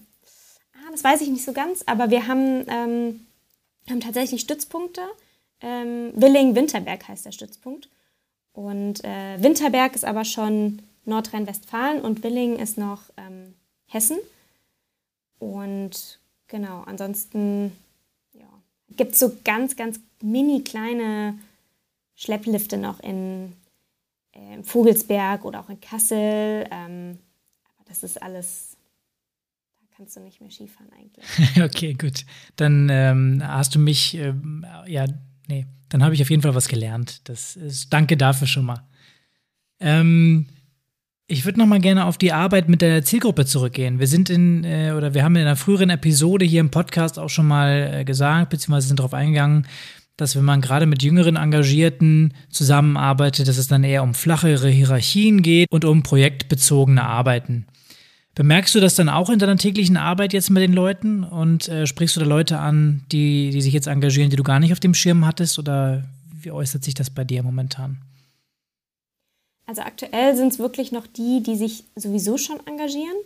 ah, 0.74 0.90
das 0.92 1.02
weiß 1.02 1.22
ich 1.22 1.28
nicht 1.28 1.44
so 1.44 1.52
ganz, 1.52 1.82
aber 1.86 2.10
wir 2.10 2.28
haben, 2.28 2.64
ähm, 2.68 3.26
haben 3.88 4.00
tatsächlich 4.00 4.42
Stützpunkte. 4.42 5.02
Ähm, 5.60 6.12
Willing-Winterberg 6.14 7.08
heißt 7.08 7.26
der 7.26 7.32
Stützpunkt. 7.32 7.88
Und 8.52 9.04
äh, 9.04 9.42
Winterberg 9.42 9.94
ist 9.94 10.04
aber 10.04 10.24
schon 10.24 10.82
Nordrhein-Westfalen 11.04 12.00
und 12.02 12.22
Willing 12.22 12.56
ist 12.56 12.78
noch 12.78 13.02
ähm, 13.16 13.54
Hessen. 13.86 14.18
Und 15.38 16.18
genau, 16.48 16.82
ansonsten 16.82 17.72
ja, 18.32 18.46
gibt 18.96 19.12
es 19.12 19.18
so 19.18 19.32
ganz, 19.44 19.76
ganz 19.76 20.00
mini 20.22 20.62
kleine 20.62 21.38
Schlepplifte 22.14 22.76
noch 22.76 23.00
in 23.00 23.52
äh, 24.32 24.62
Vogelsberg 24.62 25.44
oder 25.44 25.60
auch 25.60 25.70
in 25.70 25.80
Kassel. 25.80 26.66
Ähm, 26.70 27.18
aber 27.64 27.84
das 27.88 28.02
ist 28.02 28.22
alles, 28.22 28.76
da 29.78 29.96
kannst 29.96 30.16
du 30.16 30.20
nicht 30.20 30.40
mehr 30.40 30.50
Skifahren 30.50 30.90
eigentlich. 30.92 31.62
okay, 31.64 31.94
gut. 31.94 32.26
Dann 32.56 32.88
ähm, 32.90 33.42
hast 33.42 33.74
du 33.74 33.78
mich, 33.78 34.14
ähm, 34.14 34.66
ja, 34.86 35.06
nee, 35.50 35.66
dann 35.88 36.02
habe 36.02 36.14
ich 36.14 36.22
auf 36.22 36.30
jeden 36.30 36.42
Fall 36.42 36.54
was 36.54 36.68
gelernt. 36.68 37.28
Das 37.28 37.56
ist, 37.56 37.92
danke 37.92 38.16
dafür 38.16 38.46
schon 38.46 38.64
mal. 38.64 38.86
Ähm, 39.80 40.46
ich 41.26 41.44
würde 41.44 41.58
noch 41.58 41.66
mal 41.66 41.80
gerne 41.80 42.06
auf 42.06 42.18
die 42.18 42.32
Arbeit 42.32 42.68
mit 42.68 42.82
der 42.82 43.04
Zielgruppe 43.04 43.44
zurückgehen. 43.44 43.98
Wir 43.98 44.06
sind 44.06 44.30
in, 44.30 44.64
äh, 44.64 44.92
oder 44.96 45.14
wir 45.14 45.24
haben 45.24 45.36
in 45.36 45.42
einer 45.42 45.56
früheren 45.56 45.90
Episode 45.90 46.44
hier 46.44 46.60
im 46.60 46.70
Podcast 46.70 47.18
auch 47.18 47.28
schon 47.28 47.46
mal 47.46 47.90
äh, 47.92 48.04
gesagt, 48.04 48.50
beziehungsweise 48.50 48.88
sind 48.88 48.98
darauf 48.98 49.14
eingegangen, 49.14 49.66
dass 50.16 50.36
wenn 50.36 50.44
man 50.44 50.60
gerade 50.60 50.86
mit 50.86 51.02
jüngeren 51.02 51.36
Engagierten 51.36 52.34
zusammenarbeitet, 52.50 53.48
dass 53.48 53.58
es 53.58 53.68
dann 53.68 53.84
eher 53.84 54.02
um 54.02 54.14
flachere 54.14 54.68
Hierarchien 54.68 55.42
geht 55.42 55.70
und 55.70 55.84
um 55.84 56.02
projektbezogene 56.02 57.02
Arbeiten. 57.02 57.66
Bemerkst 58.34 58.74
du 58.74 58.80
das 58.80 58.94
dann 58.94 59.08
auch 59.08 59.28
in 59.28 59.38
deiner 59.38 59.56
täglichen 59.56 59.96
Arbeit 59.96 60.32
jetzt 60.32 60.50
mit 60.50 60.62
den 60.62 60.72
Leuten 60.72 61.24
und 61.24 61.68
äh, 61.68 61.86
sprichst 61.86 62.16
du 62.16 62.20
da 62.20 62.26
Leute 62.26 62.58
an, 62.58 63.04
die, 63.10 63.50
die 63.50 63.60
sich 63.60 63.74
jetzt 63.74 63.88
engagieren, 63.88 64.30
die 64.30 64.36
du 64.36 64.44
gar 64.44 64.60
nicht 64.60 64.72
auf 64.72 64.80
dem 64.80 64.94
Schirm 64.94 65.26
hattest 65.26 65.58
oder 65.58 66.04
wie 66.32 66.52
äußert 66.52 66.84
sich 66.84 66.94
das 66.94 67.10
bei 67.10 67.24
dir 67.24 67.42
momentan? 67.42 67.98
Also 69.66 69.82
aktuell 69.82 70.36
sind 70.36 70.52
es 70.52 70.58
wirklich 70.58 70.90
noch 70.90 71.06
die, 71.06 71.42
die 71.42 71.56
sich 71.56 71.84
sowieso 71.94 72.38
schon 72.38 72.64
engagieren. 72.66 73.16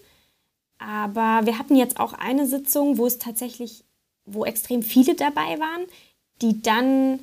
Aber 0.78 1.46
wir 1.46 1.58
hatten 1.58 1.76
jetzt 1.76 1.98
auch 2.00 2.12
eine 2.12 2.46
Sitzung, 2.46 2.98
wo 2.98 3.06
es 3.06 3.18
tatsächlich, 3.18 3.84
wo 4.26 4.44
extrem 4.44 4.82
viele 4.82 5.14
dabei 5.14 5.58
waren, 5.58 5.86
die 6.42 6.60
dann 6.60 7.20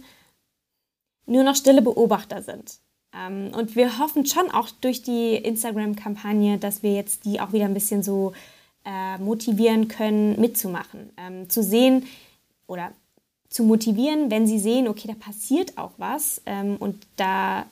nur 1.26 1.44
noch 1.44 1.56
stille 1.56 1.82
Beobachter 1.82 2.42
sind. 2.42 2.80
Ähm, 3.14 3.52
und 3.56 3.76
wir 3.76 4.00
hoffen 4.00 4.26
schon 4.26 4.52
auch 4.52 4.70
durch 4.82 5.04
die 5.04 5.36
Instagram-Kampagne, 5.36 6.58
dass 6.58 6.84
wir 6.84 6.94
jetzt 6.94 7.26
die 7.26 7.42
auch 7.42 7.54
wieder 7.54 7.66
ein 7.66 7.74
bisschen 7.74 8.04
so 8.04 8.34
äh, 8.86 9.18
motivieren 9.18 9.88
können, 9.88 10.40
mitzumachen. 10.40 11.12
Ähm, 11.18 11.50
zu 11.50 11.64
sehen 11.64 12.06
oder 12.68 12.92
zu 13.50 13.64
motivieren, 13.64 14.32
wenn 14.32 14.48
sie 14.48 14.60
sehen, 14.60 14.88
okay, 14.88 15.08
da 15.08 15.14
passiert 15.14 15.78
auch 15.78 15.92
was 15.98 16.42
ähm, 16.46 16.78
und 16.78 17.06
da 17.18 17.66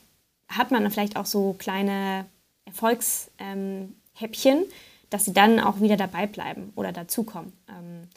hat 0.48 0.70
man 0.70 0.88
vielleicht 0.90 1.16
auch 1.16 1.26
so 1.26 1.54
kleine 1.58 2.26
Erfolgshäppchen, 2.66 4.58
ähm, 4.58 4.64
dass 5.08 5.24
sie 5.24 5.32
dann 5.32 5.58
auch 5.58 5.80
wieder 5.80 5.96
dabei 5.96 6.26
bleiben 6.26 6.72
oder 6.76 6.92
dazukommen. 6.92 7.52
Ähm, 7.68 8.08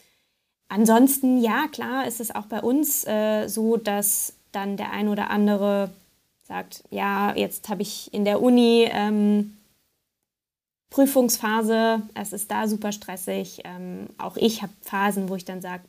ansonsten, 0.68 1.40
ja, 1.40 1.66
klar 1.68 2.06
ist 2.06 2.20
es 2.20 2.34
auch 2.34 2.46
bei 2.46 2.60
uns 2.60 3.06
äh, 3.06 3.48
so, 3.48 3.78
dass 3.78 4.34
dann 4.52 4.76
der 4.76 4.92
ein 4.92 5.08
oder 5.08 5.30
andere 5.30 5.90
sagt, 6.44 6.84
ja, 6.90 7.34
jetzt 7.34 7.68
habe 7.68 7.82
ich 7.82 8.12
in 8.12 8.24
der 8.24 8.40
Uni 8.40 8.88
ähm, 8.90 9.56
Prüfungsphase, 10.90 12.02
es 12.14 12.32
ist 12.32 12.50
da 12.50 12.68
super 12.68 12.92
stressig. 12.92 13.62
Ähm, 13.64 14.06
auch 14.18 14.36
ich 14.36 14.62
habe 14.62 14.72
Phasen, 14.82 15.28
wo 15.28 15.34
ich 15.34 15.44
dann 15.44 15.60
sage, 15.60 15.82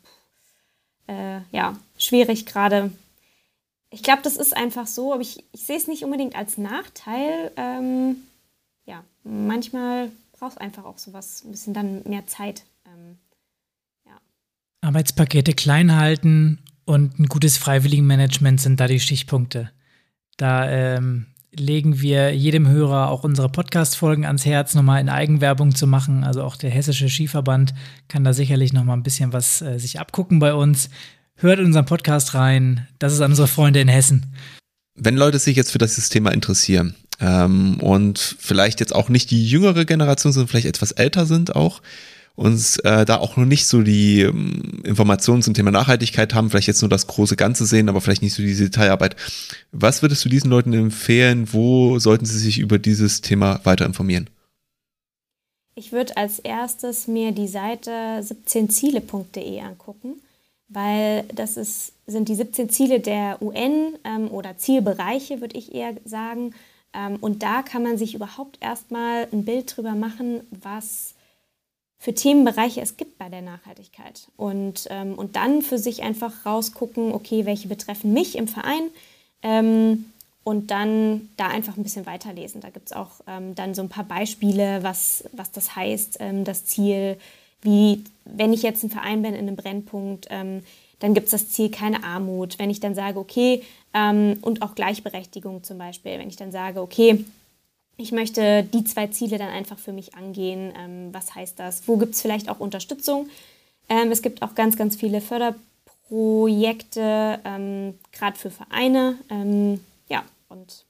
äh, 1.07 1.41
ja, 1.51 1.77
schwierig 1.97 2.45
gerade, 2.45 2.91
ich 3.91 4.01
glaube, 4.01 4.23
das 4.23 4.35
ist 4.35 4.55
einfach 4.55 4.87
so, 4.87 5.13
aber 5.13 5.21
ich, 5.21 5.43
ich 5.51 5.61
sehe 5.61 5.77
es 5.77 5.87
nicht 5.87 6.03
unbedingt 6.03 6.35
als 6.35 6.57
Nachteil. 6.57 7.51
Ähm, 7.55 8.17
ja, 8.85 9.03
manchmal 9.23 10.11
braucht 10.31 10.53
es 10.53 10.57
einfach 10.57 10.85
auch 10.85 10.97
sowas, 10.97 11.43
ein 11.45 11.51
bisschen 11.51 11.73
dann 11.73 12.01
mehr 12.03 12.25
Zeit. 12.27 12.63
Ähm, 12.87 13.17
ja. 14.05 14.17
Arbeitspakete 14.81 15.53
klein 15.53 15.95
halten 15.95 16.59
und 16.85 17.19
ein 17.19 17.27
gutes 17.27 17.57
Freiwilligenmanagement 17.57 18.59
sind 18.59 18.79
da 18.79 18.87
die 18.87 18.99
Stichpunkte. 18.99 19.71
Da 20.37 20.69
ähm, 20.69 21.27
legen 21.57 22.01
wir 22.01 22.35
jedem 22.35 22.67
Hörer 22.67 23.09
auch 23.09 23.23
unsere 23.23 23.49
Podcast-Folgen 23.49 24.25
ans 24.25 24.45
Herz, 24.45 24.75
nochmal 24.75 25.01
in 25.01 25.09
Eigenwerbung 25.09 25.73
zu 25.73 25.87
machen. 25.87 26.23
Also 26.23 26.43
auch 26.43 26.55
der 26.55 26.69
Hessische 26.69 27.09
Skiverband 27.09 27.73
kann 28.07 28.23
da 28.23 28.33
sicherlich 28.33 28.73
nochmal 28.73 28.97
ein 28.97 29.03
bisschen 29.03 29.33
was 29.33 29.61
äh, 29.61 29.79
sich 29.79 29.99
abgucken 29.99 30.39
bei 30.39 30.53
uns. 30.53 30.89
Hört 31.35 31.59
unseren 31.59 31.85
Podcast 31.85 32.33
rein. 32.33 32.87
Das 32.99 33.13
ist 33.13 33.21
unsere 33.21 33.47
Freunde 33.47 33.81
in 33.81 33.87
Hessen. 33.87 34.33
Wenn 34.95 35.17
Leute 35.17 35.39
sich 35.39 35.57
jetzt 35.57 35.71
für 35.71 35.77
das 35.77 36.09
Thema 36.09 36.31
interessieren 36.31 36.95
ähm, 37.19 37.79
und 37.79 38.37
vielleicht 38.39 38.79
jetzt 38.79 38.95
auch 38.95 39.09
nicht 39.09 39.31
die 39.31 39.45
jüngere 39.45 39.85
Generation, 39.85 40.31
sondern 40.31 40.47
vielleicht 40.47 40.67
etwas 40.67 40.91
älter 40.91 41.25
sind 41.25 41.55
auch 41.55 41.81
und 42.35 42.83
äh, 42.83 43.05
da 43.05 43.17
auch 43.17 43.37
noch 43.37 43.45
nicht 43.45 43.65
so 43.65 43.81
die 43.81 44.21
ähm, 44.21 44.81
Informationen 44.83 45.41
zum 45.41 45.53
Thema 45.53 45.71
Nachhaltigkeit 45.71 46.33
haben, 46.33 46.49
vielleicht 46.49 46.67
jetzt 46.67 46.81
nur 46.81 46.89
das 46.89 47.07
große 47.07 47.35
Ganze 47.35 47.65
sehen, 47.65 47.89
aber 47.89 48.01
vielleicht 48.01 48.21
nicht 48.21 48.33
so 48.33 48.43
diese 48.43 48.65
Detailarbeit. 48.65 49.15
Was 49.71 50.01
würdest 50.01 50.25
du 50.25 50.29
diesen 50.29 50.49
Leuten 50.49 50.73
empfehlen? 50.73 51.53
Wo 51.53 51.99
sollten 51.99 52.25
sie 52.25 52.39
sich 52.39 52.59
über 52.59 52.77
dieses 52.77 53.21
Thema 53.21 53.59
weiter 53.63 53.85
informieren? 53.85 54.29
Ich 55.75 55.91
würde 55.91 56.15
als 56.17 56.39
erstes 56.39 57.07
mir 57.07 57.31
die 57.31 57.47
Seite 57.47 57.91
17ziele.de 57.91 59.61
angucken 59.61 60.15
weil 60.67 61.23
das 61.33 61.57
ist, 61.57 61.93
sind 62.07 62.29
die 62.29 62.35
17 62.35 62.69
Ziele 62.69 62.99
der 62.99 63.41
UN 63.41 63.95
ähm, 64.03 64.29
oder 64.31 64.57
Zielbereiche, 64.57 65.41
würde 65.41 65.57
ich 65.57 65.73
eher 65.73 65.93
sagen. 66.05 66.53
Ähm, 66.93 67.17
und 67.21 67.43
da 67.43 67.61
kann 67.61 67.83
man 67.83 67.97
sich 67.97 68.15
überhaupt 68.15 68.57
erstmal 68.61 69.27
ein 69.31 69.45
Bild 69.45 69.75
drüber 69.75 69.93
machen, 69.93 70.41
was 70.51 71.13
für 72.05 72.13
Themenbereiche 72.13 72.81
es 72.81 72.97
gibt 72.97 73.17
bei 73.17 73.29
der 73.29 73.41
Nachhaltigkeit. 73.41 74.27
Und, 74.37 74.87
ähm, 74.91 75.15
und 75.15 75.35
dann 75.35 75.63
für 75.63 75.79
sich 75.79 76.03
einfach 76.03 76.45
rausgucken, 76.45 77.11
okay, 77.11 77.47
welche 77.47 77.67
betreffen 77.67 78.13
mich 78.13 78.37
im 78.37 78.47
Verein. 78.47 78.91
Ähm, 79.41 80.05
und 80.43 80.69
dann 80.69 81.29
da 81.35 81.47
einfach 81.47 81.77
ein 81.77 81.81
bisschen 81.81 82.05
weiterlesen. 82.05 82.61
Da 82.61 82.69
gibt 82.69 82.91
es 82.91 82.93
auch 82.95 83.21
ähm, 83.25 83.55
dann 83.55 83.73
so 83.73 83.81
ein 83.81 83.89
paar 83.89 84.03
Beispiele, 84.03 84.83
was, 84.83 85.23
was 85.31 85.51
das 85.51 85.75
heißt, 85.75 86.17
ähm, 86.19 86.43
das 86.43 86.65
Ziel 86.65 87.17
wie 87.63 88.03
wenn 88.25 88.53
ich 88.53 88.61
jetzt 88.61 88.83
ein 88.83 88.91
Verein 88.91 89.23
bin 89.23 89.33
in 89.33 89.47
einem 89.47 89.55
Brennpunkt, 89.55 90.27
ähm, 90.29 90.61
dann 90.99 91.15
gibt 91.15 91.25
es 91.25 91.31
das 91.31 91.49
Ziel 91.49 91.71
keine 91.71 92.03
Armut. 92.03 92.59
Wenn 92.59 92.69
ich 92.69 92.79
dann 92.79 92.93
sage, 92.93 93.19
okay, 93.19 93.63
ähm, 93.95 94.37
und 94.41 94.61
auch 94.61 94.75
Gleichberechtigung 94.75 95.63
zum 95.63 95.79
Beispiel, 95.79 96.19
wenn 96.19 96.29
ich 96.29 96.35
dann 96.35 96.51
sage, 96.51 96.79
okay, 96.79 97.25
ich 97.97 98.11
möchte 98.11 98.63
die 98.63 98.83
zwei 98.83 99.07
Ziele 99.07 99.37
dann 99.37 99.49
einfach 99.49 99.79
für 99.79 99.93
mich 99.93 100.15
angehen, 100.15 100.73
ähm, 100.77 101.13
was 101.13 101.33
heißt 101.33 101.57
das? 101.59 101.87
Wo 101.87 101.95
gibt 101.97 102.15
es 102.15 102.21
vielleicht 102.21 102.49
auch 102.49 102.59
Unterstützung? 102.59 103.29
Ähm, 103.89 104.11
es 104.11 104.21
gibt 104.21 104.41
auch 104.41 104.55
ganz, 104.55 104.77
ganz 104.77 104.95
viele 104.95 105.19
Förderprojekte, 105.21 107.39
ähm, 107.45 107.93
gerade 108.11 108.37
für 108.37 108.51
Vereine. 108.51 109.17
Ähm, 109.29 109.79
ja, 110.09 110.23
und 110.49 110.85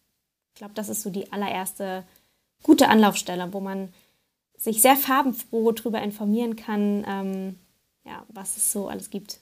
ich 0.53 0.59
glaube, 0.59 0.73
das 0.73 0.89
ist 0.89 1.03
so 1.03 1.09
die 1.09 1.31
allererste 1.31 2.03
gute 2.63 2.89
Anlaufstelle, 2.89 3.53
wo 3.53 3.59
man 3.59 3.93
sich 4.57 4.81
sehr 4.81 4.95
farbenfroh 4.95 5.73
darüber 5.73 6.01
informieren 6.01 6.55
kann, 6.55 7.05
ähm, 7.07 7.59
ja, 8.03 8.23
was 8.29 8.57
es 8.57 8.71
so 8.71 8.87
alles 8.87 9.11
gibt. 9.11 9.39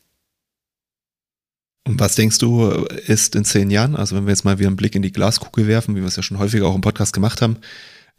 Und 1.86 2.00
was 2.00 2.16
denkst 2.16 2.38
du, 2.38 2.70
ist 3.08 3.36
in 3.36 3.44
zehn 3.44 3.70
Jahren, 3.70 3.96
also 3.96 4.16
wenn 4.16 4.26
wir 4.26 4.32
jetzt 4.32 4.46
mal 4.46 4.58
wieder 4.58 4.70
einen 4.70 4.78
Blick 4.78 4.96
in 4.96 5.02
die 5.02 5.12
Glaskugel 5.12 5.68
werfen, 5.68 5.96
wie 5.96 6.00
wir 6.00 6.08
es 6.08 6.16
ja 6.16 6.24
schon 6.24 6.40
häufiger 6.40 6.68
auch 6.68 6.76
im 6.76 6.82
Podcast 6.82 7.14
gemacht 7.14 7.42
haben, 7.42 7.58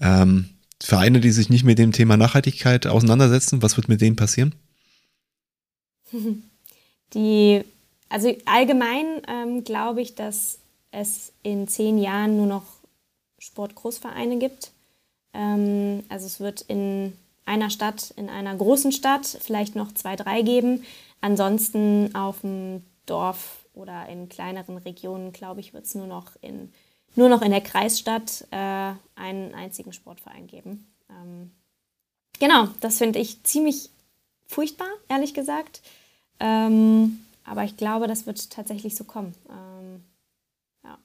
ähm, 0.00 0.50
Vereine, 0.82 1.20
die 1.20 1.30
sich 1.30 1.48
nicht 1.48 1.64
mit 1.64 1.78
dem 1.78 1.92
Thema 1.92 2.16
Nachhaltigkeit 2.16 2.86
auseinandersetzen, 2.86 3.62
was 3.62 3.76
wird 3.76 3.88
mit 3.88 4.00
denen 4.00 4.16
passieren? 4.16 4.54
Die, 7.14 7.62
also 8.08 8.36
allgemein 8.44 9.22
ähm, 9.28 9.64
glaube 9.64 10.02
ich, 10.02 10.14
dass 10.14 10.58
es 10.90 11.32
in 11.42 11.68
zehn 11.68 11.98
Jahren 11.98 12.36
nur 12.36 12.46
noch 12.46 12.64
Sportgroßvereine 13.38 14.38
gibt. 14.38 14.72
Ähm, 15.32 16.02
also 16.08 16.26
es 16.26 16.40
wird 16.40 16.62
in 16.62 17.12
einer 17.46 17.70
Stadt, 17.70 18.12
in 18.16 18.28
einer 18.28 18.54
großen 18.54 18.92
Stadt 18.92 19.26
vielleicht 19.40 19.76
noch 19.76 19.92
zwei, 19.92 20.16
drei 20.16 20.42
geben. 20.42 20.82
Ansonsten 21.20 22.14
auf 22.14 22.40
dem 22.40 22.82
Dorf 23.06 23.66
oder 23.74 24.08
in 24.08 24.28
kleineren 24.28 24.78
Regionen, 24.78 25.32
glaube 25.32 25.60
ich, 25.60 25.72
wird 25.72 25.84
es 25.84 25.94
nur 25.94 26.06
noch 26.06 26.32
in 26.40 26.72
nur 27.16 27.28
noch 27.28 27.42
in 27.42 27.50
der 27.50 27.60
Kreisstadt 27.60 28.46
äh, 28.50 28.92
einen 29.14 29.54
einzigen 29.54 29.92
Sportverein 29.92 30.46
geben. 30.46 30.86
Ähm, 31.08 31.52
genau, 32.40 32.68
das 32.80 32.98
finde 32.98 33.20
ich 33.20 33.42
ziemlich 33.44 33.90
furchtbar, 34.46 34.88
ehrlich 35.08 35.34
gesagt. 35.34 35.80
Ähm, 36.40 37.20
aber 37.44 37.64
ich 37.64 37.76
glaube, 37.76 38.08
das 38.08 38.26
wird 38.26 38.50
tatsächlich 38.50 38.96
so 38.96 39.04
kommen. 39.04 39.34
Ähm, 39.48 40.02
ja. 40.82 40.98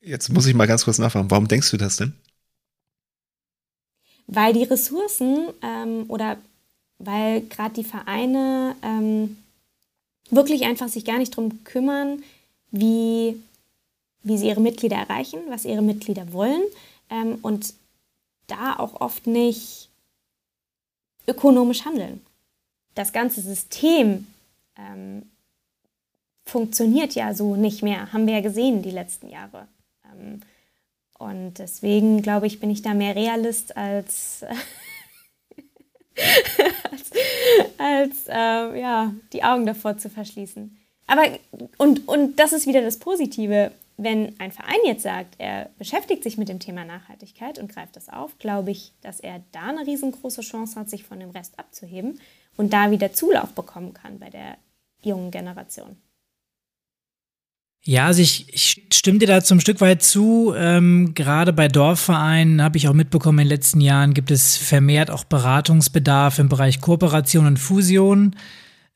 Jetzt 0.00 0.30
muss 0.30 0.46
ich 0.46 0.54
mal 0.54 0.66
ganz 0.66 0.84
kurz 0.84 0.98
nachfragen, 0.98 1.30
warum 1.30 1.48
denkst 1.48 1.70
du 1.70 1.76
das 1.76 1.96
denn? 1.96 2.14
Weil 4.26 4.52
die 4.52 4.64
Ressourcen 4.64 5.48
ähm, 5.62 6.04
oder 6.08 6.38
weil 6.98 7.42
gerade 7.42 7.74
die 7.74 7.84
Vereine 7.84 8.76
ähm, 8.82 9.36
wirklich 10.30 10.64
einfach 10.64 10.88
sich 10.88 11.04
gar 11.04 11.18
nicht 11.18 11.36
darum 11.36 11.64
kümmern, 11.64 12.22
wie 12.70 13.40
wie 14.22 14.38
sie 14.38 14.48
ihre 14.48 14.60
Mitglieder 14.60 14.96
erreichen, 14.96 15.40
was 15.48 15.64
ihre 15.64 15.82
Mitglieder 15.82 16.32
wollen 16.32 16.62
ähm, 17.10 17.38
und 17.42 17.74
da 18.46 18.76
auch 18.78 19.00
oft 19.00 19.26
nicht 19.26 19.88
ökonomisch 21.26 21.84
handeln. 21.84 22.20
Das 22.94 23.12
ganze 23.12 23.40
System 23.40 24.26
ähm, 24.76 25.22
funktioniert 26.44 27.14
ja 27.14 27.34
so 27.34 27.56
nicht 27.56 27.82
mehr, 27.82 28.12
haben 28.12 28.26
wir 28.26 28.34
ja 28.34 28.40
gesehen 28.40 28.82
die 28.82 28.90
letzten 28.90 29.28
Jahre. 29.28 29.68
Ähm, 30.04 30.40
und 31.18 31.58
deswegen 31.58 32.22
glaube 32.22 32.46
ich, 32.46 32.60
bin 32.60 32.70
ich 32.70 32.82
da 32.82 32.94
mehr 32.94 33.14
Realist 33.14 33.76
als, 33.76 34.44
als, 36.90 37.10
als 37.78 38.26
äh, 38.28 38.80
ja, 38.80 39.12
die 39.32 39.42
Augen 39.42 39.66
davor 39.66 39.96
zu 39.98 40.10
verschließen. 40.10 40.76
Aber 41.06 41.22
und, 41.78 42.06
und 42.06 42.38
das 42.38 42.52
ist 42.52 42.66
wieder 42.66 42.82
das 42.82 42.98
Positive 42.98 43.72
wenn 43.98 44.38
ein 44.38 44.52
Verein 44.52 44.78
jetzt 44.86 45.02
sagt, 45.02 45.34
er 45.38 45.70
beschäftigt 45.76 46.22
sich 46.22 46.38
mit 46.38 46.48
dem 46.48 46.60
Thema 46.60 46.84
Nachhaltigkeit 46.84 47.58
und 47.58 47.70
greift 47.70 47.96
das 47.96 48.08
auf, 48.08 48.38
glaube 48.38 48.70
ich, 48.70 48.92
dass 49.02 49.18
er 49.18 49.42
da 49.50 49.62
eine 49.62 49.86
riesengroße 49.86 50.40
Chance 50.40 50.78
hat, 50.78 50.88
sich 50.88 51.02
von 51.02 51.18
dem 51.18 51.30
Rest 51.30 51.58
abzuheben 51.58 52.20
und 52.56 52.72
da 52.72 52.92
wieder 52.92 53.12
Zulauf 53.12 53.52
bekommen 53.54 53.94
kann 53.94 54.20
bei 54.20 54.30
der 54.30 54.56
jungen 55.02 55.32
Generation. 55.32 55.96
Ja, 57.84 58.06
also 58.06 58.20
ich, 58.20 58.52
ich 58.52 58.82
stimme 58.92 59.18
dir 59.18 59.26
da 59.26 59.42
zum 59.42 59.60
Stück 59.60 59.80
weit 59.80 60.02
zu. 60.02 60.52
Ähm, 60.56 61.14
gerade 61.14 61.52
bei 61.52 61.68
Dorfvereinen 61.68 62.62
habe 62.62 62.76
ich 62.76 62.88
auch 62.88 62.92
mitbekommen, 62.92 63.38
in 63.38 63.44
den 63.46 63.56
letzten 63.56 63.80
Jahren 63.80 64.14
gibt 64.14 64.30
es 64.30 64.56
vermehrt 64.56 65.10
auch 65.10 65.24
Beratungsbedarf 65.24 66.38
im 66.38 66.48
Bereich 66.48 66.80
Kooperation 66.80 67.46
und 67.46 67.58
Fusion. 67.58 68.36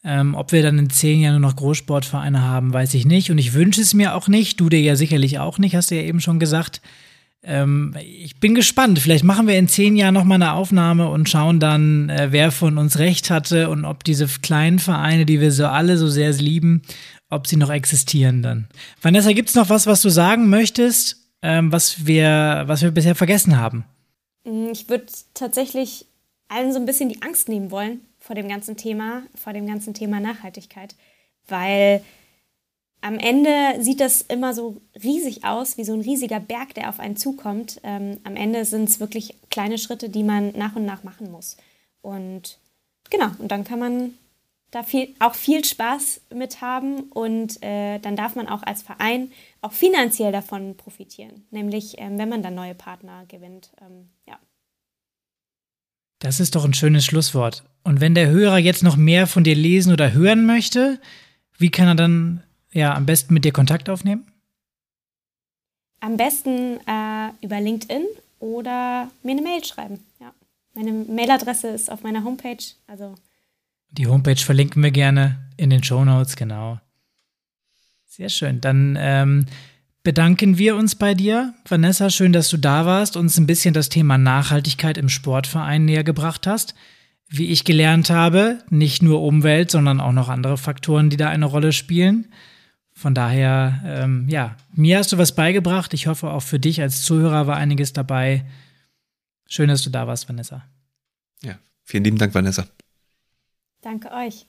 Ähm, 0.05 0.35
ob 0.35 0.51
wir 0.53 0.63
dann 0.63 0.79
in 0.79 0.91
zehn 0.91 1.21
Jahren 1.21 1.41
nur 1.41 1.51
noch 1.51 1.57
Großsportvereine 1.57 2.43
haben, 2.43 2.73
weiß 2.73 2.95
ich 2.95 3.07
nicht. 3.07 3.31
Und 3.31 3.39
ich 3.39 3.55
wünsche 3.55 3.81
es 3.81 3.95
mir 3.95 4.15
auch 4.15 4.29
nicht. 4.29 4.61
Du 4.61 4.69
dir 4.69 4.81
ja 4.81 4.97
sicherlich 4.97 5.39
auch 5.39 5.59
nicht, 5.59 5.77
hast 5.77 5.91
du 5.91 5.95
ja 5.95 6.03
eben 6.03 6.21
schon 6.21 6.41
gesagt. 6.41 6.83
Ähm, 7.45 7.95
ich 8.01 8.41
bin 8.41 8.55
gespannt. 8.55 8.99
Vielleicht 8.99 9.25
machen 9.25 9.47
wir 9.47 9.59
in 9.59 9.69
zehn 9.69 9.97
Jahren 9.97 10.15
nochmal 10.15 10.37
eine 10.37 10.53
Aufnahme 10.53 11.09
und 11.09 11.29
schauen 11.29 11.61
dann, 11.61 12.09
äh, 12.09 12.29
wer 12.31 12.51
von 12.51 12.79
uns 12.79 12.99
recht 12.99 13.31
hatte 13.31 13.69
und 13.69 13.85
ob 13.85 14.05
diese 14.05 14.27
kleinen 14.27 14.81
Vereine, 14.81 15.25
die 15.25 15.41
wir 15.41 15.53
so 15.53 15.67
alle 15.67 15.97
so 15.97 16.09
sehr 16.09 16.33
lieben, 16.33 16.83
ob 17.33 17.47
sie 17.47 17.57
noch 17.57 17.71
existieren 17.71 18.43
dann. 18.43 18.69
Vanessa, 19.01 19.33
gibt 19.33 19.49
es 19.49 19.55
noch 19.55 19.71
was, 19.71 19.87
was 19.87 20.03
du 20.03 20.11
sagen 20.11 20.51
möchtest, 20.51 21.17
ähm, 21.41 21.73
was, 21.73 22.07
wir, 22.07 22.65
was 22.67 22.83
wir 22.83 22.91
bisher 22.91 23.15
vergessen 23.15 23.59
haben? 23.59 23.85
Ich 24.45 24.89
würde 24.89 25.07
tatsächlich 25.35 26.07
allen 26.49 26.73
so 26.73 26.79
ein 26.79 26.87
bisschen 26.87 27.09
die 27.09 27.23
Angst 27.23 27.49
nehmen 27.49 27.71
wollen, 27.71 28.01
vor 28.19 28.37
dem 28.37 28.49
ganzen 28.49 28.77
Thema, 28.77 29.23
vor 29.35 29.53
dem 29.53 29.67
ganzen 29.67 29.95
Thema 29.95 30.21
Nachhaltigkeit, 30.21 30.95
weil 31.49 32.03
am 33.01 33.19
Ende 33.19 33.83
sieht 33.83 34.01
das 34.01 34.23
immer 34.23 34.55
so 34.55 34.81
riesig 35.03 35.45
aus, 35.45 35.77
wie 35.77 35.85
so 35.85 35.93
ein 35.93 36.03
riesiger 36.03 36.39
Berg, 36.39 36.75
der 36.75 36.89
auf 36.89 37.01
einen 37.01 37.17
zukommt. 37.17 37.81
Ähm, 37.83 38.19
am 38.23 38.37
Ende 38.37 38.65
sind 38.65 38.89
es 38.89 39.01
wirklich 39.01 39.35
kleine 39.51 39.79
Schritte, 39.79 40.09
die 40.09 40.23
man 40.23 40.53
nach 40.57 40.77
und 40.77 40.85
nach 40.85 41.03
machen 41.03 41.31
muss. 41.33 41.57
Und 42.01 42.59
genau, 43.11 43.31
und 43.39 43.51
dann 43.51 43.65
kann 43.65 43.81
man 43.81 44.15
da 44.73 44.83
viel, 44.83 45.15
auch 45.21 45.35
viel 45.35 45.65
Spaß 45.65 46.23
mit 46.35 46.61
haben 46.63 47.03
und 47.11 47.63
äh, 47.63 47.99
dann 47.99 48.17
darf 48.17 48.35
man 48.35 48.49
auch 48.49 48.63
als 48.63 48.83
Verein 48.83 49.31
auch 49.61 49.73
finanziell 49.73 50.33
davon 50.33 50.77
profitieren, 50.77 51.47
nämlich 51.51 51.97
ähm, 51.99 52.19
wenn 52.19 52.31
man 52.31 52.43
dann 52.43 52.55
neue 52.55 52.75
Partner 52.75 53.25
gewinnt. 53.29 53.71
Ähm, 53.81 54.09
ja. 54.27 54.39
Das 56.19 56.41
ist 56.41 56.55
doch 56.55 56.65
ein 56.65 56.75
schönes 56.75 57.05
Schlusswort. 57.05 57.65
Und 57.85 58.01
wenn 58.01 58.15
der 58.15 58.31
Hörer 58.31 58.59
jetzt 58.59 58.83
noch 58.83 58.97
mehr 58.97 59.27
von 59.27 59.45
dir 59.45 59.55
lesen 59.55 59.93
oder 59.93 60.13
hören 60.13 60.47
möchte, 60.47 60.99
wie 61.59 61.71
kann 61.71 61.89
er 61.89 61.95
dann 61.95 62.43
ja 62.73 62.95
am 62.95 63.05
besten 63.05 63.35
mit 63.35 63.45
dir 63.45 63.53
Kontakt 63.53 63.91
aufnehmen? 63.91 64.27
Am 66.01 66.17
besten 66.17 66.79
äh, 66.87 67.31
über 67.43 67.61
LinkedIn 67.61 68.07
oder 68.41 69.11
mir 69.23 69.33
eine 69.33 69.43
Mail 69.43 69.63
schreiben. 69.65 70.05
Ja. 70.19 70.33
Meine 70.73 70.93
Mailadresse 70.93 71.69
ist 71.69 71.91
auf 71.91 72.03
meiner 72.03 72.25
Homepage. 72.25 72.65
Also 72.87 73.17
die 73.93 74.07
Homepage 74.07 74.37
verlinken 74.37 74.83
wir 74.83 74.91
gerne 74.91 75.39
in 75.57 75.71
den 75.71 75.85
Show 75.85 76.05
Notes, 76.05 76.37
genau. 76.37 76.81
Sehr 78.07 78.29
schön. 78.29 78.61
Dann 78.61 78.97
ähm, 78.99 79.47
bedanken 80.03 80.59
wir 80.59 80.77
uns 80.77 80.95
bei 80.95 81.15
dir. 81.15 81.55
Vanessa, 81.69 82.11
schön, 82.11 82.33
dass 82.33 82.49
du 82.49 82.57
da 82.57 82.87
warst, 82.87 83.17
uns 83.17 83.39
ein 83.39 83.47
bisschen 83.47 83.75
das 83.75 83.89
Thema 83.89 84.19
Nachhaltigkeit 84.19 84.99
im 84.99 85.09
Sportverein 85.09 85.85
näher 85.85 86.05
gebracht 86.05 86.47
hast. 86.47 86.75
Wie 87.29 87.47
ich 87.47 87.65
gelernt 87.65 88.11
habe, 88.11 88.59
nicht 88.69 89.03
nur 89.03 89.23
Umwelt, 89.23 89.71
sondern 89.71 90.01
auch 90.01 90.13
noch 90.13 90.29
andere 90.29 90.59
Faktoren, 90.59 91.09
die 91.09 91.17
da 91.17 91.31
eine 91.31 91.47
Rolle 91.47 91.73
spielen. 91.73 92.27
Von 92.93 93.15
daher, 93.15 93.83
ähm, 93.87 94.29
ja, 94.29 94.57
mir 94.75 94.99
hast 94.99 95.13
du 95.13 95.19
was 95.19 95.35
beigebracht. 95.35 95.95
Ich 95.95 96.07
hoffe, 96.07 96.31
auch 96.31 96.43
für 96.43 96.59
dich 96.59 96.83
als 96.83 97.03
Zuhörer 97.03 97.47
war 97.47 97.57
einiges 97.57 97.95
dabei. 97.95 98.45
Schön, 99.49 99.69
dass 99.69 99.83
du 99.83 99.91
da 99.91 100.07
warst, 100.07 100.29
Vanessa. 100.29 100.65
Ja, 101.43 101.59
vielen 101.85 102.05
lieben 102.05 102.19
Dank, 102.19 102.35
Vanessa. 102.35 102.67
Danke 103.83 104.13
euch. 104.13 104.47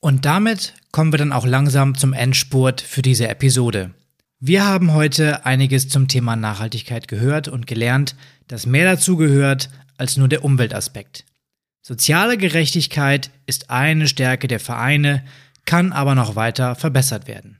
Und 0.00 0.24
damit 0.24 0.74
kommen 0.92 1.12
wir 1.12 1.18
dann 1.18 1.32
auch 1.32 1.44
langsam 1.44 1.96
zum 1.96 2.12
Endspurt 2.12 2.80
für 2.80 3.02
diese 3.02 3.26
Episode. 3.26 3.92
Wir 4.38 4.64
haben 4.64 4.92
heute 4.92 5.44
einiges 5.44 5.88
zum 5.88 6.06
Thema 6.06 6.36
Nachhaltigkeit 6.36 7.08
gehört 7.08 7.48
und 7.48 7.66
gelernt, 7.66 8.14
dass 8.46 8.64
mehr 8.64 8.84
dazu 8.84 9.16
gehört 9.16 9.68
als 9.98 10.16
nur 10.16 10.28
der 10.28 10.44
Umweltaspekt. 10.44 11.24
Soziale 11.82 12.38
Gerechtigkeit 12.38 13.30
ist 13.46 13.70
eine 13.70 14.06
Stärke 14.06 14.46
der 14.46 14.60
Vereine, 14.60 15.24
kann 15.64 15.92
aber 15.92 16.14
noch 16.14 16.36
weiter 16.36 16.76
verbessert 16.76 17.26
werden. 17.26 17.58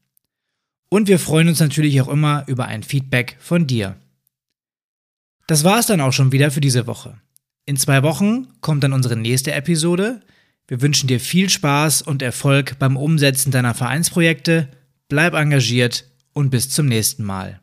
Und 0.89 1.07
wir 1.07 1.19
freuen 1.19 1.47
uns 1.47 1.59
natürlich 1.59 2.01
auch 2.01 2.07
immer 2.07 2.43
über 2.47 2.65
ein 2.65 2.83
Feedback 2.83 3.37
von 3.39 3.67
dir. 3.67 3.95
Das 5.47 5.63
war 5.63 5.79
es 5.79 5.85
dann 5.85 6.01
auch 6.01 6.13
schon 6.13 6.31
wieder 6.31 6.51
für 6.51 6.61
diese 6.61 6.87
Woche. 6.87 7.19
In 7.65 7.77
zwei 7.77 8.03
Wochen 8.03 8.47
kommt 8.61 8.83
dann 8.83 8.93
unsere 8.93 9.15
nächste 9.15 9.51
Episode. 9.51 10.21
Wir 10.67 10.81
wünschen 10.81 11.07
dir 11.07 11.19
viel 11.19 11.49
Spaß 11.49 12.01
und 12.01 12.21
Erfolg 12.21 12.77
beim 12.79 12.97
Umsetzen 12.97 13.51
deiner 13.51 13.73
Vereinsprojekte. 13.73 14.69
Bleib 15.07 15.33
engagiert 15.33 16.05
und 16.33 16.49
bis 16.49 16.69
zum 16.69 16.87
nächsten 16.87 17.23
Mal. 17.23 17.61